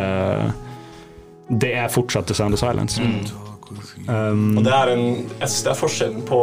Det 1.47 1.73
er 1.75 1.91
fortsatt 1.91 2.27
The 2.27 2.35
Sound 2.35 2.55
of 2.55 2.59
Silence. 2.59 2.99
Um, 4.07 4.57
Og 4.57 4.63
det 4.65 4.73
er 4.75 4.91
en, 4.93 5.03
jeg 5.39 5.49
synes 5.49 5.63
det 5.65 5.71
er 5.73 5.79
forskjellen 5.79 6.23
på 6.27 6.39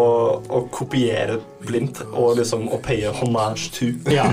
å 0.48 0.60
kopiere 0.72 1.38
blindt 1.60 1.98
og 2.16 2.38
liksom 2.38 2.62
å 2.72 2.78
paye 2.80 3.10
homage 3.18 3.66
to. 3.76 3.90
ja, 4.08 4.24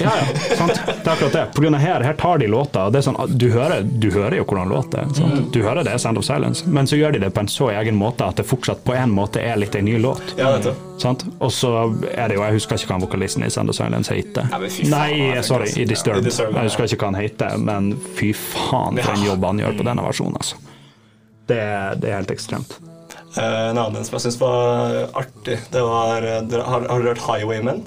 ja, 0.00 0.10
ja, 0.18 0.24
sant. 0.58 0.74
Det 0.82 1.06
er 1.06 1.12
akkurat 1.12 1.36
det. 1.36 1.44
På 1.54 1.62
grunn 1.62 1.76
av 1.78 1.82
her, 1.84 2.02
her 2.02 2.16
tar 2.18 2.40
de 2.42 2.48
låta, 2.50 2.88
og 2.88 2.92
det 2.96 3.02
er 3.02 3.06
sånn, 3.06 3.18
du 3.38 3.46
hører, 3.54 3.84
du 3.86 4.08
hører 4.10 4.40
jo 4.40 4.46
hvordan 4.50 4.72
låta 4.74 5.04
er. 5.04 5.12
sant? 5.14 5.52
Du 5.54 5.60
hører 5.62 5.86
det 5.86 5.92
er 5.94 6.02
Sound 6.02 6.18
of 6.18 6.26
Silence, 6.26 6.66
men 6.66 6.90
så 6.90 6.98
gjør 6.98 7.14
de 7.14 7.22
det 7.22 7.30
på 7.36 7.44
en 7.44 7.50
så 7.52 7.70
egen 7.70 7.94
måte 8.00 8.26
at 8.26 8.40
det 8.42 8.46
fortsatt 8.50 8.82
på 8.86 8.96
en 8.98 9.14
måte 9.14 9.38
er 9.42 9.60
litt 9.62 9.78
en 9.78 9.86
ny 9.86 9.94
låt. 10.02 10.34
Ja, 10.40 10.56
du. 10.58 10.72
Sant? 11.02 11.22
Og 11.42 11.50
så 11.54 11.70
er 12.12 12.28
det 12.30 12.36
jo, 12.40 12.42
jeg 12.48 12.58
husker 12.58 12.78
ikke 12.78 12.90
hva 12.96 13.00
vokalisten 13.06 13.46
i 13.46 13.50
Sound 13.50 13.70
of 13.70 13.78
Silence 13.78 14.10
heter. 14.14 14.50
Ja, 14.50 14.58
faen, 14.58 14.90
Nei, 14.90 15.42
sorry, 15.46 15.70
i. 15.78 15.86
Disturbed. 15.92 16.26
Ja, 16.34 16.50
Jeg 16.58 16.68
husker 16.72 16.90
ikke 16.90 17.04
hva 17.06 17.12
han 17.14 17.20
heter, 17.22 17.56
men 17.62 17.92
fy 18.18 18.32
faen 18.34 18.98
for 19.02 19.14
en 19.16 19.26
jobb 19.30 19.46
han 19.52 19.62
gjør 19.62 19.78
på 19.78 19.86
denne 19.92 20.04
versjonen, 20.10 20.38
altså. 20.42 20.58
Det, 21.50 21.60
det 22.00 22.10
er 22.12 22.18
helt 22.20 22.30
ekstremt. 22.34 22.76
Eh, 23.36 23.70
en 23.70 23.78
annen 23.80 24.04
som 24.04 24.16
jeg 24.18 24.26
syns 24.26 24.38
var 24.40 24.94
artig, 25.18 25.58
det 25.72 25.82
var 25.82 26.22
eh, 26.22 26.42
Har, 26.68 26.86
har 26.88 27.00
du 27.02 27.08
hørt 27.08 27.22
Highwaymen? 27.24 27.82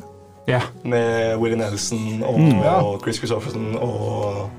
Ja. 0.49 0.61
Med 0.83 1.37
Willie 1.41 1.57
Nelson 1.57 2.21
og, 2.25 2.39
Mm. 2.39 2.59
og 2.61 3.01
Chris 3.01 3.17
Christofferson 3.21 3.75
og 3.81 4.49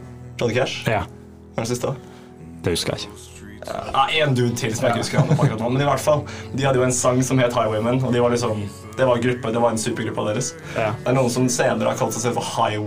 Johnny 0.41 0.55
Cash? 0.57 0.83
ja. 0.89 1.05
Hva 1.57 1.63
er 1.63 1.67
det 1.67 1.71
siste? 1.77 1.95
Det 2.65 2.73
husker 2.75 2.93
jeg 2.97 3.07
ikke. 3.07 3.23
Ja, 3.67 4.03
en 4.27 4.35
dude 4.37 4.55
til 4.59 4.75
som 4.77 4.85
jeg 4.87 4.93
ikke 4.93 5.01
husker 5.03 5.19
navnet 5.23 5.39
på 5.39 5.45
akkurat 5.47 5.63
nå. 5.65 5.69
Men 5.73 5.83
i 5.83 5.87
hvert 5.89 6.03
fall, 6.03 6.21
de 6.55 6.67
hadde 6.67 6.79
jo 6.79 6.85
en 6.87 6.93
sang 6.95 7.23
som 7.25 7.39
het 7.41 7.55
Highwaymen, 7.57 8.03
og 8.05 8.13
de 8.15 8.21
var 8.23 8.31
liksom 8.35 8.61
Det 8.99 9.07
var, 9.09 9.19
gruppe, 9.19 9.53
det 9.53 9.61
var 9.63 9.71
en 9.75 9.79
supergruppe 9.81 10.21
av 10.23 10.29
deres. 10.31 10.51
Ja. 10.77 10.91
Det 11.01 11.11
er 11.11 11.17
noen 11.17 11.31
som 11.33 11.49
senere 11.53 11.89
har 11.91 11.97
kalt 11.99 12.15
seg 12.15 12.23
selv 12.29 12.39
for 12.39 12.45
High 12.45 12.79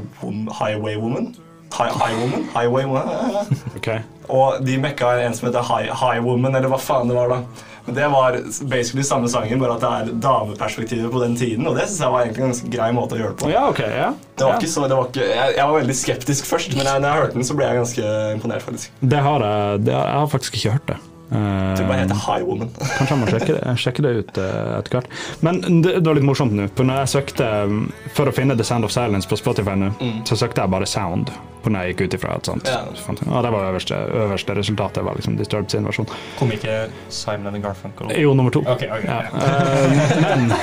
Highway 0.59 0.95
Woman. 1.01 1.31
High, 1.73 1.91
high 1.93 2.15
Woman? 2.19 2.47
Highway 2.55 2.85
Woman? 2.85 3.57
Okay. 3.79 3.99
Og 4.29 4.59
de 4.65 4.75
mekka 4.77 5.09
en 5.23 5.33
som 5.33 5.47
heter 5.47 5.63
High, 5.65 5.89
high 5.95 6.21
Woman, 6.21 6.53
eller 6.55 6.69
hva 6.69 6.77
faen 6.81 7.09
det 7.09 7.15
var 7.17 7.29
da. 7.31 7.37
Men 7.85 7.95
det 7.95 8.07
var 8.13 8.35
basically 8.69 9.01
samme 9.07 9.29
sangen, 9.31 9.57
bare 9.61 9.77
at 9.79 9.81
det 9.81 9.89
er 9.89 10.19
dameperspektivet 10.21 11.09
på 11.13 11.21
den 11.23 11.33
tiden. 11.39 11.65
Og 11.65 11.73
det 11.79 11.87
synes 11.87 12.03
jeg 12.03 12.11
var 12.13 12.25
egentlig 12.27 12.43
en 12.43 12.51
ganske 12.51 12.69
grei 12.75 12.89
måte 12.93 13.17
å 13.17 13.21
gjøre 13.21 13.33
det 13.33 13.39
på. 13.41 13.49
Ja, 13.49 13.63
okay, 13.71 13.89
Ja. 13.95 14.11
Det 14.37 14.45
var 14.45 14.53
Ja. 14.53 14.59
ikke 14.61 14.71
så, 14.71 14.83
det 14.87 14.95
var 14.99 15.07
ikke, 15.09 15.25
jeg, 15.25 15.55
jeg 15.57 15.65
var 15.67 15.79
veldig 15.79 15.95
skeptisk 15.97 16.45
først, 16.47 16.75
men 16.77 16.85
jeg, 16.85 17.01
når 17.01 17.09
jeg 17.09 17.21
hørte 17.23 17.33
den, 17.39 17.47
så 17.49 17.55
ble 17.57 17.65
jeg 17.65 17.79
ganske 17.81 18.11
imponert. 18.35 18.61
faktisk. 18.67 18.91
Det 19.01 19.23
har 19.25 19.45
jeg, 19.47 19.81
det 19.87 19.93
har, 19.97 20.05
jeg 20.13 20.19
har 20.19 20.29
faktisk 20.35 20.59
ikke 20.59 20.75
hørt 20.77 20.87
det. 20.93 20.99
Eh, 21.31 21.75
Det 21.77 21.85
bare 21.87 21.99
heter 21.99 22.15
High 22.25 22.45
Woman. 22.47 22.69
Kanskje 22.97 23.13
jeg 23.13 23.19
må 23.21 23.27
sjekke 23.29 23.53
det, 23.59 23.73
sjekke 23.83 24.01
det 24.05 24.13
ut 24.17 24.37
eh, 24.41 24.71
etter 24.79 24.95
hvert. 24.97 25.09
Men 25.45 25.59
det, 25.83 25.91
det 25.99 26.07
var 26.07 26.17
litt 26.17 26.25
morsomt 26.25 26.55
nå. 26.57 26.65
For 26.75 26.87
når 26.89 27.03
jeg 27.03 27.11
søkte 27.13 27.49
um, 27.69 27.83
for 28.17 28.31
å 28.31 28.33
finne 28.33 28.55
The 28.57 28.65
Sound 28.65 28.87
of 28.87 28.93
Silence 28.95 29.29
på 29.29 29.37
Spotify 29.37 29.75
nå, 29.77 29.91
så 30.25 30.37
søkte 30.41 30.63
jeg 30.65 30.73
bare 30.73 30.87
Sound. 30.89 31.29
på 31.59 31.69
når 31.73 31.83
jeg 31.83 31.91
gikk 31.93 32.01
ut 32.07 32.13
ifra 32.15 32.35
et 32.39 32.47
sånt. 32.47 32.69
Ja. 32.71 32.79
Ja, 33.27 33.41
det 33.43 33.49
var 33.51 33.65
øverste, 33.69 33.97
øverste 34.23 34.53
resultatet. 34.55 35.03
var 35.03 35.17
liksom 35.19 35.35
Disturbed 35.37 35.69
sin 35.73 35.83
versjon. 35.85 36.07
Kom 36.39 36.53
ikke 36.55 36.77
Simon 37.11 37.51
and 37.53 37.61
Garfunkel? 37.65 38.13
Jo, 38.15 38.31
nummer 38.33 38.49
to. 38.55 38.61
Okay, 38.63 38.87
okay, 38.87 39.05
Ja. 39.05 39.21
ja. 39.27 39.43
Eh, 39.43 40.21
men 40.23 40.53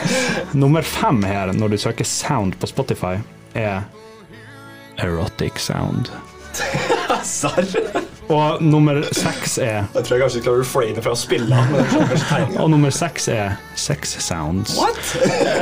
nummer 0.56 0.82
fem 0.82 1.20
her, 1.28 1.52
når 1.52 1.74
du 1.74 1.78
søker 1.84 2.04
Sound 2.08 2.56
på 2.58 2.66
Spotify, 2.72 3.18
er 3.54 3.84
Erotic 5.04 5.60
Sound. 5.60 6.08
Serr? 7.22 8.06
Og 8.32 8.62
nummer 8.62 9.02
seks 9.14 9.56
er 9.62 9.84
Jeg 9.94 10.02
tror 10.06 10.16
jeg 10.16 10.22
kanskje 10.24 10.40
du 10.40 10.44
klarer 10.46 10.58
å 10.58 10.62
refraine 10.64 11.02
fra 11.04 11.12
å 11.14 11.18
spille. 11.18 11.58
Og 12.62 12.70
nummer 12.72 12.90
seks 12.94 13.28
er 13.30 13.54
Sex 13.78 14.16
Sounds. 14.24 14.72
What? 14.80 14.98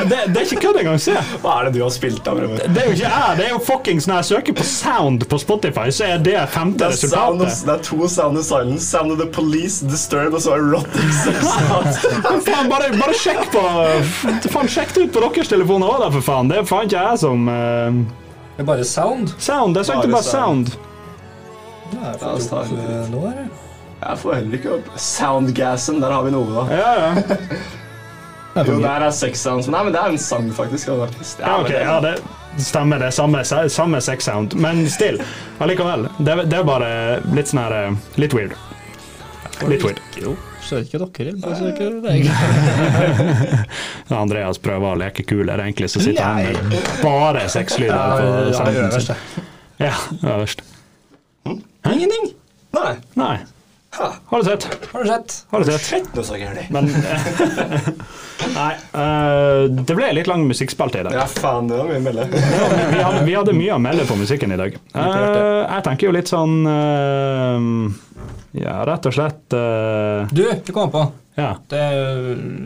Det, 0.08 0.20
det 0.30 0.38
er 0.40 0.46
ikke 0.46 0.62
kødd 0.68 0.78
engang, 0.84 1.00
se! 1.02 1.16
Hva 1.42 1.58
er 1.60 1.68
det 1.68 1.74
du 1.76 1.80
har 1.82 1.92
spilt 1.92 2.28
av? 2.30 2.40
Det 2.46 2.80
er 2.80 2.88
jo 2.88 2.94
ikke 2.94 3.10
jeg, 3.10 3.36
det 3.40 3.46
er 3.48 3.52
jo 3.52 3.60
fuckings 3.66 4.06
Når 4.08 4.20
jeg 4.22 4.28
søker 4.30 4.56
på 4.60 4.66
sound 4.68 5.26
på 5.30 5.40
Spotify, 5.42 5.88
så 5.94 6.08
er 6.14 6.22
det 6.24 6.36
femte 6.54 6.86
Det 6.86 6.94
er, 6.94 7.10
sound 7.10 7.42
of, 7.42 7.48
resultatet. 7.50 7.66
det 7.66 7.74
er 7.74 7.84
to 7.90 8.08
Sound 8.14 8.40
of 8.40 8.46
Silence. 8.48 8.86
Sound 8.86 9.12
of 9.16 9.20
the 9.20 9.28
Police, 9.34 9.84
Disturbed 9.90 10.38
og 10.38 10.44
så 10.46 10.56
Erotic 10.56 11.20
Sex 11.20 11.44
Sounds. 11.50 12.00
Faen, 12.48 12.70
bare, 12.72 12.90
bare 12.96 13.18
sjekk 13.18 13.44
på 13.52 13.64
Faen, 14.54 14.70
sjekk 14.70 14.94
det 14.96 15.08
ut 15.08 15.14
på 15.18 15.26
deres 15.26 15.50
telefoner 15.50 15.90
òg, 15.90 16.04
da, 16.06 16.10
for 16.14 16.24
faen. 16.30 16.50
Det 16.52 16.62
er 16.62 16.68
faen 16.68 16.88
ikke 16.88 17.04
jeg 17.10 17.22
som 17.26 17.48
uh... 17.50 18.02
Det 18.54 18.62
er 18.62 18.66
bare 18.68 18.84
sound. 18.86 19.32
Sound. 19.42 19.76
Jeg 19.80 19.88
søkte 19.90 20.06
Bare 20.06 20.14
bare 20.14 20.26
sound. 20.30 20.74
Ja, 20.78 20.93
jeg 22.00 22.20
Ja, 22.20 22.26
får 22.26 22.42
så 22.42 22.50
tar 22.50 22.68
ikke 22.68 22.76
jeg 22.80 22.84
opp, 22.84 23.06
eh, 23.06 23.10
nå, 23.14 23.22
eller? 23.30 23.48
Jeg 24.04 24.18
får 24.20 24.34
heller 24.34 24.58
ikke 24.58 24.72
opp 24.78 24.92
Soundgassen. 25.00 26.00
Der 26.02 26.12
har 26.12 26.22
vi 26.26 26.34
noe, 26.34 26.46
da. 26.52 26.64
Ja, 26.74 26.92
ja. 27.00 27.38
Jo, 28.68 28.78
der 28.78 29.02
er 29.02 29.10
Sex 29.10 29.40
Sounds. 29.42 29.66
Nei, 29.66 29.80
men 29.82 29.92
det 29.94 29.98
er 29.98 30.12
en 30.14 30.18
sang, 30.22 30.46
faktisk. 30.54 30.86
Ja, 30.92 31.08
ja, 31.42 31.54
ok, 31.58 31.70
ja 31.74 31.96
det 32.04 32.12
stemmer. 32.62 32.98
Det 33.02 33.06
er 33.06 33.10
samme, 33.10 33.40
samme 33.68 34.00
sex 34.00 34.24
sound. 34.24 34.54
Men 34.54 34.84
still, 34.90 35.18
allikevel. 35.58 36.08
Det, 36.18 36.36
det 36.50 36.60
er 36.60 36.66
bare 36.68 36.90
litt 37.34 37.50
sånn 37.50 37.64
her 37.64 37.74
eh, 37.80 37.96
Litt 38.20 38.36
weird. 38.36 38.54
Litt 39.70 39.82
weird. 39.86 39.98
Jo, 40.20 40.36
så 40.62 40.78
er 40.78 40.86
ikke 40.86 41.00
dere. 41.02 41.34
Bare 41.42 41.72
ikke 41.72 41.90
deg. 42.04 42.28
Andreas 44.22 44.60
prøver 44.62 44.92
å 44.92 45.00
leke 45.02 45.26
kuler, 45.26 45.58
egentlig 45.66 45.90
så 45.92 46.02
sitter 46.04 46.22
han 46.22 46.44
med 46.44 46.78
bare 47.02 47.46
sexlyder 47.50 48.14
på 48.14 48.30
Ja, 48.30 48.54
sounden 48.60 48.86
er 48.86 49.08
sin. 49.08 49.44
Ja, 49.82 49.94
øverst. 50.22 50.62
Ingenting. 51.92 52.32
Nei. 52.74 52.94
Nei. 53.14 53.36
Ha. 53.94 54.14
Har 54.26 54.38
du 54.38 54.44
sett? 54.44 54.88
Har 54.92 55.02
du 55.04 55.08
sett? 55.08 55.46
Har 55.50 55.60
du 55.60 55.64
sett? 55.64 55.80
Sett 55.80 56.14
noe 56.16 56.24
så 56.26 56.38
gærent. 56.38 56.70
Men 56.74 56.88
Nei. 58.54 58.72
Uh, 58.94 59.70
det 59.70 59.94
ble 59.94 60.08
litt 60.18 60.30
lang 60.30 60.42
musikkspalte 60.48 61.02
i 61.02 61.06
dag. 61.06 61.14
Ja, 61.14 61.26
faen, 61.30 61.68
det 61.70 61.78
var 61.78 61.86
mye 61.92 62.00
å 62.00 62.04
melde. 62.08 62.26
Vi 62.94 63.02
hadde, 63.04 63.20
vi 63.28 63.36
hadde 63.38 63.54
mye 63.56 63.76
å 63.76 63.82
melde 63.82 64.06
på 64.08 64.16
musikken 64.18 64.54
i 64.54 64.58
dag. 64.58 64.78
Uh, 64.96 65.62
jeg 65.62 65.86
tenker 65.86 66.08
jo 66.08 66.14
litt 66.16 66.30
sånn 66.30 66.56
uh, 66.66 67.58
Ja, 68.58 68.80
rett 68.88 69.06
og 69.10 69.14
slett 69.14 69.54
eh, 69.58 70.34
Du, 70.34 70.44
det 70.46 70.74
kom 70.74 70.90
på. 70.94 71.04
Ja. 71.38 71.52
Det 71.70 71.80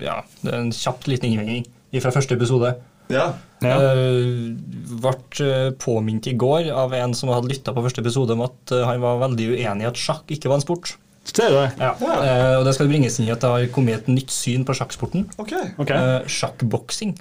ja, 0.04 0.18
det 0.42 0.52
er 0.52 0.58
en 0.58 0.72
kjapt 0.74 1.08
liten 1.08 1.30
innvending 1.30 1.64
fra 2.02 2.12
første 2.12 2.36
episode. 2.36 2.74
Ja. 3.12 3.32
ja. 3.64 3.76
Uh, 3.78 4.54
ble 4.98 5.14
eh, 5.44 5.68
påminnet 5.80 6.30
i 6.30 6.36
går 6.38 6.70
av 6.74 6.94
en 6.96 7.14
som 7.16 7.30
hadde 7.32 7.50
lytta 7.52 7.74
på 7.74 7.84
første 7.84 8.02
episode, 8.04 8.34
om 8.36 8.46
at 8.46 8.74
eh, 8.74 8.86
han 8.86 9.02
var 9.02 9.22
veldig 9.24 9.52
uenig 9.54 9.86
i 9.86 9.90
at 9.90 10.00
sjakk 10.00 10.30
ikke 10.34 10.50
var 10.50 10.60
en 10.60 10.64
sport. 10.64 10.94
Ser 11.28 11.52
det? 11.52 11.64
Ja. 11.76 11.92
Eh, 12.00 12.54
og 12.58 12.64
det 12.66 12.74
skal 12.76 12.88
bringes 12.88 13.18
inn 13.20 13.28
i 13.28 13.34
at 13.34 13.42
det 13.44 13.50
har 13.52 13.66
kommet 13.74 14.00
et 14.00 14.12
nytt 14.12 14.32
syn 14.32 14.64
på 14.68 14.76
sjakksporten. 14.76 15.26
Okay. 15.36 15.74
okay. 15.76 15.96
Eh, 15.98 16.30
sjakkboksing. 16.30 17.18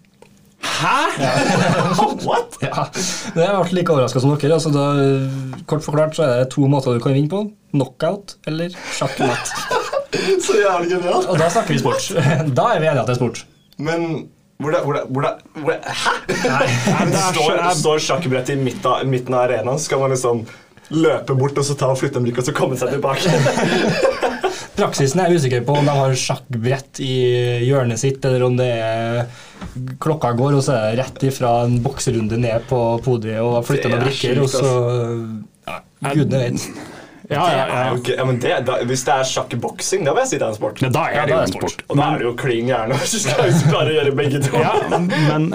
What? 2.28 2.56
Ja, 2.64 2.88
det 3.36 3.46
har 3.46 3.60
vært 3.60 3.76
like 3.76 3.94
overraska 3.94 4.22
som 4.24 4.34
dere. 4.34 4.56
Altså, 4.56 4.72
da, 4.74 4.86
kort 5.70 5.86
forklart 5.86 6.18
så 6.18 6.26
er 6.26 6.42
det 6.42 6.50
to 6.56 6.66
måter 6.72 6.98
du 6.98 7.04
kan 7.04 7.16
vinne 7.18 7.32
på. 7.32 7.44
Knockout 7.76 8.38
eller 8.50 8.74
sjakkmatt. 8.96 9.54
Så 10.46 10.56
jævlig 10.56 10.88
genialt. 10.96 11.28
Og 11.28 11.36
da 11.38 11.50
snakker 11.52 11.76
vi 11.76 11.82
sport. 11.82 12.06
Da 12.58 12.70
er 12.74 12.80
vi 12.80 12.88
enige 12.88 13.04
at 13.04 13.10
det 13.10 13.18
er 13.18 13.20
sport. 13.20 13.44
Men 13.78 14.30
hvor 14.58 14.74
det, 14.74 14.80
hvor 14.86 14.98
det, 14.98 15.04
hvor 15.14 15.22
det, 15.22 15.34
hvor 15.62 15.74
det 15.74 15.98
Hæ? 16.04 16.14
Nei, 16.50 17.10
det 17.14 17.26
står, 17.36 17.60
står 17.82 18.00
sjakkbrettet 18.08 18.56
i 18.56 18.62
midten 18.62 18.90
av, 18.90 19.04
midten 19.10 19.36
av 19.38 19.46
arenaen, 19.46 19.78
så 19.78 19.92
skal 19.92 20.02
man 20.02 20.16
liksom 20.16 20.46
løpe 20.98 21.36
bort 21.38 21.58
og 21.60 21.66
så 21.68 21.76
ta 21.78 21.92
og 21.92 22.00
flytte 22.00 22.22
en 22.22 22.26
blikk 22.26 22.40
og 22.42 22.48
så 22.48 22.56
komme 22.56 22.78
seg 22.80 22.96
tilbake. 22.96 23.28
Praksisen 24.78 25.22
er 25.22 25.32
jeg 25.32 25.42
usikker 25.42 25.64
på 25.68 25.76
om 25.78 25.88
de 25.90 25.94
har 26.00 26.16
sjakkbrett 26.22 27.02
i 27.04 27.14
hjørnet 27.66 28.02
sitt, 28.02 28.24
eller 28.26 28.46
om 28.46 28.58
det 28.58 28.70
er 28.78 29.24
klokka 30.02 30.34
går, 30.38 30.58
og 30.58 30.66
så 30.66 30.76
er 30.76 30.84
det 30.92 31.02
rett 31.02 31.26
ifra 31.30 31.54
en 31.66 31.80
bokserunde 31.84 32.38
ned 32.42 32.66
på 32.70 32.82
podiet 33.06 33.42
og 33.42 33.64
flytter 33.66 33.94
noen 33.94 34.04
er 34.04 34.10
brikker, 34.10 34.42
og 34.44 34.52
så 34.54 34.70
ja, 35.68 35.82
Gudene 36.14 36.44
vet. 36.46 36.70
Ja, 37.28 37.44
ja, 37.52 37.64
ja. 37.68 37.96
Det 38.00 38.14
ja, 38.16 38.24
men 38.24 38.38
det, 38.40 38.54
da, 38.64 38.78
hvis 38.88 39.02
det 39.04 39.12
er 39.12 39.26
sjakk-boksing, 39.28 40.06
da 40.08 40.14
vil 40.16 40.24
jeg 40.24 40.30
si 40.30 40.38
det 40.40 40.46
er 40.48 40.54
en 40.54 40.56
sport. 40.56 40.80
ja 40.80 40.90
da 40.96 41.02
er 41.12 41.28
det 41.28 41.34
jo 41.36 41.40
en 41.44 41.52
sport. 41.52 41.82
Og 41.92 42.00
da 42.00 42.06
er 42.14 42.22
det 42.22 42.28
jo 42.28 42.32
klin 42.40 42.70
gærne 42.72 43.00
hvis 43.02 43.26
du 43.28 43.68
klarer 43.68 43.92
å 43.92 43.96
gjøre 43.98 44.14
begge 44.16 44.40
to. 44.46 44.54
Ja, 44.64 44.74
men 44.96 45.50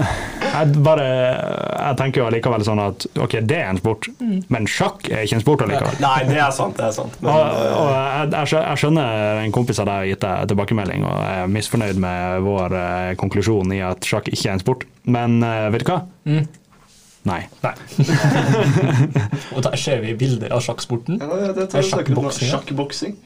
jeg 0.53 0.83
bare 0.85 1.07
Jeg 1.07 1.97
tenker 1.99 2.23
jo 2.23 2.27
allikevel 2.29 2.65
sånn 2.67 2.83
at 2.83 3.07
ok, 3.25 3.39
det 3.49 3.59
er 3.63 3.71
en 3.73 3.81
sport, 3.81 4.09
men 4.53 4.69
sjakk 4.69 5.09
er 5.09 5.25
ikke 5.25 5.39
en 5.41 5.45
sport 5.47 5.65
allikevel. 5.67 5.97
Nei, 6.05 6.17
det 6.29 6.39
er 6.45 6.53
sant. 6.55 6.77
det 6.77 6.91
er 6.91 6.97
sant. 6.97 7.17
Men, 7.25 7.33
Og, 7.33 7.41
eh, 7.41 7.77
og 7.81 8.33
jeg, 8.37 8.53
jeg 8.53 8.83
skjønner 8.85 9.43
en 9.47 9.55
kompis 9.57 9.81
av 9.83 9.89
deg 9.89 10.03
har 10.03 10.11
gitt 10.13 10.25
deg 10.29 10.53
tilbakemelding, 10.53 11.07
og 11.09 11.17
jeg 11.25 11.43
er 11.47 11.53
misfornøyd 11.57 12.03
med 12.05 12.45
vår 12.47 12.77
eh, 12.83 13.13
konklusjon 13.21 13.73
i 13.77 13.81
at 13.89 14.05
sjakk 14.13 14.29
ikke 14.29 14.51
er 14.51 14.59
en 14.59 14.63
sport, 14.67 14.85
men 15.09 15.41
eh, 15.47 15.71
vet 15.75 15.87
du 15.87 15.91
hva? 15.95 16.03
Nei. 17.29 17.43
Nei. 17.63 17.75
og 19.55 19.61
der 19.63 19.77
ser 19.79 20.01
vi 20.03 20.15
bilder 20.19 20.55
av 20.57 20.63
sjakksporten. 20.65 21.21
ja, 21.23 21.53
det, 21.55 21.69
er 21.71 21.87
sjakkboksing, 21.87 22.49
ja. 22.49 22.57
Sjakkboksing. 22.57 23.21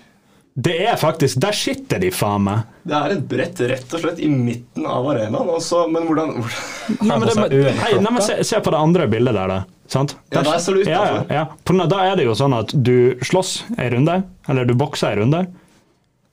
Det 0.56 0.72
er 0.88 0.96
faktisk 0.96 1.36
Der 1.44 1.52
sitter 1.52 2.00
de, 2.00 2.08
faen 2.16 2.46
meg! 2.46 2.68
Det 2.88 2.96
er 2.96 3.14
et 3.18 3.24
brett 3.28 3.58
rett 3.68 3.90
og 3.92 4.00
slett 4.00 4.20
i 4.24 4.28
midten 4.32 4.86
av 4.88 5.04
arenaen. 5.12 5.50
Også, 5.52 5.82
men 5.92 6.06
hvordan, 6.08 6.32
hvordan 6.40 7.08
Nei, 7.10 7.18
men 7.18 7.26
det, 7.28 7.34
men, 7.36 7.80
hei, 7.82 7.90
nei, 8.00 8.12
men 8.14 8.24
se, 8.24 8.38
se 8.46 8.60
på 8.64 8.72
det 8.72 8.80
andre 8.80 9.08
bildet 9.12 9.36
der, 9.36 9.52
da. 9.52 9.58
Sant? 9.92 10.16
Ja, 10.32 10.40
der 10.42 10.58
ser 10.64 10.78
du 10.78 10.88
ja, 10.88 11.02
ja, 11.12 11.18
ja. 11.30 11.44
På 11.62 11.74
grunn 11.74 11.84
av- 11.84 11.90
Da 11.92 12.00
er 12.08 12.16
det 12.18 12.24
jo 12.26 12.34
sånn 12.38 12.56
at 12.56 12.72
du 12.74 13.18
slåss 13.22 13.52
ei 13.76 13.90
runde, 13.92 14.16
eller 14.48 14.66
du 14.66 14.72
bokser 14.78 15.12
ei 15.12 15.20
runde, 15.20 15.44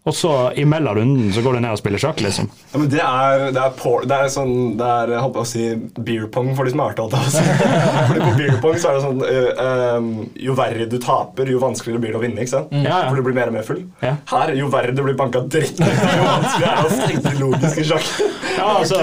og 0.04 0.12
så 0.18 0.30
imellom 0.60 0.98
runden 0.98 1.30
så 1.32 1.40
går 1.46 1.56
du 1.56 1.60
ned 1.64 1.72
og 1.72 1.80
spiller 1.80 2.02
sjakk, 2.02 2.20
liksom. 2.26 2.50
Ja, 2.74 2.80
men 2.82 2.90
det 2.92 3.00
er, 3.00 3.44
det 3.56 3.62
er, 3.62 3.70
por, 3.80 4.04
det 4.10 4.18
er 4.18 4.32
sånn 4.34 4.74
Det 4.76 4.84
er 4.84 5.14
jeg 5.14 5.22
holdt 5.24 5.36
på 5.38 5.44
å 5.46 5.48
si 5.48 5.64
beer 6.04 6.26
pong 6.34 6.50
for 6.58 6.68
de 6.68 6.74
smarte. 6.74 7.06
holdt 7.06 7.16
jeg 7.16 7.32
på 7.32 7.70
å. 7.70 7.78
Fordi 8.10 8.26
på 8.26 8.34
beer 8.42 8.58
pong 8.66 8.76
så 8.84 8.92
er 8.92 8.98
det 8.98 9.04
sånn 9.06 9.24
øh, 9.24 9.62
um, 9.96 10.10
Jo 10.44 10.58
verre 10.60 10.90
du 10.92 10.98
taper, 11.04 11.48
jo 11.54 11.62
vanskeligere 11.64 12.04
blir 12.04 12.16
det 12.18 12.20
å 12.20 12.24
vinne. 12.26 12.44
ikke 12.44 12.52
sant? 12.58 12.76
Ja, 12.76 12.98
ja. 13.06 13.08
For 13.08 13.22
du 13.22 13.28
blir 13.30 13.38
mer 13.40 13.54
og 13.54 13.56
mer 13.56 13.68
full. 13.70 13.80
Ja. 14.04 14.18
Her, 14.34 14.52
jo 14.60 14.68
verre 14.74 14.92
du 14.98 15.04
blir 15.08 15.16
banka 15.24 15.46
dritt, 15.48 15.80
jo 15.80 16.28
vanskeligere 16.28 16.74
er 16.74 16.84
det 16.84 16.84
å 16.84 17.08
tenke 17.08 17.36
logisk 17.40 17.84
i 17.86 17.90
sjakk. 17.94 18.14
Ja, 18.54 18.68
altså. 18.78 19.00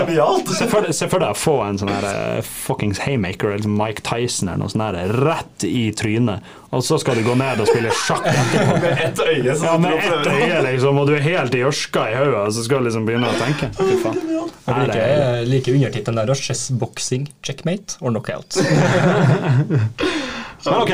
Se 0.55 0.67
for, 0.71 0.85
deg- 0.87 0.95
se 0.95 1.09
for 1.11 1.21
deg 1.21 1.33
å 1.35 1.37
få 1.37 1.57
en 1.67 1.77
sånn 1.81 1.91
her 1.91 2.05
eh, 2.07 2.39
fuckings 2.47 3.01
haymaker 3.03 3.51
eller 3.57 3.73
Mike 3.73 4.05
Tyson 4.07 4.49
eller 4.49 4.63
noe 4.63 4.71
sånt 4.73 4.85
der, 4.95 5.11
rett 5.27 5.65
i 5.67 5.89
trynet, 5.99 6.47
og 6.71 6.83
så 6.87 6.99
skal 7.03 7.19
du 7.19 7.25
gå 7.27 7.35
ned 7.35 7.61
og 7.65 7.67
spille 7.67 7.91
sjakk 7.99 8.27
etterpå. 8.31 8.77
Med 8.85 9.01
ett 9.09 9.21
øye. 9.25 9.55
Ja, 9.65 9.73
med 9.83 9.97
ett 9.99 10.29
øye, 10.31 10.61
liksom, 10.69 10.99
og 11.03 11.09
du 11.11 11.15
er 11.17 11.25
helt 11.25 11.55
i 11.59 11.63
ørska 11.67 12.05
i 12.13 12.17
hodet, 12.19 12.39
og 12.45 12.53
så 12.55 12.63
skal 12.67 12.79
du 12.85 12.89
liksom 12.91 13.07
begynne 13.09 13.31
å 13.33 13.39
tenke. 13.41 13.71
Fy 13.79 13.97
faen. 14.05 14.21
Jeg 14.71 14.77
liker, 14.87 15.01
er- 15.03 15.47
liker 15.51 15.75
undertittelen 15.81 16.21
der. 16.23 16.35
Chess 16.39 16.69
boxing, 16.79 17.27
checkmate 17.43 17.97
or 18.01 18.13
knockout. 18.15 18.55
Men 20.61 20.75
ok, 20.77 20.93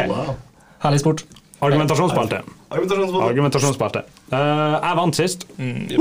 Herlig 0.84 1.00
sport. 1.02 1.24
argumentasjonsspalte. 1.60 2.40
Argumentasjonsbånd. 2.70 3.24
Argumentasjonsspalte. 3.30 4.02
Uh, 4.32 4.76
jeg 4.82 4.96
vant 5.00 5.16
sist, 5.18 5.46
Mm, 5.56 5.86
yep. 5.90 6.00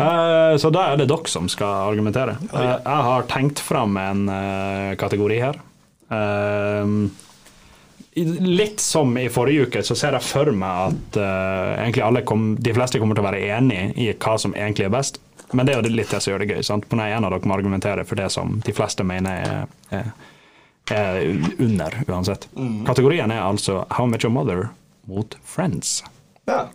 Uh, 0.00 0.54
så 0.62 0.70
da 0.72 0.84
er 0.92 1.00
det 1.00 1.08
dere 1.10 1.28
som 1.30 1.48
skal 1.50 1.90
argumentere. 1.90 2.36
Uh, 2.52 2.76
jeg 2.78 3.06
har 3.10 3.26
tenkt 3.30 3.60
fram 3.64 3.96
en 4.00 4.22
uh, 4.30 4.92
kategori 5.00 5.40
her. 5.42 5.58
Uh, 6.10 7.08
litt 8.14 8.80
som 8.80 9.18
i 9.18 9.28
forrige 9.30 9.68
uke, 9.68 9.82
så 9.86 9.94
ser 9.94 10.16
jeg 10.16 10.26
for 10.26 10.50
meg 10.56 10.90
at 10.90 11.18
uh, 11.20 11.76
egentlig 11.78 12.02
alle 12.04 12.22
kom, 12.26 12.54
de 12.58 12.74
fleste 12.74 12.98
kommer 12.98 13.18
til 13.18 13.22
å 13.24 13.28
være 13.28 13.42
enig 13.56 13.84
i 14.00 14.10
hva 14.12 14.36
som 14.40 14.54
egentlig 14.56 14.88
er 14.88 14.94
best. 14.94 15.20
Men 15.52 15.66
det 15.66 15.74
er 15.74 15.80
jo 15.82 15.94
litt 15.94 16.10
det 16.10 16.20
som 16.22 16.32
gjør 16.32 16.44
det 16.44 16.50
gøy. 16.52 16.62
sant? 16.66 16.86
På 16.90 16.98
den 16.98 17.06
ene 17.06 17.26
av 17.26 17.34
dere 17.34 17.50
må 17.50 17.56
argumentere 17.56 18.04
for 18.06 18.18
det 18.18 18.28
som 18.34 18.60
de 18.66 18.74
fleste 18.74 19.06
mener 19.06 19.42
er, 19.42 19.72
er, 19.98 20.10
er 20.94 21.22
under, 21.58 21.96
uansett. 22.06 22.46
Kategorien 22.86 23.34
er 23.34 23.42
altså 23.42 23.84
How 23.96 24.06
Much 24.10 24.26
Your 24.26 24.34
Mother 24.34 24.68
mot 25.10 25.34
Friends. 25.46 26.04
Ja. 26.46 26.68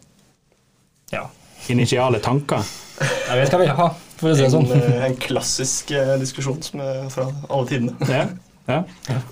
Ja. 1.14 1.30
Initiale 1.72 2.20
tanker. 2.24 2.68
Jeg 3.00 3.40
vet 3.40 3.54
hva 3.54 3.60
vi 3.60 3.68
vil 3.68 3.78
ha, 3.80 3.88
for 4.20 4.32
å 4.32 4.36
si 4.36 4.44
det 4.44 4.50
En, 4.50 4.54
sånn. 4.54 4.68
En, 4.76 5.00
en 5.08 5.16
klassisk 5.20 5.92
eh, 5.96 6.16
diskusjon 6.22 6.60
som 6.64 6.84
er 6.84 7.08
fra 7.12 7.30
alle 7.48 7.72
tidene. 7.72 7.96
Ja, 8.12 8.28
ja. 8.68 8.80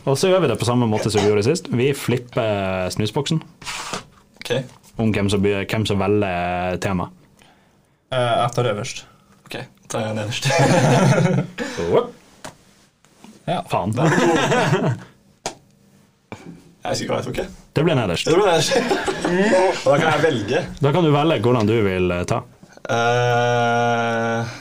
Og 0.06 0.18
så 0.20 0.30
gjør 0.30 0.44
vi 0.44 0.50
det 0.52 0.60
på 0.62 0.68
samme 0.68 0.86
måte 0.90 1.10
som 1.10 1.22
vi 1.24 1.30
gjorde 1.32 1.44
sist. 1.48 1.70
Vi 1.74 1.88
flipper 1.98 2.90
snusboksen 2.94 3.40
Ok, 4.44 4.52
om 5.02 5.12
hvem 5.16 5.30
som, 5.32 5.42
hvem 5.42 5.86
som 5.90 6.02
velger 6.04 6.78
tema. 6.84 7.10
Uh, 8.14 8.18
Jeg 8.44 8.52
tar 8.58 8.70
øverst. 8.74 9.06
ok, 9.48 9.56
tar 9.90 10.00
jeg 10.08 10.16
nederst. 10.20 10.50
Ja. 13.44 13.58
Faen. 13.68 13.92
Jeg 16.84 16.92
husker 16.94 17.10
hva 17.10 17.18
jeg 17.20 17.26
tok. 17.28 17.40
Det 17.76 17.84
ble 17.84 17.96
nederst. 17.98 18.28
Det 18.30 18.36
ble 18.38 18.46
nederst. 18.48 18.72
Og 19.84 19.90
da 19.92 19.98
kan 20.00 20.08
jeg 20.14 20.22
velge. 20.24 20.62
Da 20.80 20.92
kan 20.96 21.04
du 21.04 21.10
velge 21.12 21.42
hvordan 21.44 21.68
du 21.68 21.74
vil 21.84 22.12
eh, 22.16 22.24
ta. 22.30 22.38
Eh, 22.88 24.54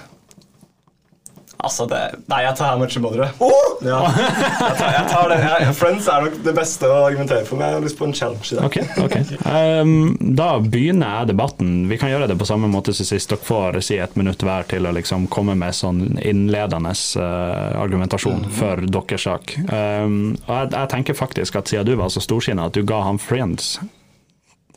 altså, 1.62 1.86
det 1.90 2.00
Nei, 2.30 2.42
jeg 2.44 2.56
tar 2.58 2.72
How 2.72 2.80
Much 2.80 2.96
Your 2.96 3.30
Oh! 3.42 3.72
Ja. 3.82 4.00
Jeg 4.06 4.76
tar, 4.78 4.92
jeg 4.94 5.06
tar 5.10 5.30
det. 5.32 5.38
Jeg, 5.42 5.74
Friends 5.78 6.08
er 6.08 6.26
nok 6.26 6.36
det 6.44 6.54
beste 6.56 6.88
å 6.88 6.98
argumentere 7.08 7.46
for, 7.48 7.58
men 7.58 7.68
jeg 7.68 7.78
har 7.78 7.84
lyst 7.84 7.98
på 7.98 8.06
en 8.06 8.14
challenge 8.16 8.52
i 8.52 8.58
dag. 8.58 8.66
Okay, 8.68 8.84
okay. 9.02 9.38
Um, 9.46 10.34
da 10.38 10.50
begynner 10.62 11.22
jeg 11.22 11.32
debatten. 11.32 11.72
Vi 11.90 11.98
kan 12.00 12.12
gjøre 12.12 12.28
det 12.30 12.38
på 12.40 12.48
samme 12.48 12.70
måte 12.72 12.94
som 12.96 13.08
sist. 13.08 13.32
Dere 13.32 13.46
får 13.46 13.80
si 13.84 13.98
et 14.02 14.14
minutt 14.18 14.42
hver 14.46 14.68
til 14.70 14.86
å 14.86 14.94
liksom 14.94 15.26
komme 15.32 15.56
med 15.58 15.74
sånn 15.76 16.20
innledende 16.22 16.94
uh, 17.18 17.80
argumentasjon 17.82 18.46
for 18.54 18.84
deres 18.86 19.26
sak. 19.26 19.56
Um, 19.66 20.36
og 20.46 20.54
jeg, 20.54 20.70
jeg 20.76 20.92
tenker 20.94 21.18
faktisk 21.18 21.58
at 21.58 21.72
siden 21.72 21.90
du 21.90 21.96
var 21.98 22.12
så 22.14 22.22
storsinna 22.22 22.68
at 22.70 22.78
du 22.78 22.84
ga 22.86 23.02
han 23.06 23.20
Friends 23.22 23.76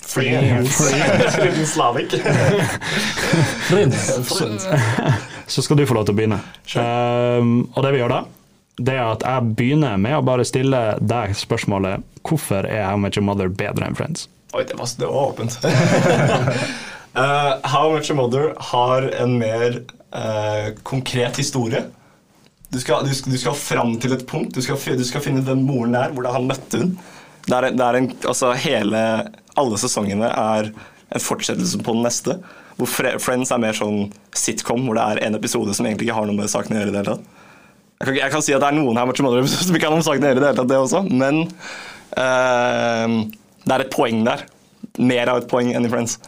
Friends. 0.06 0.92
Liten 1.44 1.66
slavik. 1.66 2.12
Friends. 3.68 4.68
så 5.48 5.62
skal 5.62 5.78
du 5.78 5.86
få 5.88 5.98
lov 5.98 6.08
til 6.08 6.16
å 6.16 6.20
begynne. 6.20 6.40
Um, 6.76 7.68
og 7.74 7.84
det 7.86 7.94
vi 7.96 8.02
gjør 8.02 8.14
da, 8.14 8.22
det 8.76 8.96
er 8.98 9.06
at 9.08 9.24
jeg 9.24 9.56
begynner 9.56 10.00
med 10.02 10.18
å 10.18 10.24
bare 10.26 10.46
stille 10.48 10.82
deg 11.00 11.36
spørsmålet 11.38 12.04
hvorfor 12.26 12.68
er 12.68 12.88
How 12.90 12.98
Much 13.00 13.20
A 13.22 13.24
Mother 13.24 13.52
bedre 13.52 13.88
enn 13.88 13.98
Friends? 13.98 14.28
Oi, 14.56 14.64
det 14.68 14.78
var, 14.80 14.90
det 15.00 15.10
var 15.12 15.30
åpent. 15.32 15.60
uh, 15.64 17.54
How 17.74 17.92
Much 17.94 18.12
A 18.12 18.18
Mother 18.18 18.54
har 18.72 19.08
en 19.16 19.38
mer 19.40 19.82
uh, 20.16 20.74
konkret 20.84 21.40
historie. 21.40 21.86
Du 22.74 22.80
skal, 22.82 23.06
du, 23.08 23.14
skal, 23.16 23.32
du 23.32 23.40
skal 23.40 23.56
fram 23.56 23.96
til 24.02 24.16
et 24.18 24.26
punkt. 24.28 24.56
Du 24.56 24.64
skal, 24.64 24.80
du 24.98 25.06
skal 25.08 25.24
finne 25.24 25.46
den 25.46 25.64
moren 25.68 25.96
der. 25.96 26.12
Hvordan 26.16 26.36
han 26.40 26.50
møtte 26.50 26.82
hun. 26.82 26.96
Det 27.46 27.56
er, 27.56 27.70
det 27.78 27.86
er 27.86 28.00
en, 28.00 28.10
altså 28.26 28.52
hele, 28.58 29.02
alle 29.56 29.80
sesongene 29.80 30.28
er 30.28 30.72
en 31.14 31.24
fortsettelse 31.24 31.80
på 31.86 31.94
den 31.96 32.04
neste. 32.08 32.40
Hvor 32.76 32.90
Friends 32.92 33.54
er 33.56 33.62
mer 33.64 33.76
sånn 33.78 34.10
sitcom, 34.36 34.84
hvor 34.88 34.98
det 34.98 35.06
er 35.06 35.22
en 35.30 35.38
episode 35.38 35.74
som 35.78 35.88
egentlig 35.88 36.10
ikke 36.10 36.18
har 36.18 36.28
noe 36.28 36.36
med 36.36 36.52
saken 36.52 36.76
å 36.76 36.82
gjøre. 36.82 36.92
i 36.92 36.96
det 36.96 37.02
hele 37.04 37.16
tatt. 37.16 37.42
Jeg 37.96 38.08
kan, 38.10 38.18
jeg 38.20 38.34
kan 38.34 38.44
si 38.44 38.56
at 38.56 38.64
det 38.64 38.70
er 38.74 38.76
noen 38.76 39.00
Mother 39.00 39.48
som 39.52 39.78
ikke 39.78 39.88
har 39.88 39.96
noe 39.96 40.02
med 40.02 40.10
saken 40.10 40.26
å 40.26 40.32
gjøre, 40.32 40.42
i 40.42 40.44
det 40.44 40.50
hele 40.50 40.60
tatt, 40.60 40.72
det 40.74 40.82
også, 40.84 41.04
men 41.16 41.44
uh, 42.20 43.08
det 43.66 43.78
er 43.78 43.86
et 43.86 43.94
poeng 43.96 44.26
der. 44.28 44.46
Mer 45.00 45.32
av 45.32 45.42
et 45.42 45.50
poeng 45.52 45.72
enn 45.76 45.88
i 45.88 45.92
Friends. 45.92 46.20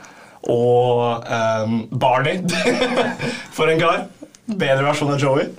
Og 0.48 1.28
um, 1.28 1.78
Barney, 1.92 2.40
for 3.58 3.72
en 3.72 3.82
kar. 3.82 4.06
Bedre 4.48 4.86
versjon 4.88 5.12
av 5.12 5.20
Joey. 5.20 5.50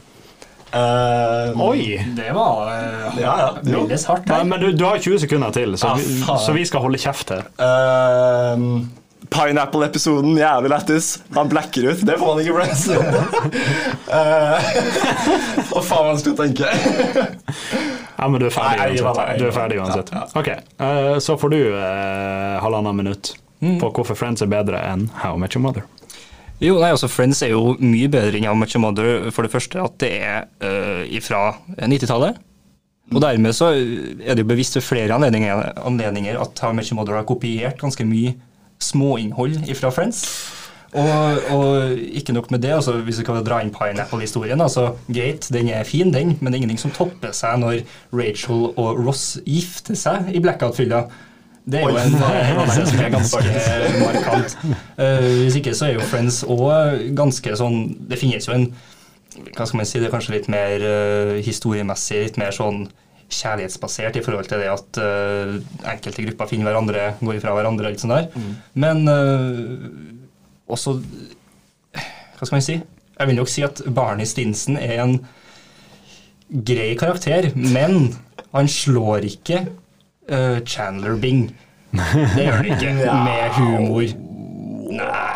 Ehm, 0.76 1.61
Oi! 1.64 1.97
Det 2.16 2.28
var 2.36 2.68
uh, 2.68 3.20
Ja, 3.20 3.34
ja. 3.41 3.49
Veldig 3.62 3.99
hardt. 4.09 4.26
Nei, 4.28 4.39
her. 4.41 4.49
men 4.49 4.61
du, 4.61 4.68
du 4.76 4.84
har 4.84 5.01
20 5.01 5.22
sekunder 5.24 5.53
til, 5.55 5.76
så, 5.80 5.95
Ah, 5.95 6.01
vi, 6.01 6.18
så 6.45 6.57
vi 6.57 6.64
skal 6.68 6.84
holde 6.84 7.01
kjeft 7.01 7.32
her. 7.32 7.47
Ehm, 7.64 8.89
Pineapple-episoden, 9.31 10.39
jævlig 10.39 10.70
lættis. 10.72 11.09
Han 11.37 11.49
blacker 11.49 11.91
ut. 11.91 12.05
Det 12.07 12.16
får 12.18 12.35
man 12.35 12.41
ikke 12.43 12.53
i 12.53 12.57
Friends. 12.59 12.89
Eh, 14.09 14.68
Hva 15.68 15.81
faen 15.85 16.07
man 16.09 16.16
skulle 16.16 16.39
tenke? 16.39 16.64
Ja, 16.64 18.24
men 18.24 18.41
du 18.41 18.47
er 18.49 18.55
ferdig 18.55 19.03
uansett. 19.05 19.37
Du 19.37 19.45
er 19.45 19.53
ferdig 19.53 19.76
uansett. 19.83 20.12
Ok, 20.39 20.49
uh, 20.81 21.18
så 21.20 21.37
får 21.37 21.53
du 21.53 21.59
uh, 21.74 22.57
halvannet 22.64 22.97
minutt 22.97 23.31
på 23.61 23.91
hvorfor 23.93 24.16
Friends 24.16 24.41
er 24.43 24.49
bedre 24.49 24.81
enn 24.89 25.05
How 25.20 25.37
Much 25.37 25.59
Your 25.59 25.66
Mother. 25.66 25.85
Jo, 26.59 26.79
nei, 26.81 26.89
altså 26.95 27.11
Friends 27.12 27.45
er 27.45 27.53
jo 27.53 27.76
mye 27.85 28.09
bedre 28.11 28.41
enn 28.41 28.49
How 28.49 28.57
Much 28.57 28.74
Your 28.74 28.87
Mother. 28.87 29.29
For 29.35 29.45
det 29.45 29.53
første 29.53 29.85
at 29.85 30.01
det 30.01 30.12
er 30.16 30.49
uh, 30.64 31.20
fra 31.29 31.45
90-tallet. 31.85 32.41
Og 33.12 33.22
dermed 33.24 33.57
så 33.57 33.70
er 33.76 34.35
det 34.37 34.43
jo 34.43 34.51
bevisst 34.51 34.81
ved 34.81 34.85
flere 34.89 35.14
anledninger, 35.20 35.68
anledninger 35.85 36.41
at 36.41 36.64
How 36.64 36.72
Much 36.72 36.91
Your 36.93 37.03
Mother 37.03 37.20
har 37.20 37.29
kopiert 37.29 37.76
ganske 37.81 38.09
mye 38.09 38.35
småinnhold 38.83 39.61
fra 39.79 39.91
Friends. 39.95 40.24
Og, 40.97 41.41
og 41.53 41.99
ikke 41.99 42.33
nok 42.33 42.51
med 42.51 42.62
det, 42.64 42.70
altså 42.72 42.93
hvis 43.05 43.18
vi 43.20 43.24
kan 43.29 43.43
dra 43.45 43.59
inn 43.61 43.72
Pineapple-historien 43.74 44.61
altså 44.64 44.95
Greit, 45.12 45.51
den 45.53 45.68
er 45.68 45.85
fin, 45.85 46.09
den, 46.14 46.39
men 46.41 46.49
det 46.49 46.57
er 46.57 46.62
ingenting 46.62 46.81
som 46.81 46.95
topper 46.97 47.35
seg 47.37 47.59
når 47.61 47.83
Rachel 48.16 48.70
og 48.70 49.03
Ross 49.05 49.35
gifter 49.45 49.99
seg 49.99 50.31
i 50.33 50.41
blackout-fylla. 50.41 51.03
Det 51.68 51.83
er 51.83 51.91
jo 51.91 51.99
en 52.01 52.14
hendelse 52.16 52.87
som 52.89 53.03
er 53.05 53.11
ganske 53.12 53.43
markant. 54.01 54.55
Uh, 54.97 55.43
hvis 55.43 55.59
ikke 55.61 55.74
så 55.76 55.91
er 55.91 55.99
jo 55.99 56.07
Friends 56.09 56.41
òg 56.49 57.11
ganske 57.18 57.53
sånn 57.61 57.83
Det 58.09 58.16
finnes 58.16 58.49
jo 58.49 58.55
en 58.57 58.70
Hva 59.53 59.66
skal 59.68 59.83
man 59.83 59.89
si, 59.91 60.01
det 60.01 60.09
er 60.09 60.14
kanskje 60.14 60.39
litt 60.39 60.49
mer 60.49 60.81
uh, 60.81 61.35
historiemessig, 61.45 62.22
litt 62.24 62.41
mer 62.41 62.57
sånn 62.57 62.87
kjærlighetsbasert 63.29 64.16
i 64.16 64.22
forhold 64.24 64.49
til 64.49 64.62
det 64.62 64.70
at 64.72 65.01
uh, 65.03 65.57
enkelte 65.93 66.24
grupper 66.26 66.51
finner 66.51 66.70
hverandre, 66.70 67.09
går 67.20 67.39
ifra 67.39 67.55
hverandre 67.57 67.89
og 67.89 67.95
litt 67.95 68.05
sånn 68.05 68.14
der. 68.14 68.29
Men 68.79 69.05
uh, 69.09 69.89
også 70.68 70.99
Hva 72.39 72.47
skal 72.47 72.57
man 72.57 72.64
si? 72.64 72.79
Jeg 73.18 73.31
vil 73.31 73.39
nok 73.41 73.51
si 73.51 73.64
at 73.66 73.83
Barney 73.95 74.29
Stinson 74.29 74.79
er 74.79 75.03
en 75.03 75.16
grei 76.49 76.93
karakter, 76.97 77.51
men 77.57 78.12
han 78.55 78.70
slår 78.70 79.26
ikke 79.29 79.64
uh, 80.31 80.61
Chandler 80.64 81.18
Bing. 81.20 81.49
Det 82.37 82.47
gjør 82.47 82.61
han 82.61 82.70
ikke, 82.76 82.95
med 83.26 83.59
humor. 83.59 84.14
Nei 84.89 85.28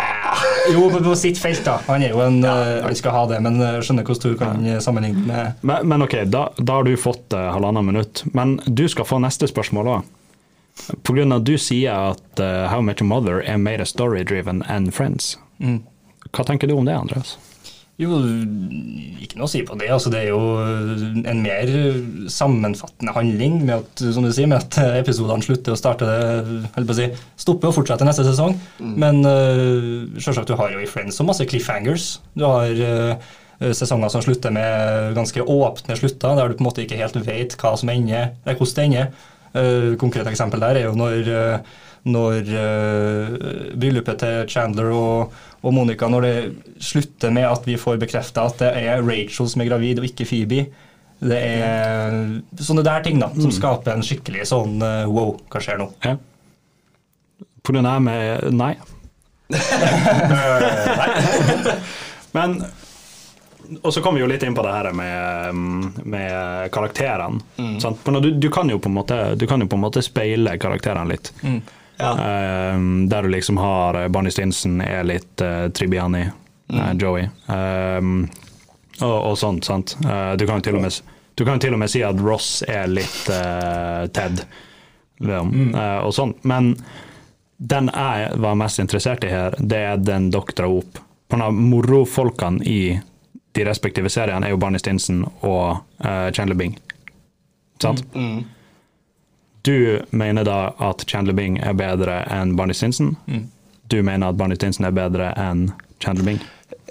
Jo, 0.70 0.84
på, 0.92 1.14
sitt 1.18 1.40
felt, 1.42 1.64
da. 1.66 1.78
Han 1.88 2.04
er 2.06 2.14
jo 2.14 2.20
en 2.22 2.38
ja. 2.44 2.54
Han 2.84 2.94
skal 2.94 3.16
ha 3.16 3.22
det, 3.32 3.40
men 3.42 3.58
jeg 3.58 3.84
skjønner 3.86 4.06
hvordan 4.06 4.34
du 4.34 4.38
kan 4.38 4.66
sammenligne 4.84 5.24
med 5.26 5.62
Men, 5.66 5.88
men 5.90 6.06
ok, 6.06 6.14
da, 6.30 6.46
da 6.58 6.78
har 6.78 6.86
du 6.86 6.92
fått 7.00 7.34
uh, 7.34 7.50
halvannet 7.56 7.88
minutt. 7.88 8.24
Men 8.36 8.58
du 8.66 8.84
skal 8.88 9.08
få 9.08 9.18
neste 9.22 9.50
spørsmål 9.50 9.94
òg. 9.96 10.10
Av 10.92 11.18
at 11.36 11.46
du 11.46 11.56
sier 11.60 12.12
at 12.14 12.40
uh, 12.40 12.68
How 12.72 12.80
Much 12.84 13.02
Mother 13.04 13.42
er 13.42 13.58
mer 13.60 13.82
story-driven 13.84 14.62
enn 14.70 14.92
Friends. 14.94 15.34
Hva 16.32 16.46
tenker 16.48 16.70
du 16.70 16.78
om 16.78 16.86
det, 16.88 16.94
Andreas? 16.96 17.36
Jo, 18.00 18.16
ikke 19.20 19.36
noe 19.36 19.46
å 19.46 19.50
si 19.52 19.60
på 19.68 19.76
det. 19.78 19.90
Altså, 19.92 20.10
det 20.10 20.22
er 20.22 20.30
jo 20.30 20.40
en 21.28 21.42
mer 21.44 21.68
sammenfattende 22.32 23.12
handling 23.14 23.60
med 23.66 23.74
at, 23.76 24.02
som 24.16 24.24
du 24.24 24.30
sier, 24.32 24.48
med 24.50 24.64
at 24.64 24.78
episodene 25.02 25.44
slutter 25.44 25.76
og 25.76 25.78
starter 25.78 26.40
holdt 26.72 26.88
på 26.88 26.96
å 26.96 26.98
si, 26.98 27.10
stopper 27.44 27.68
og 27.68 27.76
fortsetter 27.76 28.08
neste 28.08 28.24
sesong. 28.26 28.56
Men 28.80 29.20
uh, 29.26 30.08
selvsagt, 30.16 30.48
du 30.50 30.56
har 30.58 30.72
jo 30.72 30.80
i 30.82 30.88
Friends 30.88 31.20
så 31.20 31.28
masse 31.28 31.46
cliffhangers. 31.50 32.16
Du 32.32 32.46
har 32.48 32.80
uh, 32.80 33.30
sesonger 33.70 34.10
som 34.10 34.24
slutter 34.24 34.54
med 34.54 35.12
ganske 35.18 35.44
åpne 35.44 36.00
slutter, 36.00 36.34
der 36.38 36.48
du 36.48 36.56
på 36.56 36.64
en 36.64 36.70
måte 36.70 36.82
ikke 36.86 36.98
helt 36.98 37.20
vet 37.28 37.54
hva 37.60 37.76
som 37.78 37.92
ender, 37.92 38.32
eller 38.42 38.58
hvordan 38.58 38.74
det 38.80 38.88
ender. 38.88 39.30
Uh, 39.52 39.92
konkret 40.00 40.26
eksempel 40.30 40.62
der 40.64 40.80
er 40.80 40.86
jo 40.88 40.94
når, 40.96 41.26
uh, 41.28 41.88
når 42.08 42.52
uh, 42.56 43.34
bryllupet 43.76 44.22
til 44.22 44.46
Chandler 44.48 44.88
og, 44.96 45.42
og 45.62 45.74
Monica 45.74 46.08
Når 46.10 46.24
det 46.26 46.36
slutter 46.82 47.30
med 47.34 47.46
at 47.46 47.66
vi 47.66 47.76
får 47.78 48.00
bekrefta 48.02 48.46
at 48.50 48.58
det 48.62 48.70
er 48.82 49.04
Rachel 49.06 49.48
som 49.50 49.62
er 49.62 49.70
gravid, 49.70 50.00
og 50.02 50.08
ikke 50.08 50.26
Phoebe. 50.26 50.66
Det 51.22 51.38
er 51.38 52.16
sånne 52.58 52.82
der 52.86 53.04
ting 53.04 53.20
da, 53.22 53.28
som 53.38 53.52
skaper 53.54 53.94
en 53.94 54.02
skikkelig 54.02 54.48
sånn 54.50 54.82
uh, 54.82 55.06
wow, 55.06 55.36
hva 55.52 55.62
skjer 55.62 55.78
nå? 55.78 55.86
Ja. 56.02 56.16
På 57.62 57.74
grunn 57.74 57.86
av 57.86 58.02
med 58.02 58.48
Nei. 58.58 58.74
Men 62.32 62.56
Og 63.84 63.92
så 63.94 64.02
kom 64.02 64.16
vi 64.16 64.22
jo 64.24 64.28
litt 64.30 64.42
inn 64.42 64.56
på 64.56 64.64
det 64.66 64.72
her 64.74 64.88
med, 64.96 65.54
med 66.02 66.72
karakterene. 66.74 67.38
Mm. 67.54 67.78
Du, 68.18 68.30
du, 68.42 68.48
kan 68.50 68.68
jo 68.68 68.80
på 68.82 68.90
en 68.90 68.96
måte, 68.96 69.20
du 69.38 69.46
kan 69.46 69.62
jo 69.62 69.68
på 69.70 69.78
en 69.78 69.84
måte 69.84 70.02
speile 70.02 70.58
karakterene 70.60 71.14
litt. 71.14 71.30
Eh, 72.02 72.84
der 73.08 73.22
du 73.22 73.32
liksom 73.32 73.60
har 73.62 73.98
eh, 74.00 74.08
Barney 74.12 74.34
Stinson 74.34 74.80
er 74.84 75.04
litt 75.06 75.44
uh, 75.44 75.68
Tribiani, 75.70 76.26
eh, 76.72 76.92
Joey. 76.98 77.28
Um, 77.46 78.24
og, 79.00 79.18
og 79.32 79.38
sånt, 79.38 79.64
sant. 79.64 79.96
Eh, 80.04 80.32
du 80.36 80.46
kan 80.46 80.60
jo 80.60 80.68
til 80.68 80.78
og 80.78 80.86
med 80.86 81.00
du 81.34 81.44
kan 81.48 81.60
til 81.60 81.72
og 81.72 81.80
med 81.80 81.90
si 81.90 82.02
at 82.04 82.18
Ross 82.20 82.60
er 82.68 82.90
litt 82.92 83.28
eh, 83.32 84.04
Ted. 84.12 84.44
mm. 85.22 85.74
Eh, 85.74 85.98
og 86.04 86.12
sånn. 86.14 86.34
Men 86.44 86.74
den 87.56 87.88
jeg 87.88 88.36
var 88.42 88.58
mest 88.60 88.82
interessert 88.82 89.24
i 89.24 89.32
her, 89.32 89.56
det 89.58 89.80
er 89.92 90.02
den 90.02 90.28
dere 90.34 90.56
drar 90.58 90.76
opp. 90.82 91.00
Morofolkene 91.32 92.60
i 92.68 92.80
de 93.56 93.64
respektive 93.64 94.12
seriene 94.12 94.46
er 94.46 94.52
jo 94.52 94.60
Barney 94.60 94.80
Stinson 94.80 95.22
og 95.40 95.80
uh, 96.04 96.28
Chandler 96.32 96.56
Bing. 96.56 96.74
Sant? 97.80 98.04
Du 99.62 100.00
mener 100.10 100.44
da 100.44 100.74
at 100.78 101.04
Chandler 101.06 101.36
Bing 101.38 101.58
er 101.62 101.76
bedre 101.78 102.22
enn 102.30 102.56
Barney 102.58 102.74
Stinson. 102.74 103.14
Du 103.86 104.02
mener 104.02 104.32
at 104.32 104.40
Barney 104.40 104.58
Stinson 104.58 104.88
er 104.88 104.96
bedre 104.96 105.30
enn 105.38 105.68
Chandler 106.02 106.26
Bing. 106.26 106.42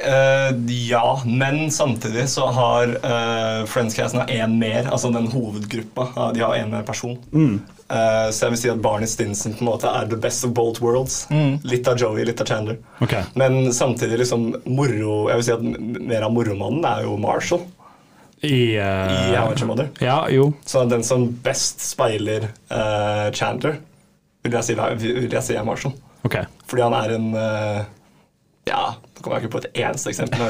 Uh, 0.01 0.55
ja, 0.71 1.21
men 1.25 1.71
samtidig 1.71 2.29
så 2.31 2.47
har 2.55 2.93
uh, 3.03 3.67
Friends-casten 3.67 4.23
én 4.31 4.55
mer, 4.57 4.87
altså 4.87 5.11
den 5.11 5.27
hovedgruppa. 5.33 6.31
De 6.33 6.41
har 6.41 6.55
én 6.55 6.71
mer 6.71 6.87
person. 6.87 7.19
Eh, 7.91 8.27
så 8.31 8.45
jeg 8.45 8.53
vil 8.53 8.59
si 8.61 8.69
at 8.71 8.79
Barney 8.79 9.09
Stinson 9.09 9.51
på 9.57 9.65
en 9.65 9.67
måte 9.67 9.89
er 9.91 10.07
the 10.07 10.15
best 10.15 10.45
of 10.47 10.53
both 10.55 10.79
worlds. 10.79 11.25
Litt 11.67 11.89
av 11.91 11.99
Joey, 11.99 12.23
litt 12.23 12.39
av 12.39 12.47
Chandler. 12.47 12.77
Okay. 13.03 13.25
Men 13.35 13.73
samtidig 13.75 14.21
liksom 14.21 14.53
moro 14.63 15.15
Jeg 15.27 15.41
vil 15.41 15.43
si 15.43 15.55
at 15.57 15.65
mer 15.99 16.23
av 16.23 16.31
moromannen 16.31 16.87
er 16.87 17.03
jo 17.03 17.17
Marshall 17.19 17.65
I, 18.41 18.77
uh, 18.81 19.31
i 19.31 19.35
How 19.37 19.49
Much 19.51 19.63
Mother. 19.69 19.89
Ja, 20.01 20.23
jo. 20.33 20.47
Så 20.65 20.81
den 20.89 21.03
som 21.05 21.27
best 21.45 21.81
speiler 21.85 22.47
uh, 22.71 23.27
Chandler, 23.37 23.75
vil 24.43 24.55
jeg, 24.57 24.63
si, 24.65 24.75
vil 25.03 25.29
jeg 25.31 25.43
si 25.45 25.53
er 25.57 25.65
Marshall. 25.67 25.93
Ok. 26.25 26.39
Fordi 26.69 26.81
han 26.87 26.95
er 26.97 27.13
en 27.17 27.27
uh, 27.35 27.83
Ja, 28.69 28.81
nå 28.97 29.21
kommer 29.21 29.37
jeg 29.37 29.45
ikke 29.45 29.53
på 29.57 29.61
et 29.63 29.69
eneste 29.83 30.09
eksempel, 30.13 30.41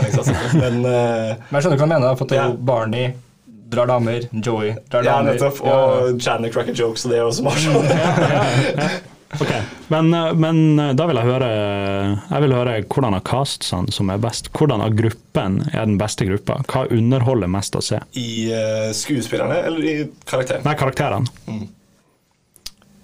men 0.60 0.82
eh, 0.84 1.36
Men 1.48 1.58
jeg 1.58 1.64
skjønner 1.64 1.80
hva 1.80 1.88
du 1.88 1.92
mener, 1.94 2.16
for 2.20 2.28
at 2.28 2.36
Ja. 2.36 2.48
Barney 2.56 3.14
drar 3.72 3.88
damer, 3.88 4.26
Joey 4.36 4.74
drar 4.92 5.04
damer. 5.08 5.08
Ja, 5.08 5.22
nettopp. 5.32 5.62
nettopp. 5.62 5.68
Ja. 5.68 5.78
Og 6.12 6.20
Chandler 6.24 6.52
cracker 6.52 6.76
jokes, 6.76 7.06
og 7.08 7.12
det 7.14 7.20
er 7.22 7.28
også 7.28 7.44
Marshall. 7.48 7.88
Ok, 9.40 9.52
men, 9.88 10.14
eh, 10.14 10.34
men 10.34 10.80
eh, 10.80 10.92
da 10.98 11.06
vil 11.08 11.20
jeg 11.22 11.30
høre 11.30 11.50
Jeg 11.52 12.44
vil 12.44 12.56
høre 12.56 12.74
hvordan 12.84 13.16
av 13.16 13.24
castsene 13.28 13.94
som 13.96 14.12
er 14.12 14.20
best. 14.22 14.52
Hvordan 14.58 14.84
av 14.84 14.96
gruppen 14.98 15.62
er 15.72 15.88
den 15.88 15.98
beste 16.02 16.28
gruppa? 16.28 16.60
Hva 16.68 16.88
underholder 16.92 17.52
mest 17.52 17.78
å 17.80 17.84
se? 17.86 18.02
I 18.20 18.32
uh, 18.52 18.92
skuespillerne 18.96 19.62
eller 19.70 19.88
i 19.88 19.96
karakterene? 20.28 20.66
Nei, 20.68 20.76
karakterene. 20.80 21.66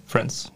Friends. 0.07 0.47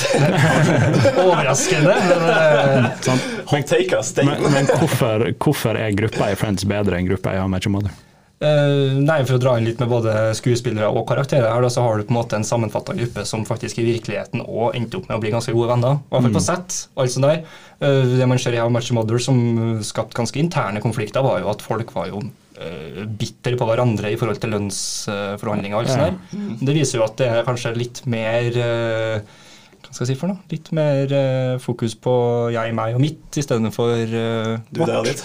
Overraskende, 1.20 1.94
men 2.24 2.86
sånn. 3.04 3.18
Hot 3.50 3.66
take, 3.68 3.98
ass. 3.98 4.14
Men, 4.16 4.38
men 4.50 4.70
hvorfor, 4.70 5.26
hvorfor 5.42 5.78
er 5.78 5.92
gruppa 5.98 6.30
i 6.32 6.38
Friends 6.38 6.64
bedre 6.68 6.98
enn 6.98 7.10
gruppa 7.10 7.34
i 7.36 7.42
How 7.42 7.50
Much 7.50 7.68
Your 7.68 7.76
Mother? 7.76 7.92
Eh, 8.40 8.94
nei, 8.96 9.18
For 9.28 9.36
å 9.36 9.40
dra 9.42 9.58
inn 9.58 9.66
litt 9.68 9.80
med 9.82 9.90
både 9.90 10.14
skuespillere 10.38 10.88
og 10.88 11.04
karakterer, 11.10 11.50
her 11.52 11.66
så 11.68 11.84
har 11.84 11.98
du 12.00 12.06
på 12.08 12.14
en 12.14 12.20
måte 12.22 12.38
en 12.38 12.46
sammenfatta 12.46 12.94
gruppe 12.96 13.24
som 13.28 13.44
faktisk 13.44 13.82
i 13.82 13.84
virkeligheten 13.84 14.40
og 14.46 14.76
endte 14.78 14.96
opp 14.96 15.10
med 15.10 15.18
å 15.18 15.20
bli 15.20 15.32
ganske 15.34 15.52
gode 15.52 15.68
venner. 15.74 15.98
I 16.00 16.14
hvert 16.14 16.24
fall 16.24 16.36
på 16.38 16.44
sett. 16.46 16.78
alt 16.96 17.12
sånt 17.12 17.28
der. 17.28 17.42
Eh, 17.84 18.14
det 18.16 18.28
man 18.30 18.40
ser 18.40 18.56
i 18.56 18.62
How 18.62 18.72
Much 18.72 18.88
Mother 18.96 19.20
som 19.20 19.36
skapte 19.84 20.16
ganske 20.16 20.40
interne 20.40 20.80
konflikter, 20.80 21.24
var 21.26 21.42
jo 21.42 21.50
at 21.52 21.64
folk 21.64 21.92
var 21.92 22.08
jo 22.08 22.22
uh, 22.24 23.02
bitter 23.20 23.58
på 23.60 23.68
hverandre 23.68 24.12
i 24.12 24.16
forhold 24.20 24.40
til 24.40 24.54
lønnsforhandlinger 24.54 25.76
og 25.76 25.82
alt 25.82 25.92
sånt 25.92 26.06
der. 26.08 26.56
Det 26.64 26.76
viser 26.76 27.00
jo 27.00 27.04
at 27.06 27.20
det 27.20 27.28
er 27.28 27.44
kanskje 27.48 27.76
litt 27.76 28.00
mer 28.08 28.56
eh, 28.56 29.36
hva 29.80 29.92
skal 29.96 30.04
jeg 30.04 30.12
si 30.12 30.20
for 30.20 30.30
noe? 30.30 30.40
Litt 30.52 30.70
mer 30.76 31.12
uh, 31.12 31.58
fokus 31.60 31.96
på 31.98 32.14
jeg, 32.54 32.72
meg 32.78 32.96
og 32.96 33.04
mitt 33.04 33.40
istedenfor 33.42 33.92
uh, 34.06 34.56
Du, 34.70 34.80
det 34.84 34.96
er 34.96 35.10
ditt. 35.10 35.20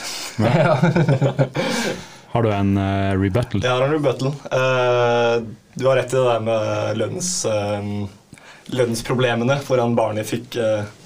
Har 2.35 2.43
du 2.43 2.51
en 2.51 2.77
uh, 2.77 3.15
rebuttal? 3.15 3.61
Jeg 3.63 3.71
har 3.71 3.81
en 3.85 3.93
rebuttal. 3.93 4.33
Uh, 4.51 5.45
du 5.73 5.85
har 5.87 5.95
rett 5.95 6.11
i 6.11 6.17
det 6.17 6.23
der 6.27 6.41
med 6.43 6.97
lønns, 6.99 7.29
uh, 7.47 8.41
lønnsproblemene, 8.75 9.55
foran 9.63 9.95
barnet 9.95 10.27
fikk 10.27 10.57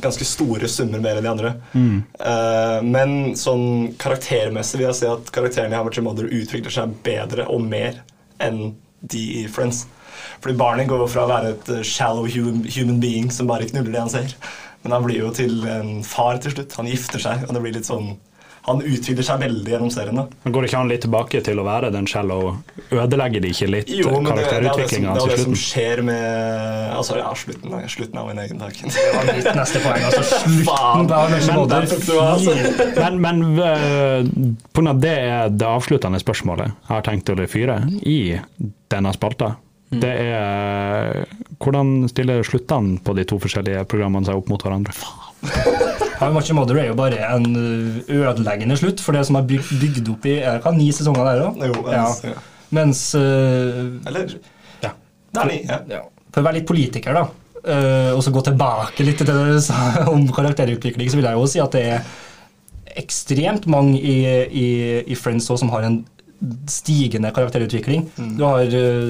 ganske 0.01 0.25
store 0.25 0.65
summer 0.71 1.03
mer 1.03 1.19
enn 1.19 1.25
de 1.27 1.29
andre. 1.29 1.49
Eh, 1.75 2.77
men 2.87 3.33
sånn 3.35 3.89
karaktermessig 3.99 4.79
vil 4.79 4.85
jeg 4.87 4.97
si 5.01 5.09
at 5.09 5.27
karakterene 5.35 5.75
i 5.75 5.77
How 5.77 6.05
Mother 6.05 6.29
utvikler 6.31 6.71
seg 6.71 6.93
bedre 7.03 7.49
og 7.51 7.65
mer 7.67 7.99
enn 8.39 8.77
de 9.03 9.25
i 9.41 9.43
Friends. 9.51 9.83
Fordi 10.39 10.55
barnet 10.55 10.87
går 10.87 11.03
fra 11.11 11.27
å 11.27 11.31
være 11.33 11.51
et 11.57 11.73
shallow 11.83 12.31
human, 12.31 12.63
human 12.63 13.03
being 13.03 13.27
som 13.27 13.51
bare 13.51 13.67
knuller 13.67 13.91
det 13.91 14.05
han 14.05 14.13
ser, 14.15 14.37
men 14.85 14.95
han 14.95 15.03
blir 15.03 15.19
jo 15.25 15.35
til 15.35 15.59
en 15.67 15.99
far 16.07 16.39
til 16.39 16.55
slutt. 16.55 16.79
Han 16.79 16.87
gifter 16.87 17.27
seg, 17.27 17.43
og 17.43 17.51
det 17.51 17.65
blir 17.65 17.75
litt 17.75 17.91
sånn 17.91 18.13
Han 18.69 18.81
utvikler 18.85 19.25
seg 19.25 19.41
veldig 19.43 19.73
gjennom 19.73 19.91
serien. 19.93 20.19
da. 20.19 20.25
Men 20.45 20.53
Går 20.55 20.65
det 20.65 20.69
ikke 20.69 20.81
han 20.81 20.91
litt 20.91 21.03
tilbake 21.05 21.41
til 21.45 21.61
å 21.61 21.65
være 21.67 21.91
den 21.93 22.07
shallow? 22.09 22.49
Ødelegger 22.89 23.43
de 23.43 23.51
ikke 23.53 23.69
litt 23.69 23.91
Jo, 23.93 24.15
men 24.19 24.31
det, 24.33 24.45
det, 24.45 24.57
er 24.59 24.65
det, 24.67 24.87
som, 24.89 25.07
det, 25.07 25.23
er 25.23 25.33
det 25.33 25.39
som 25.43 25.55
skjer 25.57 26.03
med 26.05 26.95
Altså, 26.99 27.19
ja, 27.21 27.29
slutten, 27.37 27.73
av- 27.75 27.87
slutten 27.91 28.21
av 28.21 28.31
en 28.33 28.41
egen 28.45 28.61
dag. 28.61 28.81
Det 28.83 29.05
var 29.15 29.29
mitt 29.29 29.49
neste 29.61 29.81
poeng. 29.83 30.07
altså 30.09 30.23
Slutten 30.29 30.65
Faen. 30.67 31.07
på 31.09 31.21
Men 31.47 32.21
altså. 32.27 32.57
Men, 32.99 33.21
men 33.23 33.43
på 34.69 34.81
grunn 34.81 34.93
av 34.93 35.01
det 35.03 35.15
er 35.29 35.55
det 35.55 35.69
avsluttende 35.69 36.21
spørsmålet 36.21 36.69
jeg 36.69 36.91
har 36.93 37.05
tenkt 37.07 37.31
å 37.33 37.37
fyre 37.49 37.81
i 38.05 38.19
denne 38.91 39.13
spalta. 39.15 39.53
Mm. 39.89 40.01
Det 40.03 40.11
er 40.21 41.23
hvordan 41.57 41.95
stiller 42.11 42.45
sluttene 42.45 42.99
på 43.03 43.15
de 43.17 43.25
to 43.25 43.39
forskjellige 43.41 43.87
programmene 43.89 44.27
seg 44.29 44.37
opp 44.37 44.51
mot 44.51 44.61
hverandre? 44.61 44.93
How 46.19 46.31
Much 46.35 46.51
Mother 46.55 46.77
er 46.81 46.89
jo 46.89 46.95
bare 46.99 47.19
en 47.31 47.45
ødeleggende 48.11 48.75
slutt 48.79 48.99
for 49.03 49.15
det 49.15 49.25
som 49.29 49.37
er 49.39 49.45
bygd, 49.47 49.69
bygd 49.81 50.09
opp 50.13 50.25
i 50.27 50.37
er 50.43 50.59
det 50.63 50.73
ni 50.75 50.89
sesonger 50.95 51.29
der 51.29 51.43
òg. 51.47 51.61
Jo, 51.69 51.83
mens- 51.87 52.23
ja. 52.27 52.33
Mens 52.75 53.03
uh, 53.17 53.97
Eller 54.05 54.33
ja. 54.83 54.91
Det 55.33 55.41
er 55.41 55.47
ni. 55.49 55.59
Ja. 55.65 55.79
ja. 55.89 56.01
For 56.29 56.43
å 56.43 56.45
være 56.45 56.59
litt 56.59 56.67
politiker, 56.69 57.15
da, 57.17 57.23
uh, 57.63 58.11
og 58.13 58.21
så 58.25 58.33
gå 58.35 58.43
tilbake 58.45 59.05
litt 59.07 59.17
til 59.23 59.29
det 59.31 59.37
du 59.55 59.61
sa 59.63 59.79
om 60.11 60.27
karakterutvikling, 60.35 61.09
så 61.09 61.17
vil 61.17 61.29
jeg 61.31 61.39
jo 61.39 61.47
si 61.49 61.63
at 61.63 61.73
det 61.77 61.85
er 61.95 62.11
ekstremt 62.99 63.65
mange 63.69 63.97
i, 64.01 64.17
i, 64.49 64.67
i 65.07 65.17
Friends 65.17 65.47
også 65.49 65.63
som 65.63 65.71
har 65.73 65.85
en 65.87 66.01
stigende 66.71 67.31
karakterutvikling. 67.35 68.05
Mm. 68.17 68.35
Du 68.39 68.43
har, 68.47 68.61
eh, 68.63 69.09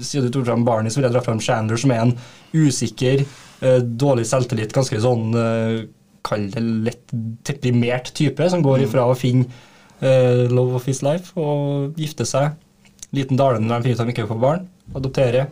Siden 0.00 0.26
du 0.26 0.30
tok 0.32 0.46
fram 0.48 0.64
Barney, 0.64 0.90
så 0.92 1.00
vil 1.00 1.08
jeg 1.08 1.14
dra 1.16 1.22
fram 1.24 1.40
Chandler, 1.40 1.76
som 1.80 1.92
er 1.92 2.00
en 2.06 2.14
usikker, 2.56 3.24
eh, 3.60 3.80
dårlig 3.84 4.24
selvtillit, 4.30 4.72
ganske 4.72 5.00
sånn 5.04 5.34
eh, 5.36 5.82
Kall 6.24 6.46
det 6.50 6.62
lett 6.62 7.12
deprimert 7.44 8.12
type, 8.16 8.46
som 8.50 8.60
Mm. 8.62 8.64
går 8.64 8.84
ifra 8.86 9.04
å 9.10 9.16
finne 9.16 9.44
uh, 10.02 10.48
love 10.50 10.74
of 10.78 10.86
his 10.86 11.02
life 11.02 11.32
og 11.36 11.94
gifte 12.00 12.24
seg. 12.26 12.54
Liten 13.14 13.36
dale 13.38 13.60
når 13.60 13.74
han 13.76 13.82
finner 13.84 13.94
ut 13.94 14.04
han 14.04 14.08
ikke 14.14 14.26
får 14.30 14.40
barn. 14.40 14.68
Adoptere. 14.94 15.46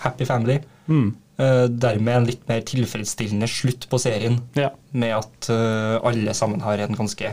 Happy 0.00 0.24
family. 0.24 0.58
Mm. 0.88 1.14
Uh, 1.38 1.66
dermed 1.68 2.14
en 2.16 2.26
litt 2.28 2.48
mer 2.48 2.60
tilfredsstillende 2.62 3.46
slutt 3.50 3.88
på 3.90 3.98
serien, 3.98 4.40
Ja. 4.56 4.70
med 4.92 5.14
at 5.16 5.48
uh, 5.50 6.00
alle 6.06 6.32
sammen 6.34 6.60
har 6.62 6.78
en 6.78 6.94
ganske 6.94 7.32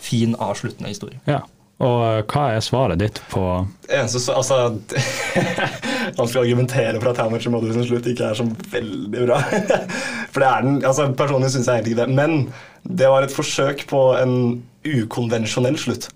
fin 0.00 0.34
avsluttende 0.34 0.88
historie. 0.88 1.20
ja. 1.26 1.40
Og 1.82 2.00
eh, 2.06 2.20
hva 2.30 2.44
er 2.54 2.64
svaret 2.64 3.00
ditt 3.02 3.18
på 3.32 3.42
Eneste 3.90 4.20
så, 4.22 4.36
altså 4.38 4.58
man 6.18 6.28
skal 6.28 6.42
argumentere 6.44 7.00
for 7.00 7.10
at 7.10 7.32
Much 7.32 7.48
Mother 7.50 7.74
sin 7.74 7.86
slutt 7.88 8.06
ikke 8.10 8.30
er 8.30 8.38
så 8.38 8.46
veldig 8.46 9.24
bra. 9.26 9.40
For 10.32 10.42
det 10.42 10.48
er 10.48 10.66
den 10.66 10.76
altså 10.80 11.08
Personlig 11.18 11.50
syns 11.52 11.68
jeg 11.68 11.82
egentlig 11.82 11.96
ikke 11.96 12.04
det. 12.04 12.14
Men 12.14 12.92
det 13.00 13.10
var 13.10 13.26
et 13.26 13.34
forsøk 13.34 13.84
på 13.90 14.04
en 14.18 14.36
ukonvensjonell 14.86 15.76
slutt. 15.78 16.08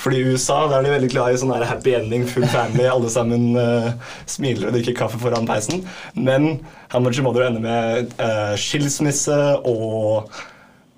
Fordi 0.00 0.20
i 0.20 0.32
USA 0.34 0.64
der 0.68 0.78
er 0.78 0.86
de 0.86 0.92
veldig 0.94 1.10
glad 1.12 1.34
i 1.34 1.40
sånn 1.40 1.52
happy 1.64 1.94
ending, 1.96 2.24
full 2.28 2.46
family, 2.50 2.86
alle 2.90 3.10
sammen 3.12 3.54
uh, 3.54 3.92
smiler 4.28 4.68
og 4.68 4.76
drikker 4.76 4.96
kaffe 4.98 5.20
foran 5.22 5.46
peisen. 5.48 5.84
Men 6.18 6.64
How 6.92 7.02
Much 7.04 7.20
Mother 7.22 7.46
ender 7.46 7.62
med 7.62 8.16
uh, 8.18 8.54
skilsmisse 8.58 9.38
og 9.62 10.32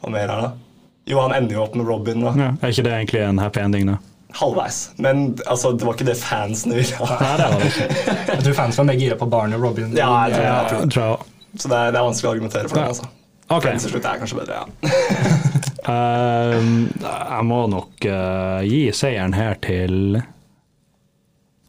Hva 0.01 0.12
mer 0.12 0.31
er 0.31 0.43
det? 0.47 0.53
Jo, 1.12 1.20
han 1.22 1.37
ender 1.37 1.59
jo 1.59 1.62
opp 1.62 1.77
med 1.79 1.87
Robin. 1.87 2.24
da. 2.24 2.33
ja, 2.41 2.51
Er 2.61 2.72
ikke 2.72 2.87
det 2.87 2.95
egentlig 2.97 3.22
en 3.22 3.39
happy 3.39 3.62
ending, 3.62 3.91
da? 3.93 4.01
Halvveis. 4.37 4.78
Men 5.03 5.26
altså, 5.47 5.72
det 5.72 5.87
var 5.87 5.97
ikke 5.97 6.09
det 6.09 6.16
fansen 6.20 6.74
ville 6.76 6.99
ha. 7.01 7.18
Nei, 7.22 7.34
det 7.41 7.47
var 7.53 7.62
det 7.62 7.70
ikke. 7.72 7.87
Jeg 8.37 8.45
tror 8.47 8.59
fans 8.61 8.80
var 8.80 8.89
mer 8.91 8.99
gira 9.01 9.16
på 9.20 9.28
Barney 9.32 9.59
og 9.59 9.64
Robin. 9.68 9.95
Ja, 9.97 10.11
jeg 10.26 10.37
tror, 10.37 10.45
jeg 10.45 10.68
tror. 10.70 10.80
Jeg 10.80 10.91
tror 10.95 11.07
jeg 11.07 11.61
Så 11.62 11.70
det 11.72 11.76
er, 11.78 11.95
det 11.95 12.01
er 12.01 12.07
vanskelig 12.11 12.28
å 12.28 12.32
argumentere 12.34 12.68
for 12.68 12.80
det. 12.80 12.87
Altså. 12.93 13.11
Okay. 13.47 13.61
Friends 13.68 13.87
til 13.87 13.93
slutt 13.95 14.09
er 14.11 14.18
kanskje 14.18 14.39
bedre, 14.41 14.55
ja. 14.59 14.64
uh, 15.87 16.57
jeg 17.37 17.45
må 17.47 17.61
nok 17.70 18.09
uh, 18.11 18.64
gi 18.66 18.80
seieren 18.97 19.37
her 19.39 19.55
til 19.62 20.18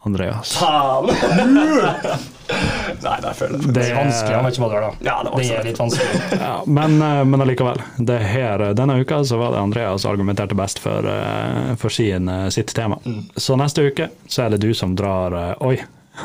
Andreas. 0.07 0.57
Faen! 0.57 2.33
Nei, 2.47 3.17
det 3.21 3.29
er 3.29 3.35
føler 3.35 3.59
Det 3.59 3.73
Det 3.75 3.83
er 3.89 3.97
vanskelig, 3.97 4.35
han 4.35 4.45
vet 4.45 4.57
ikke 4.57 4.63
hva 4.63 4.77
er 4.77 4.85
da. 4.85 4.91
Ja, 5.07 5.15
det 5.25 5.33
det 5.37 5.57
er 5.57 5.67
litt 5.67 5.81
vanskelig. 5.81 6.21
ja, 6.47 6.53
men, 6.79 6.95
eh, 7.01 7.23
men 7.27 7.43
allikevel. 7.43 7.81
Det 7.97 8.17
her, 8.23 8.63
denne 8.77 8.97
uka 9.01 9.19
så 9.27 9.39
var 9.41 9.53
det 9.55 9.61
Andreas 9.65 10.01
som 10.01 10.13
argumenterte 10.13 10.57
best 10.57 10.79
for, 10.83 11.07
eh, 11.11 11.75
for 11.81 11.93
sin, 11.93 12.29
eh, 12.29 12.47
sitt 12.55 12.73
tema. 12.75 12.99
Så 13.35 13.57
neste 13.59 13.87
uke 13.89 14.09
så 14.27 14.45
er 14.45 14.55
det 14.55 14.61
du 14.63 14.73
som 14.77 14.95
drar 14.95 15.35
eh, 15.35 15.53
Oi. 15.67 15.77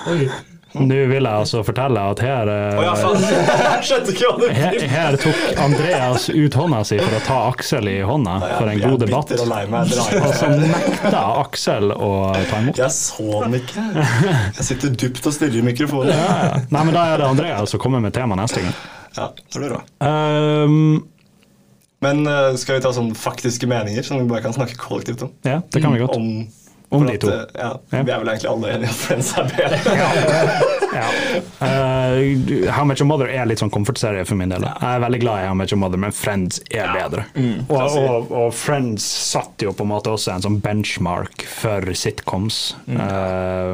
Oi. 0.09 0.31
Nå 0.73 0.97
vil 1.11 1.27
jeg 1.27 1.29
altså 1.29 1.61
fortelle 1.66 2.01
at 2.14 2.20
her 2.25 2.49
eh, 2.49 2.79
ja, 2.81 2.93
her, 4.57 4.79
her 4.89 5.16
tok 5.20 5.59
Andreas 5.61 6.29
ut 6.33 6.55
hånda 6.57 6.79
si 6.89 6.97
for 7.03 7.16
å 7.18 7.20
ta 7.27 7.39
Aksel 7.51 7.91
i 7.93 7.99
hånda 8.09 8.39
for 8.55 8.70
en 8.73 8.81
god 8.81 9.03
debatt. 9.05 9.35
Jeg 9.35 9.43
er 9.43 9.45
bitter 9.45 9.45
og 9.45 9.51
meg. 9.53 10.23
Og 10.23 10.33
så 10.39 10.49
nekta 10.57 11.23
Aksel 11.43 11.93
å 11.93 12.11
ta 12.49 12.62
imot. 12.62 12.81
Jeg 12.81 12.97
så 12.97 13.43
den 13.45 13.59
ikke. 13.61 13.85
Jeg 14.57 14.66
sitter 14.70 14.97
dypt 15.05 15.29
og 15.29 15.37
stirrer 15.37 15.61
i 15.61 15.66
mikrofonen. 15.66 16.14
Ja. 16.16 16.62
Nei, 16.73 16.85
men 16.89 16.93
Da 16.97 17.05
er 17.12 17.20
det 17.20 17.29
Andreas 17.35 17.75
som 17.77 17.83
kommer 17.83 18.01
med 18.05 18.16
tema 18.16 18.39
neste 18.41 18.64
gang. 18.64 18.75
Ja, 19.16 19.29
det 19.37 19.61
blir 19.61 19.75
bra. 19.75 19.83
Ehm, 20.09 21.03
Men 22.03 22.25
eh, 22.27 22.55
skal 22.59 22.79
vi 22.81 22.83
ta 22.83 22.91
sånne 22.97 23.14
faktiske 23.14 23.68
meninger 23.70 24.03
som 24.03 24.18
vi 24.18 24.25
bare 24.31 24.43
kan 24.43 24.57
snakke 24.57 24.75
kollektivt 24.81 25.23
om? 25.29 25.37
ja, 25.47 25.61
det 25.68 25.85
kan 25.85 25.93
vi 25.95 26.01
godt. 26.01 26.16
Om, 26.16 26.47
Om 26.93 27.07
de 27.09 27.16
to. 27.18 27.30
At, 27.32 27.53
Ja, 27.57 27.70
Ja. 27.93 28.03
Vi 28.03 28.11
er 28.12 28.18
vel 28.22 28.28
egentlig 28.28 28.51
alle 28.51 28.72
enige 28.76 28.90
at 28.93 29.01
Friends 29.07 29.30
er 29.38 29.45
bedre. 29.49 29.78
Ja. 30.93 31.07
uh, 31.62 32.70
How 32.76 32.84
Much 32.84 33.01
Your 33.01 33.09
Mother 33.09 33.30
er 33.32 33.47
litt 33.49 33.62
sånn 33.62 33.70
komfortserie 33.72 34.24
for 34.28 34.36
min 34.36 34.53
del. 34.53 34.64
Jeg 34.66 34.99
er 34.99 35.01
veldig 35.01 35.20
glad 35.22 35.45
i 35.45 35.47
How 35.49 35.57
Much 35.57 35.72
Your 35.72 35.80
Mother, 35.80 36.01
men 36.03 36.12
Friends 36.12 36.61
er 36.70 36.93
bedre. 36.93 37.24
Og, 37.68 37.97
og, 37.97 38.32
og 38.43 38.51
Friends 38.57 39.07
satt 39.32 39.64
jo 39.64 39.72
på 39.76 39.86
en 39.86 39.93
måte 39.95 40.12
også 40.12 40.34
en 40.34 40.45
sånn 40.45 40.61
benchmark 40.64 41.47
for 41.49 41.88
sitcoms. 41.97 42.61
Eh, 42.88 43.72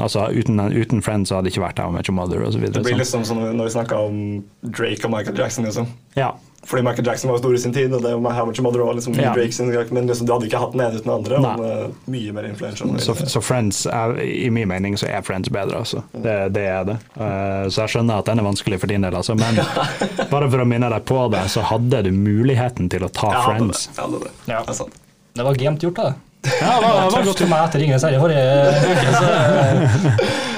altså 0.00 0.28
uten, 0.32 0.60
uten 0.72 1.04
Friends 1.04 1.34
hadde 1.34 1.48
det 1.50 1.54
ikke 1.54 1.66
vært 1.66 1.84
How 1.84 1.92
Much 1.94 2.08
Your 2.08 2.16
Mother 2.16 2.44
osv. 2.48 2.64
Det 2.64 2.84
blir 2.84 2.98
liksom 3.00 3.26
som 3.28 3.42
når 3.44 3.68
vi 3.68 3.76
snakka 3.76 4.00
om 4.08 4.18
Drake 4.64 5.04
og 5.04 5.12
Michael 5.14 5.38
Jackson. 5.38 5.68
liksom. 5.68 5.92
Ja. 6.16 6.32
Fordi 6.66 6.82
Michael 6.82 7.06
Jackson 7.06 7.30
var 7.30 7.38
stor 7.38 7.54
i 7.54 7.58
sin 7.58 7.72
tid, 7.72 7.92
og 7.94 8.02
det 8.02 8.14
var 8.16 8.32
How 8.32 8.46
Much 8.46 8.62
Mother 8.62 8.80
også, 8.80 8.94
liksom, 8.94 9.14
Ja. 9.20 9.34
Drake 9.34 9.52
sin, 9.52 9.68
men 9.90 10.06
liksom, 10.06 10.26
du 10.26 10.32
hadde 10.32 10.46
ikke 10.48 10.58
hatt 10.58 10.72
den 10.72 10.80
ene 10.80 10.96
uten 10.96 11.04
den 11.04 11.14
andre. 11.14 11.36
Og 11.36 11.42
den 11.42 11.64
er 11.70 11.90
mye 12.14 12.32
mer 12.32 12.48
influential. 12.48 12.94
Så, 13.00 13.14
så 13.28 13.40
Friends, 13.44 13.86
er, 13.86 14.16
i 14.22 14.50
min 14.50 14.68
mening, 14.68 14.98
så 14.98 15.06
er 15.06 15.20
Friends 15.22 15.48
bedre, 15.52 15.78
altså. 15.84 16.02
Det, 16.12 16.36
det 16.56 16.66
er 16.72 16.84
det. 16.88 16.98
Uh, 17.16 17.68
så 17.68 17.84
jeg 17.84 17.96
skjønner 17.96 18.22
at 18.22 18.30
den 18.30 18.40
er 18.40 18.48
vanskelig 18.48 18.80
for 18.80 18.92
din 18.92 19.04
del, 19.04 19.14
altså. 19.14 19.36
Men 19.38 19.60
bare 20.34 20.50
for 20.50 20.64
å 20.64 20.68
minne 20.68 20.90
deg 20.94 21.04
på 21.08 21.26
det, 21.34 21.44
så 21.52 21.64
hadde 21.68 22.04
du 22.08 22.12
muligheten 22.16 22.88
til 22.92 23.04
å 23.04 23.12
ta 23.12 23.32
Jeg 23.32 23.48
hadde 23.48 23.52
det. 23.52 23.58
Friends. 23.58 23.88
Jeg 23.92 24.04
hadde 24.04 24.22
det. 24.24 24.32
Ja. 24.48 24.62
Det 24.64 24.72
er 24.74 24.80
sant. 24.84 25.02
Det 25.34 25.44
var 25.44 25.60
gemt 25.60 25.82
gjort, 25.82 26.00
da. 26.00 26.14
Ja, 26.44 26.80
det 26.80 26.88
var, 26.88 27.04
det 27.04 27.14
var 27.16 27.24
godt. 27.24 27.38
for 27.40 27.48
meg 27.50 27.62
etter 27.68 27.80
Ringenes 27.80 28.04
herre 28.04 28.20
forrige 28.20 28.44
uke. 30.04 30.42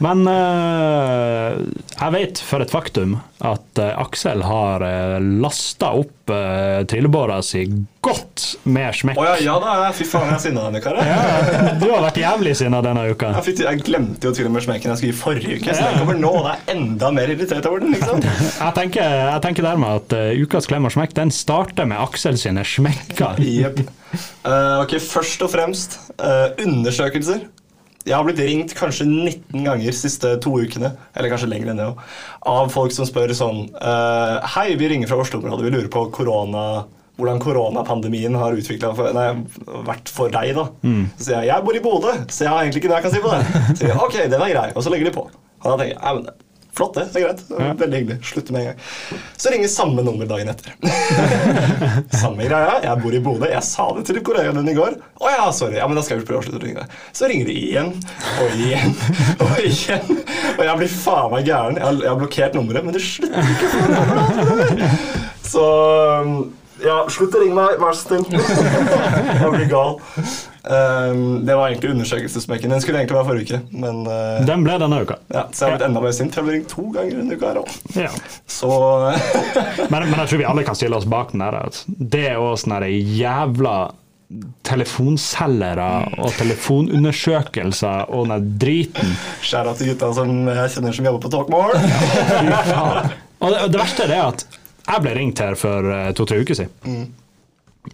Men 0.00 0.24
eh, 0.32 1.58
jeg 1.92 2.14
vet 2.14 2.40
for 2.40 2.64
et 2.64 2.72
faktum 2.72 3.18
at 3.44 3.80
eh, 3.80 3.92
Aksel 4.00 4.42
har 4.44 4.84
uh, 4.84 5.18
lasta 5.40 5.92
opp 5.96 6.16
trillebåra 6.30 7.40
si 7.42 7.64
godt 8.04 8.44
med 8.70 8.94
smekk. 8.94 9.18
Å 9.18 9.24
ja, 9.26 9.32
ja 9.42 9.54
da, 9.58 9.72
fy 9.96 10.04
faen, 10.06 10.28
jeg 10.30 10.36
er 10.36 10.42
sinna 10.44 10.66
denne 10.68 10.82
karen. 10.84 11.08
Ja, 11.08 11.72
du 11.80 11.88
har 11.90 12.04
vært 12.04 12.20
jævlig 12.20 12.52
sinna 12.60 12.78
denne 12.86 13.02
uka. 13.10 13.32
Jeg, 13.34 13.46
fikk, 13.48 13.62
jeg 13.66 13.82
glemte 13.88 14.30
jo 14.30 14.32
til 14.36 14.46
og 14.46 14.54
med 14.54 14.62
smekken 14.62 14.92
jeg 14.92 15.00
skulle 15.00 15.10
gi 15.10 15.18
forrige 15.18 15.58
uke, 15.58 15.74
så 15.74 15.88
den 15.88 15.98
kommer 15.98 16.20
nå, 16.20 16.30
og 16.38 16.46
det 16.46 16.52
er 16.54 16.76
enda 16.76 17.10
mer 17.16 17.34
irritert 17.34 17.66
over 17.66 17.82
den. 17.82 17.96
liksom. 17.96 18.22
Jeg 18.60 18.76
tenker, 18.76 19.16
jeg 19.16 19.42
tenker 19.42 19.66
dermed 19.66 20.04
at 20.04 20.14
uh, 20.14 20.44
ukas 20.44 20.68
klem 20.70 20.86
og 20.86 20.94
smekk 20.94 21.16
den 21.18 21.34
starter 21.34 21.88
med 21.90 21.98
Aksel 21.98 22.38
sine 22.38 22.62
smekker. 22.62 23.42
Jepp. 23.42 23.82
Uh, 24.44 24.84
ok, 24.84 25.00
først 25.02 25.42
og 25.42 25.50
fremst 25.50 25.98
uh, 26.22 26.52
undersøkelser. 26.62 27.48
Jeg 28.08 28.16
har 28.16 28.24
blitt 28.24 28.40
ringt 28.40 28.72
kanskje 28.78 29.04
19 29.04 29.66
ganger 29.66 29.84
de 29.84 29.92
siste 29.92 30.30
to 30.40 30.54
ukene, 30.56 30.94
eller 31.12 31.32
kanskje 31.32 31.50
lenger 31.50 31.72
enn 31.72 31.82
det 31.82 31.88
også, 31.90 32.06
av 32.48 32.70
folk 32.72 32.94
som 32.96 33.08
spør 33.08 33.34
sånn 33.36 33.66
eh, 33.76 34.48
Hei, 34.54 34.70
vi 34.80 34.88
ringer 34.88 35.10
fra 35.10 35.18
Oslo-området, 35.20 35.66
vi 35.66 35.74
lurer 35.74 35.90
på 35.92 36.06
korona, 36.16 36.64
hvordan 37.20 37.42
koronapandemien 37.44 38.38
har 38.40 38.56
for, 38.96 39.12
nei, 39.12 39.26
vært 39.84 40.08
for 40.08 40.32
deg. 40.32 40.54
da. 40.56 40.64
Så 41.18 41.26
sier 41.26 41.42
jeg 41.42 41.50
jeg 41.52 41.66
bor 41.66 41.76
i 41.76 41.82
Bodø, 41.84 42.14
så 42.32 42.46
jeg 42.46 42.54
har 42.54 42.62
egentlig 42.64 42.80
ikke 42.80 42.92
noe 42.94 43.02
jeg 43.02 43.08
kan 43.10 43.12
si 43.18 43.24
på 43.26 43.34
det. 43.34 43.42
Så 43.74 43.80
sier 43.82 43.92
jeg, 43.92 44.00
ok, 44.06 44.16
den 44.32 44.40
er 44.46 44.54
grei, 44.54 44.68
og 44.72 44.86
så 44.86 44.94
legger 44.94 45.10
de 45.10 45.16
på. 45.18 45.26
Og 45.60 45.66
da 45.68 45.76
tenker 45.82 45.92
jeg, 46.00 46.38
Flott, 46.76 46.94
det. 46.94 47.06
Det 47.12 47.20
er 47.20 47.26
greit. 47.26 47.42
Det 47.48 47.68
Veldig 47.80 48.00
hyggelig. 48.00 48.18
Slutte 48.26 48.54
med 48.54 48.60
en 48.60 48.68
gang. 48.70 49.22
Så 49.36 49.52
ringer 49.52 49.68
samme 49.72 50.04
nummer 50.06 50.28
dagen 50.30 50.50
etter. 50.52 50.74
samme 52.22 52.46
greia. 52.46 52.76
Jeg 52.84 53.02
bor 53.02 53.16
i 53.16 53.22
Bodø. 53.24 53.48
Jeg 53.50 53.64
sa 53.66 53.88
det 53.96 54.04
til 54.08 54.20
kollegaen 54.26 54.60
din 54.60 54.72
i 54.72 54.76
går. 54.78 54.96
Å 55.20 55.32
ja, 55.34 55.48
sorry. 55.56 55.78
Ja, 55.80 55.88
men 55.90 55.98
da 55.98 56.04
skal 56.06 56.20
vi 56.20 56.28
prøve 56.28 56.42
å 56.42 56.46
slutte 56.46 56.60
å 56.60 56.64
ringe 56.64 56.84
deg. 56.84 57.00
Så 57.16 57.30
ringer 57.30 57.50
de 57.50 57.56
igjen 57.58 57.92
og 58.44 58.54
igjen 58.60 58.94
og 59.46 59.58
igjen. 59.64 60.22
Og 60.56 60.64
jeg 60.68 60.78
blir 60.82 60.94
faen 60.94 61.34
meg 61.34 61.50
gæren. 61.50 61.80
Jeg 61.80 62.06
har, 62.06 62.20
blokkert 62.20 62.56
nummeret, 62.58 62.86
men 62.86 62.96
det 62.96 63.04
slutter 63.04 63.52
ikke. 63.56 64.88
Så 65.50 65.66
ja, 66.80 67.02
slutt 67.12 67.34
å 67.36 67.42
ringe 67.42 67.56
meg, 67.58 67.76
vær 67.82 67.96
så 67.96 68.08
snill. 68.08 68.24
jeg 69.42 69.52
blir 69.56 69.68
gal. 69.70 69.98
Um, 70.60 71.46
det 71.46 71.54
var 71.56 71.70
egentlig 71.70 71.90
undersøkelsesmekken. 71.94 72.70
Den 72.74 72.82
skulle 72.84 72.98
egentlig 73.00 73.16
være 73.16 73.28
forrige 73.30 73.46
uke, 73.46 73.60
men 73.80 74.02
uh, 74.04 74.40
Den 74.46 74.64
ble 74.66 74.74
denne 74.82 74.98
uka. 75.06 75.16
ja, 75.32 75.46
så 75.52 75.64
jeg 75.64 75.70
har 75.72 75.78
blitt 75.78 75.86
enda 75.88 76.02
mer 76.04 76.12
sint, 76.16 76.34
for 76.34 76.42
jeg 76.42 76.48
ble 76.48 76.56
ringt 76.58 76.74
to 76.74 76.84
ganger 76.92 77.16
denne 77.22 77.38
uka 77.38 77.52
her 77.52 77.62
òg. 77.62 77.72
Ja. 77.96 78.10
Så 78.50 78.68
Men, 79.92 80.04
men 80.10 80.18
jeg 80.20 80.28
tror 80.34 80.42
vi 80.42 80.48
alle 80.50 80.66
kan 80.68 80.76
stille 80.76 80.98
oss 81.00 81.08
bak 81.08 81.32
den 81.32 81.40
der. 81.46 81.56
At 81.64 81.80
det 81.88 82.26
er 82.34 82.42
også 82.42 82.68
sånn 82.68 82.84
jævla 83.16 83.78
telefonselgere 84.68 85.88
og 86.22 86.30
telefonundersøkelser 86.38 88.12
og 88.14 88.28
den 88.30 88.52
driten. 88.62 89.14
skjæra 89.42 89.72
til 89.78 89.90
gutta 89.90 90.12
som 90.14 90.30
jeg 90.46 90.74
kjenner 90.76 90.94
som 90.94 91.08
jobber 91.08 91.24
på 91.24 91.32
Talkmore. 91.34 91.80
ja. 92.46 92.84
Og 93.40 93.54
det, 93.54 93.64
det 93.72 93.80
verste 93.80 94.04
er 94.04 94.12
det 94.12 94.20
at 94.20 94.44
jeg 94.90 95.02
ble 95.04 95.16
ringt 95.16 95.40
her 95.42 95.56
for 95.58 95.86
eh, 95.94 96.10
to-tre 96.18 96.40
uker 96.42 96.56
siden. 96.58 97.10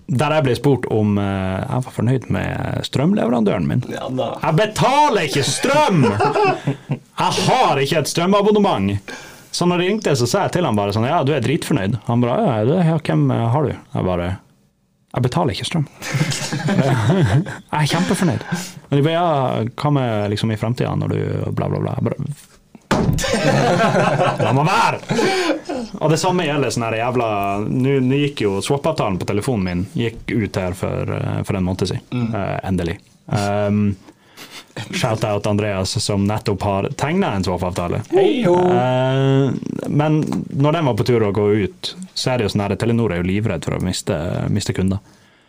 Der 0.07 0.33
jeg 0.35 0.45
ble 0.47 0.55
spurt 0.59 0.87
om 0.91 1.15
uh, 1.19 1.25
jeg 1.63 1.85
var 1.87 1.95
fornøyd 1.95 2.27
med 2.35 2.83
strømleverandøren 2.89 3.69
min. 3.71 3.85
Ja. 3.91 4.09
Jeg 4.11 4.59
betaler 4.59 5.29
ikke 5.29 5.45
strøm! 5.47 6.03
Jeg 6.07 7.47
har 7.47 7.81
ikke 7.83 8.03
et 8.03 8.11
strømabonnement. 8.11 9.15
Så 9.57 9.65
når 9.65 9.81
de 9.81 9.87
ringte, 9.89 10.13
så 10.19 10.27
sa 10.29 10.43
jeg 10.45 10.57
til 10.59 10.67
han 10.69 10.77
bare 10.77 10.93
sånn 10.93 11.07
Ja, 11.09 11.23
du 11.25 11.33
er 11.33 11.45
dritfornøyd. 11.45 11.95
Han 12.11 12.25
bare 12.25 12.41
Ja, 12.43 12.57
det, 12.69 12.81
ja 12.91 12.99
hvem 12.99 13.31
eh, 13.33 13.47
har 13.55 13.65
du? 13.65 13.71
Jeg 13.73 14.05
bare 14.11 14.27
Jeg 15.15 15.25
betaler 15.25 15.57
ikke 15.57 15.69
strøm. 15.71 15.87
Jeg 17.71 17.79
er 17.79 17.89
kjempefornøyd. 17.95 18.45
Men 18.91 18.99
de 18.99 19.07
bare 19.07 19.15
Ja, 19.17 19.65
hva 19.71 19.95
med 19.97 20.35
liksom 20.35 20.53
i 20.53 20.59
framtida, 20.61 20.93
når 21.01 21.15
du 21.15 21.23
bla, 21.57 21.71
bla, 21.73 21.81
bla. 21.81 21.95
Jeg 21.97 22.11
bare 22.11 22.43
La 24.47 24.53
meg 24.57 24.67
være! 24.69 24.99
Og 26.01 26.11
det 26.13 26.19
samme 26.21 26.47
gjelder 26.47 26.73
sånn 26.75 26.87
her 26.89 26.99
jævla 27.01 27.29
Nå 27.67 28.19
gikk 28.21 28.43
jo 28.47 28.59
swap-avtalen 28.65 29.19
på 29.21 29.29
telefonen 29.29 29.65
min 29.67 29.85
gikk 29.97 30.33
ut 30.33 30.59
her 30.61 30.77
for, 30.79 31.15
eh, 31.17 31.41
for 31.47 31.59
en 31.59 31.67
måned 31.67 31.89
siden. 31.89 32.29
Eh, 32.35 32.59
endelig. 32.69 32.99
Um, 33.27 33.97
Shout-out 34.91 35.47
Andreas, 35.47 36.05
som 36.05 36.27
nettopp 36.29 36.63
har 36.63 36.89
tegna 37.01 37.33
en 37.35 37.45
swap-avtale. 37.45 38.03
Uh! 38.13 38.77
Eh, 38.77 39.53
men 39.89 40.19
når 40.51 40.73
den 40.73 40.91
var 40.91 40.99
på 40.99 41.07
tur 41.09 41.25
å 41.25 41.33
gå 41.33 41.47
ut, 41.65 41.95
så 42.15 42.33
er 42.33 42.39
det 42.39 42.47
jo 42.47 42.53
sånn 42.53 42.67
her 42.67 42.77
Telenor 42.77 43.15
er 43.15 43.23
jo 43.23 43.29
livredd 43.31 43.65
for 43.65 43.79
å 43.79 43.83
miste, 43.85 44.19
miste 44.53 44.77
kunder. 44.77 45.01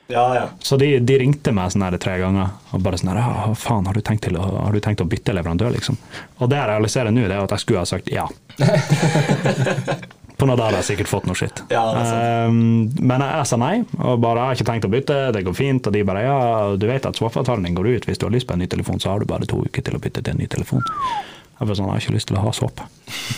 Ja, 0.08 0.36
ja. 0.36 0.44
Så 0.64 0.78
de, 0.80 1.00
de 1.04 1.18
ringte 1.20 1.52
meg 1.52 1.72
sånn 1.74 1.84
tre 2.00 2.18
ganger 2.22 2.54
og 2.72 2.84
bare 2.84 3.00
sånn 3.00 3.12
«Ja, 3.18 3.50
faen, 3.60 3.88
har 3.90 3.98
du, 3.98 4.02
tenkt 4.06 4.24
til 4.28 4.38
har 4.40 4.72
du 4.72 4.80
tenkt 4.84 5.04
å 5.04 5.08
bytte 5.10 5.36
leverandør, 5.36 5.74
liksom? 5.76 5.98
Og 6.40 6.52
det 6.52 6.62
jeg 6.62 6.72
realiserer 6.72 7.12
nå, 7.12 7.26
det 7.28 7.36
er 7.36 7.44
at 7.44 7.56
jeg 7.58 7.66
skulle 7.66 7.84
ha 7.84 7.90
sagt 7.90 8.08
ja. 8.12 8.28
På 10.38 10.46
noen 10.46 10.60
dager 10.60 10.70
hadde 10.70 10.84
jeg 10.84 10.90
sikkert 10.92 11.10
fått 11.10 11.26
noe 11.26 11.38
skitt. 11.38 11.64
Ja. 11.74 11.82
Eh, 11.98 12.52
men 12.54 13.24
jeg, 13.26 13.46
sa 13.50 13.58
nei, 13.58 13.80
og 13.98 14.20
bare 14.22 14.44
jeg 14.44 14.46
har 14.46 14.60
ikke 14.60 14.68
tenkt 14.68 14.86
å 14.86 14.92
bytte, 14.94 15.16
det 15.34 15.42
går 15.48 15.56
fint. 15.58 15.90
Og 15.90 15.96
de 15.96 16.04
bare 16.06 16.22
ja, 16.28 16.38
du 16.78 16.86
vet 16.86 17.08
at 17.10 17.18
swap-avtalen 17.18 17.66
din 17.66 17.78
går 17.78 17.90
ut, 17.96 18.06
hvis 18.06 18.22
du 18.22 18.28
har 18.28 18.36
lyst 18.36 18.46
på 18.46 18.54
en 18.54 18.62
ny 18.62 18.68
telefon, 18.70 19.02
så 19.02 19.10
har 19.10 19.24
du 19.24 19.26
bare 19.30 19.50
to 19.50 19.64
uker 19.66 19.82
til 19.88 19.98
å 19.98 20.02
bytte 20.04 20.22
til 20.22 20.36
en 20.36 20.42
ny 20.44 20.46
telefon. 20.54 20.86
Jeg 20.86 21.66
bare 21.66 21.80
sånn, 21.80 21.90
jeg 21.90 21.96
har 21.96 22.06
ikke 22.06 22.18
lyst 22.20 22.30
til 22.30 22.38
å 22.38 22.46
ha 22.46 22.54
swap. 22.54 22.86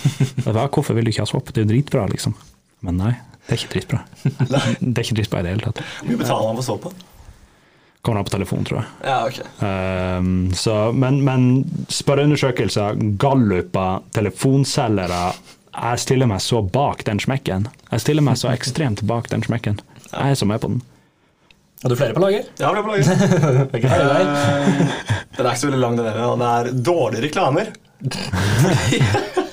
Hvorfor 0.76 0.98
vil 0.98 1.08
du 1.08 1.14
ikke 1.14 1.24
ha 1.24 1.32
swap? 1.32 1.54
Det 1.56 1.64
er 1.64 1.70
jo 1.70 1.72
dritbra, 1.72 2.04
liksom. 2.12 2.36
Men 2.84 3.00
nei, 3.00 3.14
det 3.50 3.56
er 3.56 3.64
ikke 3.64 3.74
dritbra. 3.74 4.00
Det 4.80 4.92
er 4.94 5.06
ikke 5.08 5.16
dritbra 5.18 5.40
i 5.40 5.46
det 5.48 5.54
hele 5.56 5.64
tatt. 5.66 5.80
Hvor 5.82 6.10
mye 6.12 6.20
betaler 6.20 6.52
han 6.52 6.60
for 6.60 6.84
på. 6.84 6.92
Kommer 8.06 8.22
han 8.22 8.28
på 8.28 8.34
telefon, 8.36 8.68
tror 8.68 8.78
jeg. 8.80 8.88
Ja, 9.10 9.18
ok. 9.26 9.40
Um, 9.66 10.54
så, 10.56 10.76
men, 10.94 11.18
men 11.26 11.48
spørreundersøkelser, 11.92 13.02
galluper, 13.20 14.06
telefonselgere 14.16 15.34
Jeg 15.80 16.00
stiller 16.06 16.30
meg 16.30 16.44
så 16.46 16.62
bak 16.62 17.04
den 17.10 17.20
smekken. 17.20 17.68
Jeg 17.90 18.06
stiller 18.06 18.24
meg 18.30 18.38
så 18.40 18.54
ekstremt 18.58 19.04
bak 19.10 19.32
den 19.34 19.44
smekken. 19.44 19.82
Jeg 20.14 20.30
er 20.30 20.40
så 20.40 20.48
med 20.48 20.62
på 20.62 20.72
den. 20.76 20.80
Har 21.82 21.90
du 21.90 21.98
flere 21.98 22.14
på 22.14 22.22
lager? 22.22 22.48
Ja, 22.60 22.70
flere 22.70 22.80
er 22.80 22.86
på 22.86 22.94
lager. 22.94 23.06
det 23.74 23.84
er 23.90 24.24
uh, 24.30 24.96
Den 25.36 25.46
er 25.46 25.52
ikke 25.52 25.64
så 25.66 25.72
veldig 25.72 25.84
lang, 25.84 25.98
den 25.98 26.06
der. 26.06 26.24
og 26.30 26.40
Det 26.40 26.56
er 26.56 26.84
dårlige 26.94 27.28
reklamer. 27.28 27.74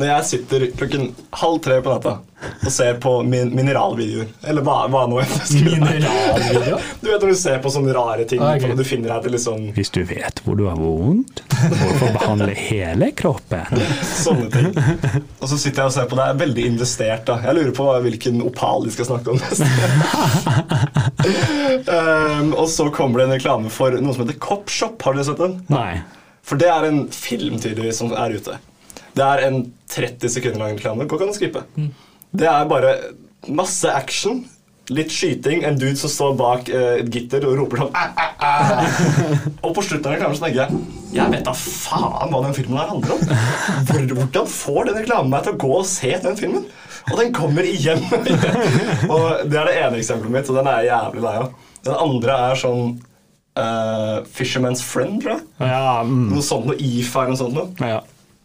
Når 0.00 0.06
jeg 0.14 0.24
sitter 0.30 0.66
klokken 0.78 1.10
halv 1.42 1.60
tre 1.64 1.80
på 1.84 1.92
natta 1.92 2.18
og 2.40 2.70
ser 2.72 2.94
på 3.02 3.10
min 3.28 3.50
mineralvideoer, 3.52 4.28
eller 4.48 4.64
hva, 4.64 4.86
hva 4.88 5.02
nå 5.10 5.18
enn 5.20 5.28
det 5.28 5.44
skulle 5.44 5.76
være. 5.76 6.78
Du 7.02 7.08
vet 7.10 7.20
når 7.20 7.34
du 7.34 7.36
ser 7.36 7.58
på 7.60 7.72
sånne 7.72 7.92
rare 7.92 8.24
ting, 8.28 8.40
Ah, 8.40 8.54
okay. 8.56 8.72
du 8.78 8.80
finner 8.86 9.12
deg 9.12 9.26
til 9.26 9.34
liksom 9.36 9.66
Hvis 9.76 9.92
du 9.92 9.98
vet 10.08 10.40
hvor 10.46 10.56
du 10.56 10.64
har 10.70 10.78
vondt, 10.80 11.42
hvorfor 11.52 12.14
behandle 12.16 12.54
hele 12.56 13.10
kroppen? 13.12 13.84
sånne 14.08 14.48
ting. 14.54 14.70
Og 15.40 15.50
så 15.52 15.58
sitter 15.60 15.82
jeg 15.82 15.90
og 15.90 15.94
ser 15.98 16.08
på 16.08 16.20
er 16.20 16.40
veldig 16.40 16.64
investert. 16.70 17.26
da. 17.28 17.36
Jeg 17.44 17.58
lurer 17.58 17.74
på 17.76 17.88
hvilken 18.06 18.40
opal 18.46 18.86
de 18.88 18.94
skal 18.96 19.10
snakke 19.10 19.34
om 19.34 19.40
neste. 19.40 19.68
um, 21.92 22.54
og 22.60 22.66
så 22.72 22.88
kommer 22.94 23.20
det 23.20 23.28
en 23.28 23.36
reklame 23.36 23.72
for 23.72 24.00
noe 24.00 24.16
som 24.16 24.24
heter 24.24 24.40
Copshop. 24.40 24.96
Har 25.04 25.16
dere 25.16 25.28
sett 25.28 25.44
den? 25.44 25.58
Nei. 25.72 26.00
For 26.46 26.60
det 26.60 26.70
er 26.72 26.88
en 26.88 27.04
film 27.14 27.60
tydeligvis 27.60 28.00
som 28.00 28.12
er 28.16 28.32
ute. 28.40 28.56
Det 29.20 29.26
er 29.26 29.44
en 29.50 29.60
30 29.90 30.32
sekunder 30.32 30.62
lang 30.62 30.78
reklame. 30.78 31.06
Gå 31.08 31.18
kan 31.20 31.28
du 31.28 31.60
Mm. 31.76 31.90
Det 32.32 32.46
er 32.46 32.64
bare 32.70 32.94
masse 33.48 33.88
action, 33.90 34.44
litt 34.90 35.10
skyting, 35.14 35.64
en 35.64 35.78
dude 35.78 35.96
som 35.98 36.10
står 36.10 36.36
bak 36.38 36.68
eh, 36.68 37.00
et 37.02 37.10
gitter 37.14 37.44
og 37.46 37.56
roper 37.58 37.82
sånn 37.82 37.94
«Æ, 37.94 38.04
æ, 38.10 38.26
æ». 38.42 39.40
Og 39.66 39.74
på 39.76 39.84
slutten 39.86 40.10
av 40.10 40.16
reklamen 40.16 40.38
så 40.38 40.46
tenker 40.46 40.64
jeg 40.64 40.80
Jeg 41.14 41.30
vet 41.30 41.44
da 41.46 41.54
faen 41.54 42.30
hva 42.32 42.40
den 42.44 42.56
filmen 42.56 42.78
her 42.78 42.90
handler 42.90 43.16
om. 43.16 43.22
Hvor, 43.88 44.06
hvordan 44.18 44.48
får 44.50 44.88
den 44.88 44.98
reklamen 45.02 45.30
meg 45.34 45.46
til 45.46 45.54
å 45.54 45.60
gå 45.66 45.72
og 45.78 45.86
se 45.90 46.10
den 46.22 46.38
filmen? 46.38 46.66
Og 47.10 47.18
den 47.18 47.32
kommer 47.34 47.66
igjen 47.66 48.02
og 49.14 49.46
det 49.50 49.58
er 49.58 49.70
det 49.70 49.76
ene 49.80 49.98
eksempelet 49.98 50.34
mitt, 50.34 50.50
og 50.50 50.58
den 50.60 50.70
er 50.70 50.82
jeg 50.84 50.92
jævlig 50.92 51.24
lei 51.26 51.36
av. 51.44 51.54
Den 51.86 52.02
andre 52.08 52.40
er 52.50 52.60
sånn 52.64 52.98
Uh, 53.58 54.22
Fisherman's 54.30 54.80
Friend, 54.86 55.16
tror 55.20 55.32
jeg. 55.34 55.40
Ja, 55.58 56.04
mm, 56.06 56.28
Noe 56.30 56.42
sånt, 56.46 56.68
noe 56.70 56.76
IFA 56.78 57.24
eller 57.24 57.32
noe 57.34 57.40
sånt. 57.40 57.56
Noe. 57.58 57.88
ja. 57.90 57.98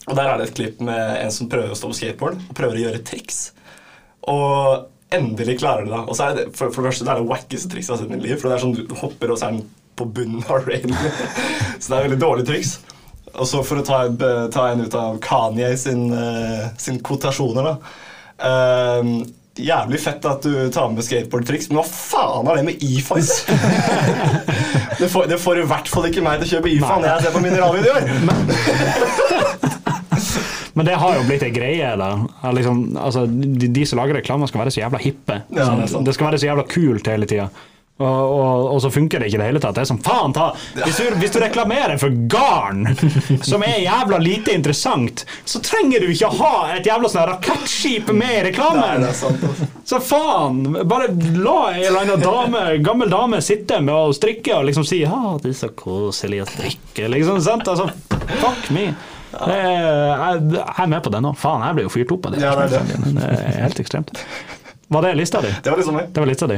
Og 0.05 0.17
der 0.17 0.27
er 0.29 0.37
det 0.37 0.49
et 0.49 0.57
klipp 0.57 0.81
med 0.85 1.15
en 1.19 1.31
som 1.33 1.49
prøver 1.49 1.73
å 1.73 1.77
stå 1.77 1.89
på 1.89 1.97
skateboard 1.97 2.41
og 2.43 2.57
prøver 2.57 2.77
å 2.77 2.83
gjøre 2.85 3.05
triks. 3.07 3.39
Og 4.29 5.15
endelig 5.15 5.59
klarer 5.61 5.85
du 5.85 5.93
det. 5.93 6.01
Og 6.05 6.17
så 6.17 6.29
er 6.29 6.37
det, 6.39 6.45
for, 6.57 6.73
for 6.73 6.81
det 6.83 6.91
første 6.91 7.07
det 7.07 7.13
er 7.13 7.21
det 7.21 7.31
wackeste 7.31 7.71
trikset 7.71 7.91
jeg 7.91 7.95
har 7.95 8.03
sett 8.03 8.11
i 8.11 8.15
mitt 8.15 8.25
liv. 8.25 8.35
For 8.39 8.49
det 8.49 8.57
er 8.57 8.65
sånn 8.65 8.75
du 8.77 8.99
hopper, 9.01 9.33
og 9.33 9.39
så 9.39 9.49
er 9.49 9.57
den 9.57 9.65
på 9.95 10.09
bunnen 10.17 10.43
av 10.43 10.67
railen. 10.67 10.95
så 11.79 11.85
det 11.87 11.95
er 11.95 12.05
veldig 12.09 12.21
dårlig 12.21 12.45
triks. 12.49 12.75
Og 13.35 13.47
så 13.49 13.63
for 13.67 13.81
å 13.81 13.85
ta, 13.85 14.03
ta 14.53 14.67
en 14.71 14.85
ut 14.85 14.99
av 14.99 15.17
Kanye 15.23 15.73
sin, 15.79 16.05
eh, 16.15 16.67
sin 16.79 17.01
kvotasjoner, 17.03 17.63
da. 17.71 17.75
Um, 18.35 19.09
jævlig 19.55 19.99
fett 20.03 20.25
at 20.27 20.43
du 20.43 20.69
tar 20.75 20.89
med 20.91 21.03
skateboardtriks, 21.07 21.69
men 21.71 21.79
hva 21.79 21.85
faen 21.87 22.47
er 22.51 22.59
det 22.59 22.65
med 22.67 22.83
IFAs? 22.83 23.45
det, 24.99 25.07
får, 25.11 25.29
det 25.31 25.39
får 25.39 25.61
i 25.61 25.67
hvert 25.69 25.91
fall 25.91 26.09
ikke 26.09 26.23
meg 26.25 26.41
til 26.41 26.47
å 26.47 26.51
kjøpe 26.57 26.73
IFA 26.75 26.97
når 26.99 27.09
jeg 27.11 27.25
ser 27.25 27.35
på 27.35 27.43
mineralvideoer. 27.45 28.03
Men 30.75 30.89
det 30.89 30.97
har 30.99 31.15
jo 31.15 31.23
blitt 31.27 31.45
ei 31.47 31.53
greie. 31.55 31.93
da. 31.99 32.09
Liksom, 32.51 32.81
altså, 32.99 33.25
de, 33.27 33.69
de 33.71 33.85
som 33.87 34.01
lager 34.01 34.19
reklamer, 34.19 34.51
skal 34.51 34.65
være 34.65 34.75
så 34.75 34.83
jævla 34.83 34.99
hippe. 35.03 35.39
Ja, 35.55 35.69
det 35.79 35.87
er 35.87 36.03
det 36.03 36.17
skal 36.17 36.29
være 36.29 36.41
så 36.41 36.51
jævla 36.51 36.67
kult 36.67 37.07
hele 37.07 37.29
tida. 37.31 37.47
Og, 37.95 38.07
og, 38.11 38.65
og 38.73 38.81
så 38.83 38.89
funker 38.91 39.21
det 39.23 39.29
ikke 39.29 39.37
i 39.37 39.39
det 39.39 39.45
hele 39.47 39.59
tatt. 39.63 39.77
Det 39.77 39.85
er 39.85 39.87
som 39.87 39.99
faen 40.03 40.33
ta 40.35 40.49
Hvis 40.81 40.97
du, 40.99 41.05
hvis 41.15 41.31
du 41.31 41.37
reklamerer 41.39 41.95
for 42.01 42.11
garn, 42.27 42.89
som 43.47 43.63
er 43.63 43.77
jævla 43.85 44.19
lite 44.19 44.51
interessant, 44.51 45.23
så 45.47 45.61
trenger 45.63 46.03
du 46.03 46.11
ikke 46.11 46.27
å 46.27 46.35
ha 46.41 46.51
et 46.75 46.89
jævla 46.89 47.07
sånn 47.13 47.29
rakettskip 47.31 48.11
med 48.11 48.41
i 48.41 48.43
reklamen! 48.49 49.07
altså. 49.07 49.31
Så 49.87 50.01
faen! 50.03 50.59
Bare 50.83 51.07
la 51.39 51.55
en 51.71 51.81
eller 51.85 52.01
annen 52.01 52.25
dame, 52.27 52.65
gammel 52.83 53.15
dame 53.15 53.39
sitte 53.39 53.79
med 53.79 53.95
å 53.95 54.11
strikke 54.17 54.59
og 54.59 54.67
liksom 54.67 54.83
si 54.91 55.05
«Ha, 55.07 55.37
det 55.39 55.53
er 55.53 55.59
så 55.63 55.71
koselig 55.71 56.43
å 56.43 56.51
strikke'. 56.51 57.07
Liksom, 57.15 57.39
sant? 57.47 57.71
Altså, 57.71 57.87
fuck 58.41 58.73
me. 58.75 58.89
Er, 59.35 59.61
jeg, 59.75 60.41
jeg 60.55 60.83
er 60.85 60.87
med 60.91 61.03
på 61.05 61.11
det 61.13 61.21
nå. 61.25 61.33
Faen, 61.39 61.63
jeg 61.67 61.75
blir 61.77 61.87
jo 61.87 61.93
fyrt 61.93 62.11
opp 62.15 62.27
av 62.29 62.35
det. 62.35 62.41
Ja, 62.43 62.53
det 62.55 62.65
er 62.79 62.89
det. 62.89 63.13
Det 63.19 63.29
er 63.35 63.61
helt 63.65 63.81
ekstremt. 63.83 64.11
Var 64.95 65.01
det 65.07 65.13
lista 65.17 65.41
di? 65.41 65.49
Det 65.65 65.71
var 65.73 65.79
liksom 65.81 65.95
meg. 65.97 66.11
Det 66.13 66.21
var 66.23 66.29
lista 66.29 66.47
di. 66.51 66.57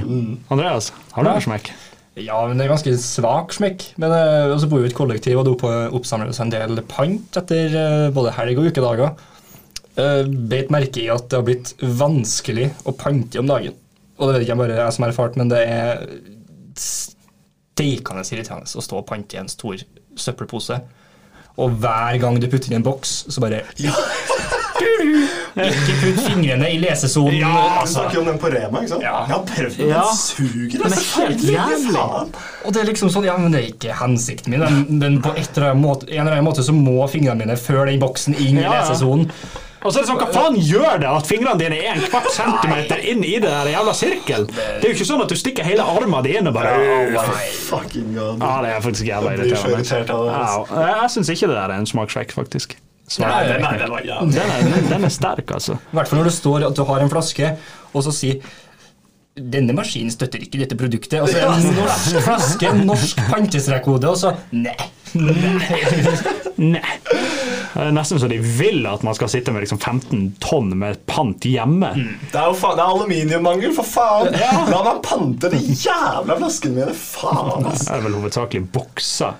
Andreas, 0.53 0.91
har 1.15 1.23
du 1.23 1.29
Ja. 1.29 1.35
en 1.39 1.45
smekk? 1.47 1.71
Ja, 2.17 2.37
men 2.49 2.57
det 2.57 2.65
er 2.65 2.71
ganske 2.73 2.93
svak 2.97 3.53
smekk. 3.53 3.83
Men 4.01 4.11
eh, 4.11 4.49
også 4.55 4.67
bor 4.69 4.81
vi 4.81 4.89
i 4.89 4.91
et 4.91 4.97
kollektiv, 4.97 5.37
og 5.37 5.45
det 5.45 5.53
opp- 5.55 5.93
oppsamler 5.99 6.29
oss 6.33 6.39
en 6.43 6.49
del 6.53 6.81
pant 6.89 7.37
etter 7.39 7.75
eh, 7.77 8.07
både 8.15 8.33
helg 8.37 8.57
og 8.61 8.69
ukedager. 8.71 9.13
Uh, 9.97 10.23
Beit 10.49 10.69
merke 10.69 11.01
i 11.01 11.07
at 11.09 11.23
det 11.29 11.37
har 11.39 11.45
blitt 11.47 11.71
vanskelig 11.81 12.67
å 12.85 12.93
pante 12.93 13.39
om 13.41 13.47
dagen. 13.49 13.73
Og 14.17 14.27
det 14.29 14.35
vet 14.35 14.43
ikke 14.47 14.59
bare 14.59 14.75
jeg 14.81 14.93
som 14.93 15.05
har 15.07 15.13
erfart, 15.13 15.37
men 15.39 15.49
det 15.49 15.61
er 15.65 16.03
steikende 16.77 18.23
irriterende 18.27 18.69
å 18.77 18.83
stå 18.85 18.99
og 19.01 19.07
pante 19.09 19.37
i 19.37 19.41
en 19.41 19.49
stor 19.51 19.81
søppelpose. 20.17 20.79
Og 21.57 21.73
hver 21.81 22.17
gang 22.21 22.37
du 22.41 22.47
putter 22.51 22.69
inn 22.69 22.77
i 22.77 22.81
en 22.81 22.85
boks, 22.85 23.15
så 23.33 23.41
bare 23.41 23.63
Ikke 25.57 25.93
putt 26.03 26.19
fingrene 26.21 26.67
i 26.69 26.77
lesesonen. 26.81 27.39
Ja, 27.39 27.53
altså. 27.81 27.93
snakker 28.03 28.19
om 28.21 28.27
den 28.29 28.37
på 28.41 28.51
Rema, 28.53 28.83
ikke 28.83 28.91
sant? 28.93 29.05
Ja. 29.05 29.15
Jeg 29.25 29.33
har 29.33 29.45
prøvd 29.49 29.77
den. 29.79 29.89
Ja. 29.89 30.03
Den 30.05 30.19
suger, 30.21 30.69
Den 30.69 30.81
er 30.81 30.85
altså. 30.91 31.21
helt 31.21 31.45
jævlig. 31.49 32.03
Og 32.65 32.73
det 32.75 32.81
er 32.83 32.89
liksom 32.91 33.09
sånn, 33.13 33.25
ja, 33.25 33.37
men 33.41 33.55
det 33.55 33.61
er 33.63 33.71
ikke 33.71 33.95
hensikten 34.03 34.53
min, 34.53 34.65
men, 34.67 34.99
men 35.01 35.17
på 35.25 35.33
et 35.33 35.49
eller 35.57 35.71
annet 35.71 35.81
måte, 35.83 36.09
en 36.11 36.19
eller 36.27 36.37
annen 36.37 36.45
måte 36.49 36.65
så 36.67 36.75
må 36.77 36.99
fingrene 37.09 37.41
mine 37.41 37.57
før 37.57 37.87
den 37.89 38.01
boksen 38.03 38.37
inn 38.37 38.59
i 38.61 38.67
Ja, 38.67 38.75
ja. 38.75 38.83
lesesonen. 38.85 39.31
Og 39.85 39.93
så 39.93 39.99
er 39.99 40.03
det 40.03 40.09
sånn, 40.09 40.19
Hva 40.19 40.27
faen 40.33 40.55
gjør 40.57 41.01
det 41.03 41.09
at 41.11 41.29
fingrene 41.29 41.59
dine 41.61 41.77
er 41.77 41.91
en 41.93 42.05
kvart 42.09 42.31
centimeter 42.33 43.03
inn 43.11 43.21
i 43.23 43.35
det 43.37 43.51
der 43.51 43.69
jævla 43.71 43.93
sirkel? 43.97 44.47
Det 44.49 44.81
er 44.81 44.89
jo 44.89 44.95
ikke 44.97 45.07
sånn 45.11 45.23
at 45.23 45.31
du 45.31 45.37
stikker 45.37 45.67
hele 45.67 45.85
armen 45.85 46.25
din 46.25 46.41
inn 46.41 46.49
og 46.51 46.57
bare 46.57 46.73
Fucking 47.67 48.11
god. 48.17 48.41
Ja, 48.41 48.53
det 48.65 48.73
er 48.73 48.83
faktisk 48.87 49.09
jævla 49.11 49.35
irriterende. 49.37 49.83
det, 49.85 50.17
altså. 50.17 50.61
Ja, 50.73 50.91
jeg 51.03 51.15
syns 51.15 51.33
ikke 51.35 51.51
det 51.51 51.57
der 51.59 51.73
er 51.75 51.77
en 51.77 51.89
smakssjekk, 51.89 52.33
faktisk. 52.35 52.77
Nei, 53.21 53.27
Den 53.47 53.63
er, 53.63 53.77
den 53.79 54.33
er, 54.35 54.79
den, 54.89 55.03
er 55.07 55.11
sterk, 55.13 55.51
altså. 55.55 55.77
I 55.79 55.95
hvert 55.95 56.09
fall 56.09 56.19
når 56.19 56.27
det 56.27 56.33
står 56.35 56.65
at 56.67 56.75
du 56.75 56.83
har 56.89 57.03
en 57.05 57.11
flaske, 57.13 57.53
og 57.93 58.03
så 58.03 58.11
sier 58.11 58.41
denne 59.37 59.73
maskinen 59.77 60.11
støtter 60.11 60.41
ikke 60.43 60.59
dette 60.63 60.75
produktet. 60.75 61.21
Og 61.21 61.29
så 61.29 61.45
en 61.45 61.69
norsk 61.77 62.19
flaske, 62.25 62.73
norsk 62.81 63.21
pantestrekkode, 63.29 64.09
og 64.09 64.17
så 64.19 64.33
nei. 64.51 64.75
Nei. 66.57 66.81
Det 67.77 67.83
er 67.91 67.93
nesten 67.93 68.17
så 68.17 68.25
de 68.25 68.39
vil 68.41 68.87
at 68.89 69.03
man 69.05 69.13
skal 69.13 69.29
sitte 69.29 69.53
med 69.53 69.61
liksom 69.61 69.77
15 69.77 70.21
tonn 70.41 70.71
med 70.81 70.97
pant 71.05 71.45
hjemme. 71.45 71.91
Det 72.31 72.39
er 72.39 72.47
jo 72.49 72.55
faen, 72.57 72.73
det 72.79 72.81
er 72.81 72.93
aluminiummangel, 72.95 73.73
for 73.77 73.85
faen! 73.85 74.31
La 74.71 74.79
meg 74.81 75.03
pante 75.05 75.51
de 75.53 75.59
jævla 75.61 76.39
flaskene 76.39 76.79
mine! 76.79 76.95
Faen, 76.97 77.67
ass. 77.69 77.83
Det 77.85 77.93
er 77.99 78.01
vel 78.07 78.17
hovedsakelig 78.17 78.63
bokser 78.73 79.37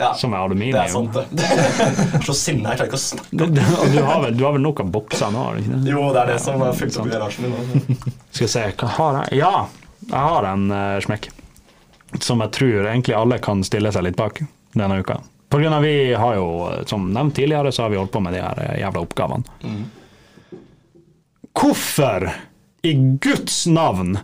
Ja, 0.00 0.10
som 0.18 0.34
er 0.34 0.42
aluminium. 0.48 0.74
det 0.74 0.82
er 0.82 0.90
sant, 0.90 1.14
det. 1.38 2.24
Så 2.26 2.34
sinna, 2.34 2.74
jeg 2.74 2.82
klarer 2.82 2.90
ikke 2.90 2.98
å 2.98 3.04
snakke. 3.04 3.48
Du 3.94 4.02
har 4.02 4.18
vel, 4.26 4.34
du 4.34 4.42
har 4.48 4.58
vel 4.58 4.66
nok 4.66 4.82
av 4.82 4.90
bokser 4.98 5.30
nå? 5.30 5.46
har 5.46 5.54
du 5.54 5.62
ikke 5.62 5.78
det? 5.78 5.94
Jo, 5.94 6.02
det 6.10 6.24
er 6.24 6.34
det 6.34 6.40
som 6.42 6.66
har 6.66 6.74
fylt 6.82 6.98
opp 6.98 7.06
i 7.06 7.14
garasjen 7.14 7.54
min. 7.54 8.02
Skal 8.34 8.48
vi 8.48 8.50
se, 8.56 8.66
hva 8.82 8.90
har 8.98 9.20
jeg? 9.22 9.38
Ja, 9.44 9.54
jeg 10.10 10.26
har 10.26 10.50
en 10.50 10.66
uh, 10.74 10.98
smekk. 11.06 11.30
Som 12.18 12.42
jeg 12.42 12.50
tror 12.58 12.90
egentlig 12.90 13.14
alle 13.14 13.38
kan 13.46 13.62
stille 13.66 13.94
seg 13.94 14.08
litt 14.10 14.18
bak 14.18 14.42
denne 14.74 14.98
uka. 15.06 15.20
På 15.56 15.60
grunn 15.60 15.72
av 15.72 15.82
vi 15.82 16.14
har 16.14 16.34
jo, 16.36 16.72
som 16.86 17.06
nevnt 17.12 17.36
tidligere, 17.36 17.72
så 17.72 17.82
har 17.82 17.90
vi 17.90 17.96
holdt 17.96 18.10
på 18.12 18.20
med 18.20 18.34
de 18.36 18.42
her 18.44 18.58
eh, 18.60 18.80
jævla 18.82 19.00
oppgavene. 19.00 19.44
Hvorfor 21.56 22.26
i 22.84 22.92
Guds 23.24 23.62
navn 23.66 24.18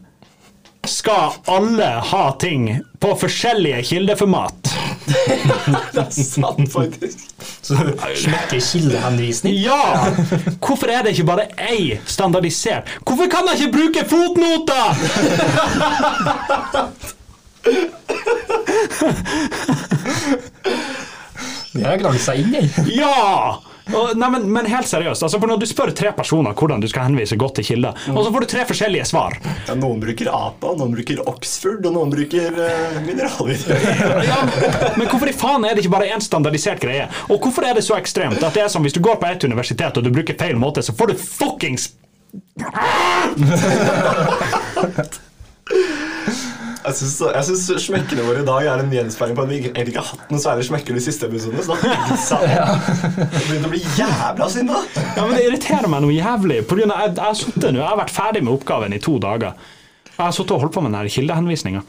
skal 0.85 1.31
alle 1.49 1.87
ha 2.11 2.33
ting 2.37 2.67
på 3.01 3.15
forskjellige 3.17 3.83
kildeformat. 3.83 4.75
det 5.95 6.03
er 6.05 6.11
Sant, 6.13 6.69
faktisk. 6.75 7.19
Så 7.65 7.81
smekker 8.27 8.61
kildehenvisning. 8.61 9.57
Ja! 9.65 10.13
Hvorfor 10.61 10.93
er 10.93 11.01
det 11.01 11.17
ikke 11.17 11.31
bare 11.33 11.49
ei 11.71 11.97
standardisert? 12.05 12.93
Hvorfor 13.09 13.33
kan 13.33 13.49
jeg 13.55 13.57
ikke 13.63 13.77
bruke 13.79 14.05
fotnoter?! 14.13 14.93
Det 21.73 21.85
har 21.87 22.01
gnadd 22.01 22.19
seg 22.21 22.43
inn 22.43 22.57
i. 22.61 22.63
Ja! 23.01 23.61
Og, 23.91 24.13
nei, 24.15 24.29
men, 24.31 24.45
men 24.55 24.67
helt 24.71 24.87
seriøst, 24.87 25.25
altså 25.27 25.41
for 25.43 25.51
når 25.51 25.59
du 25.59 25.65
spør 25.67 25.91
tre 25.97 26.13
personer 26.15 26.55
hvordan 26.55 26.79
du 26.81 26.87
skal 26.87 27.03
henvise 27.09 27.35
godt 27.41 27.57
til 27.59 27.65
kilder, 27.67 27.97
og 28.13 28.21
så 28.23 28.31
får 28.31 28.45
du 28.45 28.47
tre 28.53 28.63
forskjellige 28.69 29.07
svar 29.11 29.35
Ja, 29.43 29.75
noen 29.75 29.99
bruker 30.01 30.31
APA, 30.31 30.71
noen 30.79 30.95
bruker 30.95 31.19
Oxford, 31.27 31.83
og 31.91 31.97
noen 31.97 32.13
bruker 32.13 32.55
uh, 32.55 33.01
mineralvidrør. 33.03 33.83
ja, 34.31 34.39
Men 34.95 35.11
hvorfor 35.11 35.27
i 35.33 35.35
faen 35.35 35.67
er 35.67 35.75
det 35.75 35.83
ikke 35.83 35.97
bare 35.97 36.13
én 36.15 36.23
standardisert 36.23 36.79
greie? 36.85 37.09
Og 37.27 37.43
hvorfor 37.43 37.67
er 37.67 37.75
det 37.75 37.83
så 37.89 37.99
ekstremt 37.99 38.39
at 38.39 38.55
det 38.55 38.63
er 38.63 38.71
som 38.73 38.87
hvis 38.87 38.95
du 38.95 39.03
går 39.03 39.19
på 39.19 39.27
et 39.33 39.43
universitet 39.51 39.99
og 39.99 40.07
du 40.07 40.15
bruker 40.15 40.39
feil 40.39 40.55
måte, 40.63 40.79
så 40.87 40.95
får 40.95 41.07
du 41.11 41.19
fuckings 41.19 41.91
Jeg 46.83 46.97
syns, 46.99 47.15
jeg 47.23 47.47
syns 47.47 47.85
smekkene 47.85 48.25
våre 48.27 48.41
i 48.43 48.47
dag 48.47 48.67
er 48.67 48.81
en 48.83 48.91
gjenspeiling 48.91 49.37
på 49.39 49.45
at 49.45 49.51
vi 49.53 49.59
egentlig 49.61 49.93
ikke 49.93 50.03
har 50.03 50.17
hatt 50.17 50.33
noe 50.35 50.43
særlig 50.43 50.65
smekker 50.67 50.97
de 50.99 51.03
siste 51.05 51.29
episodene. 51.29 51.63
Så 51.63 51.77
da 51.77 52.49
jeg 52.53 53.45
begynte 53.47 53.69
å 53.69 53.73
bli 53.73 53.83
jævla 53.99 54.49
sinna. 54.51 54.81
Ja, 54.99 55.27
men 55.27 55.37
Det 55.39 55.45
irriterer 55.47 55.91
meg 55.93 56.03
noe 56.03 56.17
jævlig. 56.17 56.63
På 56.67 56.79
grunn 56.79 56.95
av, 56.95 57.05
jeg, 57.07 57.15
jeg, 57.21 57.23
har 57.63 57.69
nå, 57.77 57.79
jeg 57.79 57.87
har 57.87 58.01
vært 58.03 58.15
ferdig 58.17 58.43
med 58.43 58.55
oppgaven 58.57 58.97
i 58.97 59.03
to 59.03 59.19
dager. 59.23 59.55
Jeg 60.11 60.19
har 60.25 60.35
sittet 60.35 60.57
og 60.57 60.65
holdt 60.65 60.75
på 60.75 60.83
med 60.85 60.97
den 60.97 61.13
kildehenvisninga. 61.15 61.85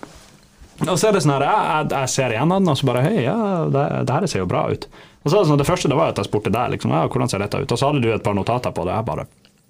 Og 0.83 0.95
så 0.97 1.09
er 1.09 1.15
det 1.15 1.23
sånn 1.23 1.35
her, 1.35 1.45
jeg, 1.47 1.65
jeg, 1.69 1.89
jeg 1.93 2.13
ser 2.13 2.33
igjen 2.33 2.53
den, 2.53 2.69
og 2.69 2.77
så 2.79 2.87
bare 2.89 3.03
Hei, 3.05 3.17
ja, 3.25 3.35
det, 3.73 3.83
det 4.09 4.15
her 4.17 4.29
ser 4.29 4.43
jo 4.43 4.49
bra 4.49 4.65
ut. 4.73 4.87
Og 5.23 5.31
så 5.31 5.37
er 5.37 5.43
Det 5.43 5.49
sånn, 5.51 5.61
det 5.61 5.69
første 5.69 5.91
det 5.91 5.97
var 5.99 6.13
at 6.13 6.19
jeg 6.19 6.29
spurte 6.29 6.53
deg 6.53 6.73
liksom, 6.75 6.93
ja, 6.93 7.05
hvordan 7.07 7.31
ser 7.31 7.43
dette 7.43 7.61
ut. 7.61 7.71
Og 7.71 7.79
så 7.79 7.89
hadde 7.89 8.01
du 8.03 8.09
et 8.11 8.25
par 8.25 8.35
notater 8.37 8.73
på 8.75 8.85
det. 8.89 8.97
Jeg 8.97 9.09
bare 9.09 9.29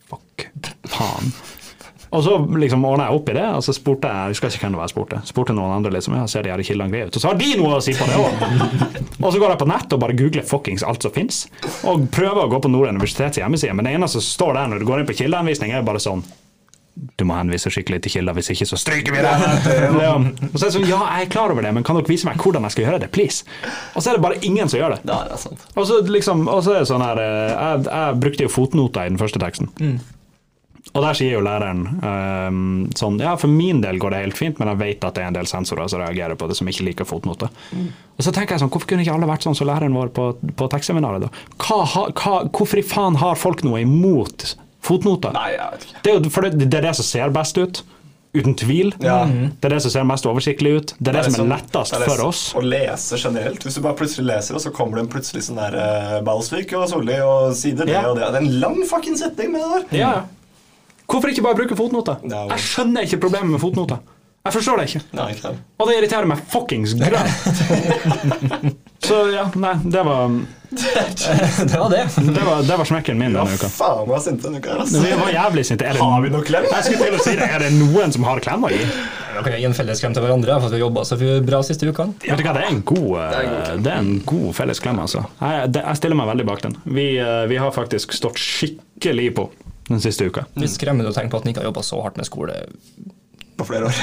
Fuck. 0.09 0.47
Faen. 0.91 1.31
Og 2.13 2.21
så 2.25 2.35
liksom 2.61 2.83
ordna 2.85 3.07
jeg 3.09 3.17
opp 3.17 3.29
i 3.31 3.35
det, 3.39 3.45
og 3.57 3.63
så 3.65 3.73
spurte 3.73 4.09
jeg 4.09 4.33
jeg 4.33 4.35
husker 4.35 4.53
ikke 4.53 4.67
hvem 4.67 4.75
det 4.75 4.79
var 4.81 4.89
jeg 4.89 4.93
spurte. 4.93 5.21
Spurte 5.25 5.55
noen 5.57 5.73
andre 5.79 5.95
liksom, 5.95 6.17
ja, 6.19 6.27
ser 6.29 6.45
de 6.45 6.53
her 6.53 6.61
kildene 6.65 6.93
greie 6.93 7.09
ut. 7.09 7.17
Og 7.17 7.23
så 7.23 7.31
har 7.31 7.39
de 7.39 7.49
noe 7.57 7.79
å 7.79 7.81
si 7.83 7.95
på 7.97 8.05
det 8.09 8.19
òg! 8.21 8.45
og 9.23 9.27
så 9.33 9.41
går 9.41 9.55
jeg 9.55 9.61
på 9.63 9.69
nett 9.71 9.97
og 9.97 10.03
bare 10.03 10.17
googler 10.19 10.45
fuckings 10.47 10.85
alt 10.85 11.05
som 11.05 11.15
fins, 11.15 11.43
og 11.89 12.05
prøver 12.13 12.45
å 12.45 12.51
gå 12.53 12.61
på 12.61 12.71
Nord 12.71 12.93
universitets 12.93 13.41
hjemmeside, 13.41 13.73
men 13.73 13.89
det 13.89 13.97
eneste 13.97 14.21
som 14.21 14.29
står 14.29 14.59
der 14.59 14.71
når 14.71 14.83
du 14.83 14.89
går 14.91 15.01
inn 15.01 15.09
på 15.09 15.17
kildeanvisning, 15.23 15.73
er 15.73 15.85
bare 15.85 16.01
sånn 16.03 16.21
du 16.93 17.23
må 17.25 17.33
henvise 17.33 17.71
skikkelig 17.73 18.03
til 18.05 18.13
kilder, 18.19 18.35
hvis 18.37 18.51
ikke 18.53 18.67
så 18.69 18.77
stryker 18.77 19.15
vi 19.15 19.21
det! 19.25 19.31
ja. 20.05 20.13
Og 20.13 20.57
så 20.59 20.67
er 20.67 20.67
det 20.67 20.73
sånn, 20.75 20.85
ja, 20.85 20.99
jeg 21.17 21.25
er 21.25 21.31
klar 21.33 21.49
over 21.49 21.65
det, 21.65 21.71
men 21.73 21.85
kan 21.85 21.97
dere 21.97 22.09
vise 22.09 22.27
meg 22.29 22.37
hvordan 22.37 22.67
jeg 22.67 22.75
skal 22.75 22.85
gjøre 22.85 22.99
det, 23.01 23.09
please? 23.15 23.47
Og 23.97 24.03
så 24.03 24.11
er 24.11 24.19
det 24.19 24.25
bare 24.27 24.37
ingen 24.45 24.69
som 24.69 24.77
gjør 24.77 24.93
det. 24.93 24.99
Ja, 25.09 25.23
det 25.25 25.39
er 25.39 25.41
sant. 25.41 25.65
Og 25.73 25.87
så 25.89 25.97
liksom, 26.05 26.45
og 26.45 26.61
så 26.65 26.75
er 26.75 26.83
det 26.83 26.91
sånn 26.91 27.05
her 27.05 27.21
eh, 27.23 27.53
jeg, 27.55 27.87
jeg 27.89 28.19
brukte 28.21 28.45
jo 28.45 28.53
fotnoter 28.53 29.09
i 29.09 29.13
den 29.15 29.21
første 29.21 29.41
teksten. 29.41 29.73
Og 30.93 31.01
der 31.01 31.15
sier 31.17 31.31
jo 31.37 31.41
læreren 31.41 31.85
um, 32.03 32.89
sånn 32.93 33.15
Ja, 33.23 33.31
for 33.39 33.47
min 33.49 33.79
del 33.81 33.97
går 34.03 34.11
det 34.13 34.19
helt 34.25 34.37
fint, 34.37 34.59
men 34.59 34.67
jeg 34.73 34.77
vet 34.81 35.05
at 35.07 35.15
det 35.15 35.23
er 35.23 35.29
en 35.31 35.37
del 35.37 35.47
sensorer 35.49 35.87
som 35.89 36.03
reagerer 36.03 36.35
på 36.37 36.45
det, 36.51 36.57
som 36.59 36.67
ikke 36.69 36.83
liker 36.89 37.07
fotnoter. 37.07 37.49
Og 37.73 38.21
så 38.27 38.33
tenker 38.35 38.53
jeg 38.53 38.61
sånn, 38.65 38.69
Hvorfor 38.73 38.91
kunne 38.91 39.01
ikke 39.05 39.15
alle 39.15 39.29
vært 39.31 39.47
sånn 39.47 39.55
som 39.57 39.69
læreren 39.71 39.95
vår 39.95 40.11
på, 40.13 40.27
på 40.59 40.67
tekstseminaret, 40.75 41.23
da? 41.23 41.31
Hva, 41.63 41.79
hva, 42.11 42.35
hvorfor 42.51 42.77
i 42.83 42.85
faen 42.85 43.15
har 43.23 43.39
folk 43.39 43.63
noe 43.65 43.81
imot 43.81 44.51
fotnoter? 44.83 45.33
Nei, 45.33 45.53
jeg 45.55 45.71
vet 45.77 45.87
ikke. 45.87 46.03
Det 46.03 46.11
er 46.13 46.19
jo 46.19 46.33
for 46.35 46.45
det, 46.49 46.67
det 46.67 46.77
er 46.83 46.87
det 46.91 46.95
som 46.99 47.07
ser 47.09 47.33
best 47.39 47.57
ut. 47.63 47.81
Uten 48.33 48.55
tvil. 48.57 48.87
Ja. 48.97 49.23
Det 49.29 49.67
er 49.69 49.75
det 49.75 49.81
som 49.85 49.91
ser 49.93 50.05
mest 50.09 50.25
oversiktlig 50.25 50.71
ut. 50.81 50.93
Det 50.97 51.11
er 51.11 51.19
det, 51.19 51.25
som 51.27 51.35
er 51.35 51.41
sånn- 51.43 51.51
lettest 51.53 51.93
det 51.93 51.97
er 51.99 52.01
det 52.01 52.07
for 52.09 52.17
som- 52.21 52.29
oss. 52.33 52.39
Å 52.57 52.63
lese 52.65 53.17
generelt. 53.21 53.61
Hvis 53.65 53.75
du 53.77 53.81
bare 53.85 53.97
plutselig 53.99 54.25
leser, 54.25 54.55
og 54.57 54.61
så 54.63 54.71
kommer 54.73 54.97
det 54.97 55.03
en 55.05 55.11
plutselig 55.13 55.43
sånn 55.45 55.59
der 55.61 55.77
uh, 55.77 56.15
Balsvik 56.25 56.73
og 56.77 56.87
Solli 56.89 57.19
og 57.21 57.53
sider 57.57 57.85
det 57.85 57.93
Ja. 57.93 58.07
og 58.09 58.17
det. 58.17 58.31
Det 58.33 58.39
er 58.41 58.45
en 58.47 58.55
lang 58.59 58.79
fucking 58.89 59.17
setning 59.21 59.51
med 59.53 59.61
det 59.61 59.69
der. 59.75 59.97
Ja, 60.01 60.09
ja. 60.17 60.23
Hvorfor 61.09 61.29
ikke 61.33 61.45
bare 61.45 61.59
bruke 61.61 61.77
fotnoter? 61.77 62.19
No. 62.27 62.45
Jeg 62.53 62.65
skjønner 62.65 63.07
ikke 63.07 63.21
problemet 63.25 63.53
med 63.55 63.61
fotnoter. 63.63 64.01
Jeg 64.43 64.53
forstår 64.57 64.79
det 64.81 64.85
ikke. 64.89 64.99
Nei, 65.15 65.29
ikke. 65.37 65.49
Og 65.79 65.87
det 65.87 65.93
irriterer 66.01 66.27
meg 66.27 66.41
fuckings 66.51 66.97
grønt. 66.99 68.33
Så 69.03 69.21
ja, 69.31 69.45
nei, 69.59 69.77
det 69.87 70.01
var 70.03 70.33
Det 70.73 71.77
var 71.79 71.89
det. 71.91 72.01
Det 72.17 72.43
var, 72.43 72.63
det 72.67 72.77
var 72.81 72.87
smekken 72.89 73.19
min 73.19 73.35
denne 73.35 73.55
uka. 73.55 73.69
faen 73.71 74.07
var 74.09 74.19
sinte 74.25 74.47
denne 74.47 74.59
uka 74.59 74.73
altså. 74.83 74.99
Vi 75.03 75.13
var 75.19 75.31
jævlig 75.31 75.65
sinte. 75.69 75.85
Er 75.87 75.95
det, 75.95 76.01
Har 76.03 76.23
vi 76.25 76.31
noen 76.33 76.45
klem? 76.47 76.67
Jeg 76.71 76.87
skulle 76.87 77.07
til 77.07 77.19
å 77.19 77.23
si 77.23 77.35
det. 77.39 77.47
Er 77.55 77.63
det 77.63 77.71
noen 77.77 78.15
som 78.15 78.25
har 78.27 78.41
klem 78.43 78.67
å 78.67 78.71
gi? 78.73 78.83
Kan 79.33 79.47
vi 79.47 79.59
gi 79.63 79.67
en 79.69 79.75
felles 79.77 80.01
klem 80.03 80.13
til 80.13 80.25
hverandre, 80.25 80.59
for 80.59 80.67
at 80.67 80.73
vi 80.75 80.79
har 80.79 80.85
jobba 80.85 81.03
så 81.07 81.17
bra 81.47 81.59
siste 81.65 81.87
uka. 81.89 82.09
Vet 82.25 82.37
du 82.37 82.43
hva, 82.45 82.53
Det 82.57 82.65
er 82.65 82.69
en 82.73 82.83
god, 82.85 83.11
eh, 83.23 83.71
det 83.85 83.91
er 83.95 83.99
en 84.03 84.11
god 84.29 84.49
felles 84.59 84.81
klem, 84.83 84.99
altså. 85.01 85.23
Jeg, 85.39 85.71
det, 85.73 85.81
jeg 85.87 86.01
stiller 86.01 86.19
meg 86.19 86.29
veldig 86.33 86.45
bak 86.51 86.65
den. 86.67 86.75
Vi, 86.99 87.07
eh, 87.21 87.43
vi 87.49 87.57
har 87.63 87.73
faktisk 87.73 88.13
stått 88.17 88.41
skikkelig 88.41 89.31
på 89.39 89.47
den 89.89 90.01
siste 90.03 90.27
uka. 90.29 90.45
Litt 90.59 90.73
skremmende 90.75 91.11
å 91.11 91.15
tenke 91.15 91.33
på 91.33 91.41
at 91.41 91.45
han 91.45 91.53
ikke 91.53 91.63
har 91.63 91.69
jobba 91.71 91.83
så 91.85 91.99
hardt 92.03 92.19
med 92.19 92.27
skole. 92.29 92.55
På 93.57 93.65
flere 93.67 93.85
år. 93.85 93.93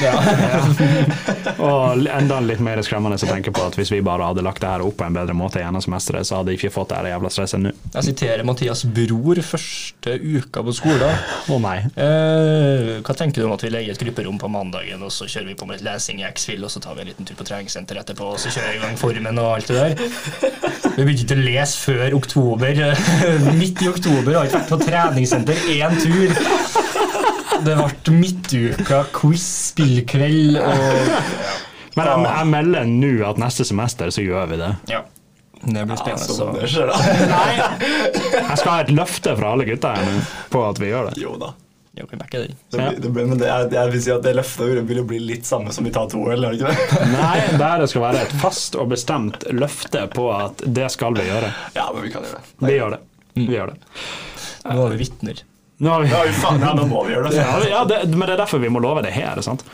Og 1.66 2.07
enda 2.07 2.38
litt 2.44 2.62
mer 2.62 2.80
skremmende 2.86 3.18
å 3.18 3.28
tenke 3.28 3.53
på 3.55 3.64
at 3.66 3.76
hvis 3.78 3.90
vi 3.92 4.01
bare 4.05 4.28
hadde 4.28 4.44
lagt 4.46 4.62
det 4.62 4.70
her 4.70 4.84
opp 4.84 4.96
på 5.01 5.07
en 5.07 5.16
bedre 5.16 5.34
måte 5.36 5.62
gjennom 5.62 5.82
semesteret, 5.82 6.28
så 6.28 6.38
hadde 6.38 6.55
jeg 6.55 6.61
ikke 6.61 6.72
fått 6.76 6.92
det 6.92 7.01
her 7.01 7.11
jævla 7.14 7.32
stresset 7.34 7.62
nå. 7.64 7.72
Jeg 7.96 8.09
siterer 8.11 8.46
Mathias 8.46 8.84
Bror 8.86 9.40
første 9.44 10.14
uka 10.20 10.62
på 10.66 10.76
skolen. 10.76 11.24
Å 11.51 11.59
nei. 11.62 11.76
Eh, 11.98 12.92
hva 13.05 13.16
tenker 13.18 13.42
du 13.42 13.48
om 13.48 13.57
at 13.57 13.64
vi 13.66 13.72
leier 13.74 13.94
et 13.94 14.05
grupperom 14.05 14.38
på 14.40 14.51
mandagen, 14.53 15.03
og 15.03 15.12
så 15.14 15.26
kjører 15.26 15.51
vi 15.51 15.59
på 15.59 15.68
med 15.68 15.80
litt 15.80 15.88
lesing 15.88 16.22
i 16.22 16.28
X-Fill, 16.30 16.62
og 16.66 16.72
så 16.72 16.82
tar 16.84 16.96
vi 16.96 17.05
en 17.05 17.11
liten 17.11 17.28
tur 17.28 17.38
på 17.38 17.48
treningssenter 17.51 18.01
etterpå, 18.05 18.32
og 18.36 18.40
så 18.40 18.53
kjører 18.55 18.76
vi 18.76 18.80
i 18.80 18.84
gang 18.84 19.01
formen 19.01 19.42
og 19.42 19.53
alt 19.57 19.72
det 19.72 19.80
der? 19.80 19.92
Vi 20.96 21.05
begynte 21.05 21.26
ikke 21.26 21.38
å 21.38 21.44
lese 21.46 21.84
før 21.84 22.16
oktober. 22.20 22.84
Midt 23.61 23.82
i 23.82 23.90
oktober 23.90 24.36
har 24.36 24.46
vi 24.46 24.53
ikke 24.53 24.62
vært 24.62 24.72
på 24.74 24.80
treningssenter 24.86 25.66
én 25.76 26.01
tur. 26.03 26.38
Det 27.61 27.74
ble 27.76 28.14
midtuka, 28.16 29.03
quiz, 29.12 29.39
spillkveld 29.41 30.61
og 30.61 30.76
Men 31.99 32.07
jeg, 32.07 32.26
jeg 32.28 32.47
melder 32.53 32.84
nå 32.86 33.14
at 33.26 33.41
neste 33.43 33.66
semester 33.66 34.12
så 34.14 34.22
gjør 34.22 34.47
vi 34.53 34.61
det. 34.61 34.68
Ja. 34.93 35.01
Det 35.61 35.82
blir 35.84 35.97
spennende. 35.99 36.12
Altså, 36.12 36.36
så. 36.36 36.53
det 36.55 36.68
skjer 36.70 36.86
da. 36.88 37.01
Nei! 37.34 37.57
Jeg 38.36 38.61
skal 38.61 38.70
ha 38.70 38.76
et 38.84 38.93
løfte 38.95 39.34
fra 39.36 39.51
alle 39.57 39.66
gutta 39.68 39.97
her 39.97 40.07
nå 40.07 40.22
på 40.55 40.62
at 40.68 40.80
vi 40.80 40.93
gjør 40.93 41.11
det. 41.11 41.18
Jo 41.20 41.34
da. 41.41 41.51
Ja, 41.99 42.05
det. 42.07 42.55
Det 42.70 42.76
blir, 42.76 43.01
det 43.03 43.09
blir, 43.11 43.26
men 43.26 43.38
det 43.38 43.49
jeg 43.51 43.91
vil 43.93 44.03
si 44.05 44.12
at 44.14 44.22
det 44.24 44.32
løftet 44.38 44.78
vil 44.88 45.01
jo 45.03 45.05
bli 45.11 45.18
litt 45.20 45.45
samme 45.45 45.74
som 45.74 45.84
vi 45.84 45.91
tar 45.93 46.07
to 46.09 46.22
OL, 46.22 46.47
er 46.47 46.55
det 46.55 46.61
ikke 46.61 46.70
det? 46.70 47.09
Nei, 47.18 47.59
der 47.59 47.82
det 47.82 47.91
skal 47.91 48.05
være 48.07 48.22
et 48.28 48.34
fast 48.41 48.78
og 48.78 48.93
bestemt 48.95 49.45
løfte 49.51 50.07
på 50.14 50.30
at 50.32 50.62
det 50.64 50.86
skal 50.95 51.18
vi 51.18 51.26
gjøre. 51.26 51.51
Ja, 51.74 51.91
men 51.93 52.07
vi 52.07 52.14
kan 52.14 52.24
gjøre 52.24 52.38
det. 52.38 52.57
Vi 52.62 52.76
gjør 52.78 52.95
det. 52.95 53.01
Vi 53.34 53.51
gjør 53.51 53.74
det. 53.74 53.78
Nå 54.70 54.86
er 54.86 54.95
vi 54.95 55.01
vitner. 55.03 55.43
Nå 55.80 55.88
har 55.94 56.02
vi 56.04 56.10
Ja, 56.12 56.20
faen, 56.36 56.60
ja, 56.60 56.74
nå 56.76 56.84
må 56.90 57.04
vi 57.06 57.14
gjøre 57.14 57.30
det. 57.32 57.40
Ja, 57.40 57.56
ja 57.68 57.80
det, 57.88 58.02
men 58.12 58.26
det 58.28 58.34
er 58.36 58.42
derfor 58.44 58.60
vi 58.62 58.68
må 58.72 58.82
love 58.84 59.02
det 59.06 59.14
her. 59.16 59.40
sant? 59.44 59.64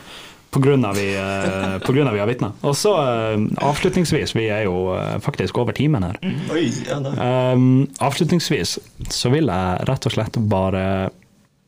På 0.55 0.61
grunn 0.63 0.85
av 0.87 0.95
vi, 0.95 1.09
eh, 1.19 1.73
på 1.85 1.91
grunn 1.93 2.07
av 2.07 2.15
vi 2.15 2.21
har 2.23 2.29
vitner. 2.29 2.53
Og 2.63 2.75
så 2.79 2.93
eh, 3.03 3.41
avslutningsvis, 3.67 4.31
vi 4.37 4.45
er 4.47 4.63
jo 4.69 4.93
eh, 4.95 5.17
faktisk 5.23 5.59
over 5.59 5.75
timen 5.75 6.05
her. 6.07 6.15
Oi, 6.55 6.63
ja. 6.87 7.01
Um, 7.51 7.83
avslutningsvis 7.99 8.77
så 9.11 9.31
vil 9.33 9.51
jeg 9.51 9.87
rett 9.91 10.07
og 10.07 10.15
slett 10.15 10.39
bare 10.47 10.83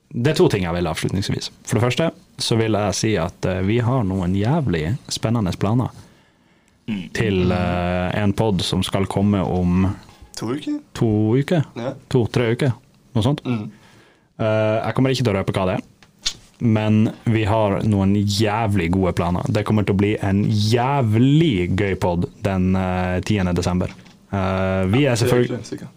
Det 0.10 0.32
er 0.32 0.38
to 0.40 0.48
ting 0.50 0.64
jeg 0.64 0.74
vil 0.80 0.88
avslutningsvis. 0.90 1.52
For 1.68 1.78
det 1.78 1.84
første 1.90 2.08
så 2.42 2.56
vil 2.58 2.80
jeg 2.80 2.96
si 2.98 3.12
at 3.20 3.46
vi 3.68 3.82
har 3.84 4.08
noen 4.08 4.32
jævlig 4.40 4.94
spennende 5.12 5.52
planer 5.60 5.92
til 7.14 7.52
uh, 7.52 8.08
en 8.18 8.32
pod 8.34 8.64
som 8.66 8.82
skal 8.88 9.06
komme 9.12 9.44
om 9.46 9.84
To 10.40 10.48
uker? 10.56 10.80
to 10.96 11.10
uker. 11.38 11.68
Ja. 11.78 11.92
To-tre 12.10 12.54
uker. 12.56 12.72
Noe 13.14 13.26
sånt. 13.26 13.44
Eh, 13.46 13.68
jeg 14.40 14.96
kommer 14.96 15.12
ikke 15.12 15.26
til 15.26 15.34
å 15.34 15.40
røpe 15.40 15.56
hva 15.56 15.66
det 15.70 15.78
er. 15.80 15.88
Men 16.60 17.10
vi 17.24 17.46
har 17.48 17.80
noen 17.88 18.18
jævlig 18.20 18.90
gode 18.92 19.14
planer. 19.16 19.48
Det 19.48 19.64
kommer 19.68 19.86
til 19.88 19.96
å 19.96 20.00
bli 20.02 20.12
en 20.20 20.42
jævlig 20.44 21.70
gøy 21.80 21.96
pod 22.02 22.28
den 22.44 22.74
eh, 22.76 23.22
10. 23.24 23.54
desember. 23.56 23.94
Eh, 24.32 24.84
vi 24.92 25.06
er 25.08 25.16
selvfølgelig. 25.20 25.88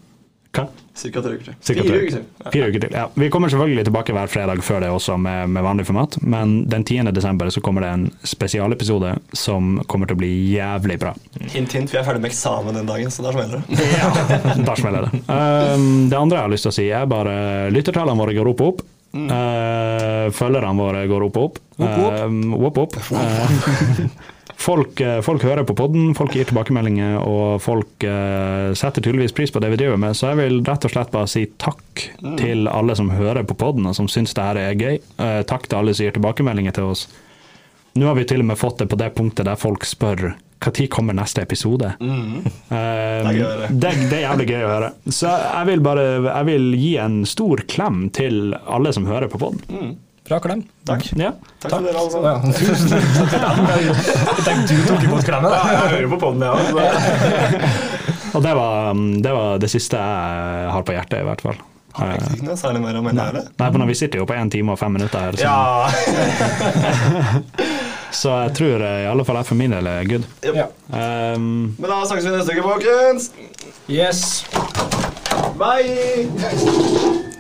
Hva? 0.53 0.67
Cirka 0.95 1.23
tre 1.25 1.39
uker 1.39 1.47
til. 1.47 1.55
Cirka 1.65 1.85
Fire 1.87 1.99
uker 2.03 2.13
til. 2.13 2.25
Ja. 2.43 2.51
Fire 2.53 2.67
uker 2.69 2.83
til. 2.85 2.95
Ja. 2.99 3.05
Vi 3.17 3.29
kommer 3.33 3.49
selvfølgelig 3.49 3.85
tilbake 3.89 4.13
hver 4.13 4.29
fredag 4.29 4.61
før 4.65 4.83
det 4.85 4.91
også 4.93 5.17
med, 5.17 5.49
med 5.55 5.65
vanlig 5.65 5.87
format, 5.89 6.19
men 6.21 6.53
den 6.69 6.85
10. 6.85 7.09
desember 7.17 7.49
så 7.51 7.63
kommer 7.65 7.87
det 7.87 7.93
en 7.97 8.05
spesialepisode 8.29 9.15
som 9.33 9.79
kommer 9.89 10.11
til 10.11 10.19
å 10.19 10.21
bli 10.21 10.33
jævlig 10.53 10.99
bra. 11.01 11.15
Hint, 11.41 11.73
hint, 11.73 11.89
vi 11.89 12.01
er 12.01 12.05
ferdig 12.05 12.21
med 12.21 12.35
eksamen 12.35 12.77
den 12.77 12.91
dagen, 12.91 13.11
så 13.11 13.25
da 13.25 13.33
smeller 13.33 13.63
det. 13.63 13.83
Da 14.69 14.77
smeller 14.77 15.09
det. 15.09 15.23
Um, 15.27 16.11
det 16.13 16.19
andre 16.19 16.39
jeg 16.39 16.45
har 16.45 16.53
lyst 16.53 16.69
til 16.69 16.75
å 16.75 16.77
si, 16.77 16.89
er 16.93 17.09
bare 17.09 17.37
lyttertallene 17.73 18.21
våre 18.21 18.37
går 18.37 18.53
opp 18.53 18.61
og 18.67 18.75
opp. 18.75 18.85
Uh, 19.13 20.31
følgerne 20.33 20.73
våre 20.79 21.03
går 21.11 21.27
opp 21.27 21.37
og 21.37 21.49
opp. 21.51 21.59
Opp, 21.83 22.79
opp. 22.81 22.95
Uh, 23.13 24.07
folk, 24.57 25.03
uh, 25.05 25.19
folk 25.25 25.45
hører 25.45 25.67
på 25.69 25.77
podden, 25.77 26.15
folk 26.17 26.33
gir 26.37 26.49
tilbakemeldinger, 26.49 27.19
og 27.21 27.61
folk 27.65 28.07
uh, 28.09 28.73
setter 28.79 29.05
tydeligvis 29.05 29.37
pris 29.37 29.53
på 29.53 29.61
det 29.61 29.73
vi 29.75 29.81
driver 29.83 30.01
med. 30.01 30.17
Så 30.17 30.31
jeg 30.31 30.41
vil 30.41 30.63
rett 30.65 30.87
og 30.89 30.95
slett 30.95 31.13
bare 31.13 31.29
si 31.29 31.45
takk 31.61 32.07
til 32.41 32.71
alle 32.73 32.97
som 32.97 33.13
hører 33.13 33.45
på 33.49 33.59
podden, 33.61 33.91
og 33.91 33.99
som 33.99 34.09
syns 34.09 34.33
det 34.39 34.47
her 34.49 34.63
er 34.63 34.81
gøy. 34.81 35.03
Uh, 35.21 35.43
takk 35.49 35.69
til 35.69 35.83
alle 35.83 35.97
som 35.97 36.09
gir 36.09 36.17
tilbakemeldinger 36.17 36.79
til 36.79 36.95
oss. 36.95 37.05
Nå 37.99 38.09
har 38.09 38.17
vi 38.17 38.25
til 38.25 38.41
og 38.41 38.49
med 38.49 38.61
fått 38.61 38.81
det 38.81 38.89
på 38.89 38.97
det 38.97 39.13
punktet 39.19 39.45
der 39.45 39.61
folk 39.61 39.85
spør 39.85 40.31
når 40.67 40.87
kommer 40.93 41.15
neste 41.19 41.43
episode. 41.43 41.91
Mm. 42.01 42.45
Eh, 42.47 42.77
er 42.77 43.33
gøy 43.35 43.43
å 43.45 43.51
det, 43.73 43.91
det 44.11 44.17
er 44.21 44.25
jævlig 44.29 44.47
gøy 44.53 44.63
å 44.63 44.71
høre. 44.73 44.93
Så 45.11 45.29
jeg 45.33 45.67
vil 45.73 45.81
bare 45.85 46.07
jeg 46.29 46.45
vil 46.53 46.65
gi 46.79 46.93
en 47.03 47.21
stor 47.27 47.63
klem 47.69 48.07
til 48.15 48.55
alle 48.67 48.93
som 48.95 49.07
hører 49.11 49.29
på 49.33 49.39
podden. 49.43 49.97
Bra 50.23 50.39
klem. 50.39 50.61
Takk. 50.87 51.09
Ja. 51.19 51.33
Takk 51.65 51.73
for 51.73 51.83
dere, 51.83 51.99
alle 51.99 52.11
Ja, 52.23 52.35
sammen. 52.39 52.53
tusen 52.55 52.89
takk. 52.93 53.03
Jeg 54.39 54.45
tenkte 54.47 54.77
du 54.79 54.85
tok 54.87 55.03
imot 55.09 55.25
klemmen. 55.27 55.51
Ja, 55.51 55.59
jeg 55.73 55.91
hører 55.97 56.09
på 56.13 56.19
podden, 56.23 56.43
jeg 56.47 56.53
òg. 56.55 56.67
Og 58.39 58.41
det 58.47 58.53
var, 58.57 58.95
det 59.27 59.33
var 59.37 59.59
det 59.61 59.69
siste 59.69 59.99
jeg 59.99 60.71
har 60.73 60.83
på 60.89 60.95
hjertet, 60.95 61.19
i 61.21 61.27
hvert 61.27 61.43
fall. 61.45 61.59
Eh, 62.01 62.15
Ikke 62.39 62.47
noe 62.47 62.57
særlig 62.57 62.81
mer 62.87 62.97
å 62.97 63.03
melde 63.05 63.27
her. 63.27 63.35
Nei, 63.51 63.67
for 63.67 63.79
nå, 63.83 63.89
Vi 63.91 63.99
sitter 63.99 64.23
jo 64.23 64.29
på 64.31 64.33
1 64.39 64.49
time 64.55 64.73
og 64.73 64.79
5 64.81 64.95
minutter 64.97 65.19
her, 65.27 65.37
så, 65.37 65.45
Ja. 65.45 65.59
så 68.13 68.37
jeg 68.47 68.55
tror 68.59 68.85
eh, 68.87 69.03
i 69.05 69.11
alle 69.11 69.25
fall 69.29 69.41
jeg 69.41 69.51
for 69.51 69.61
min 69.61 69.75
del 69.75 69.91
er 69.91 70.07
good. 70.09 70.29
Ja. 70.45 70.69
Um, 70.93 71.75
Men 71.79 71.89
da 71.91 72.03
snakkes 72.07 72.29
vi 72.29 72.37
neste 72.37 72.57
uke, 72.57 72.69
folkens. 72.69 73.31
Yes. 73.89 74.45
Bye! 75.59 77.32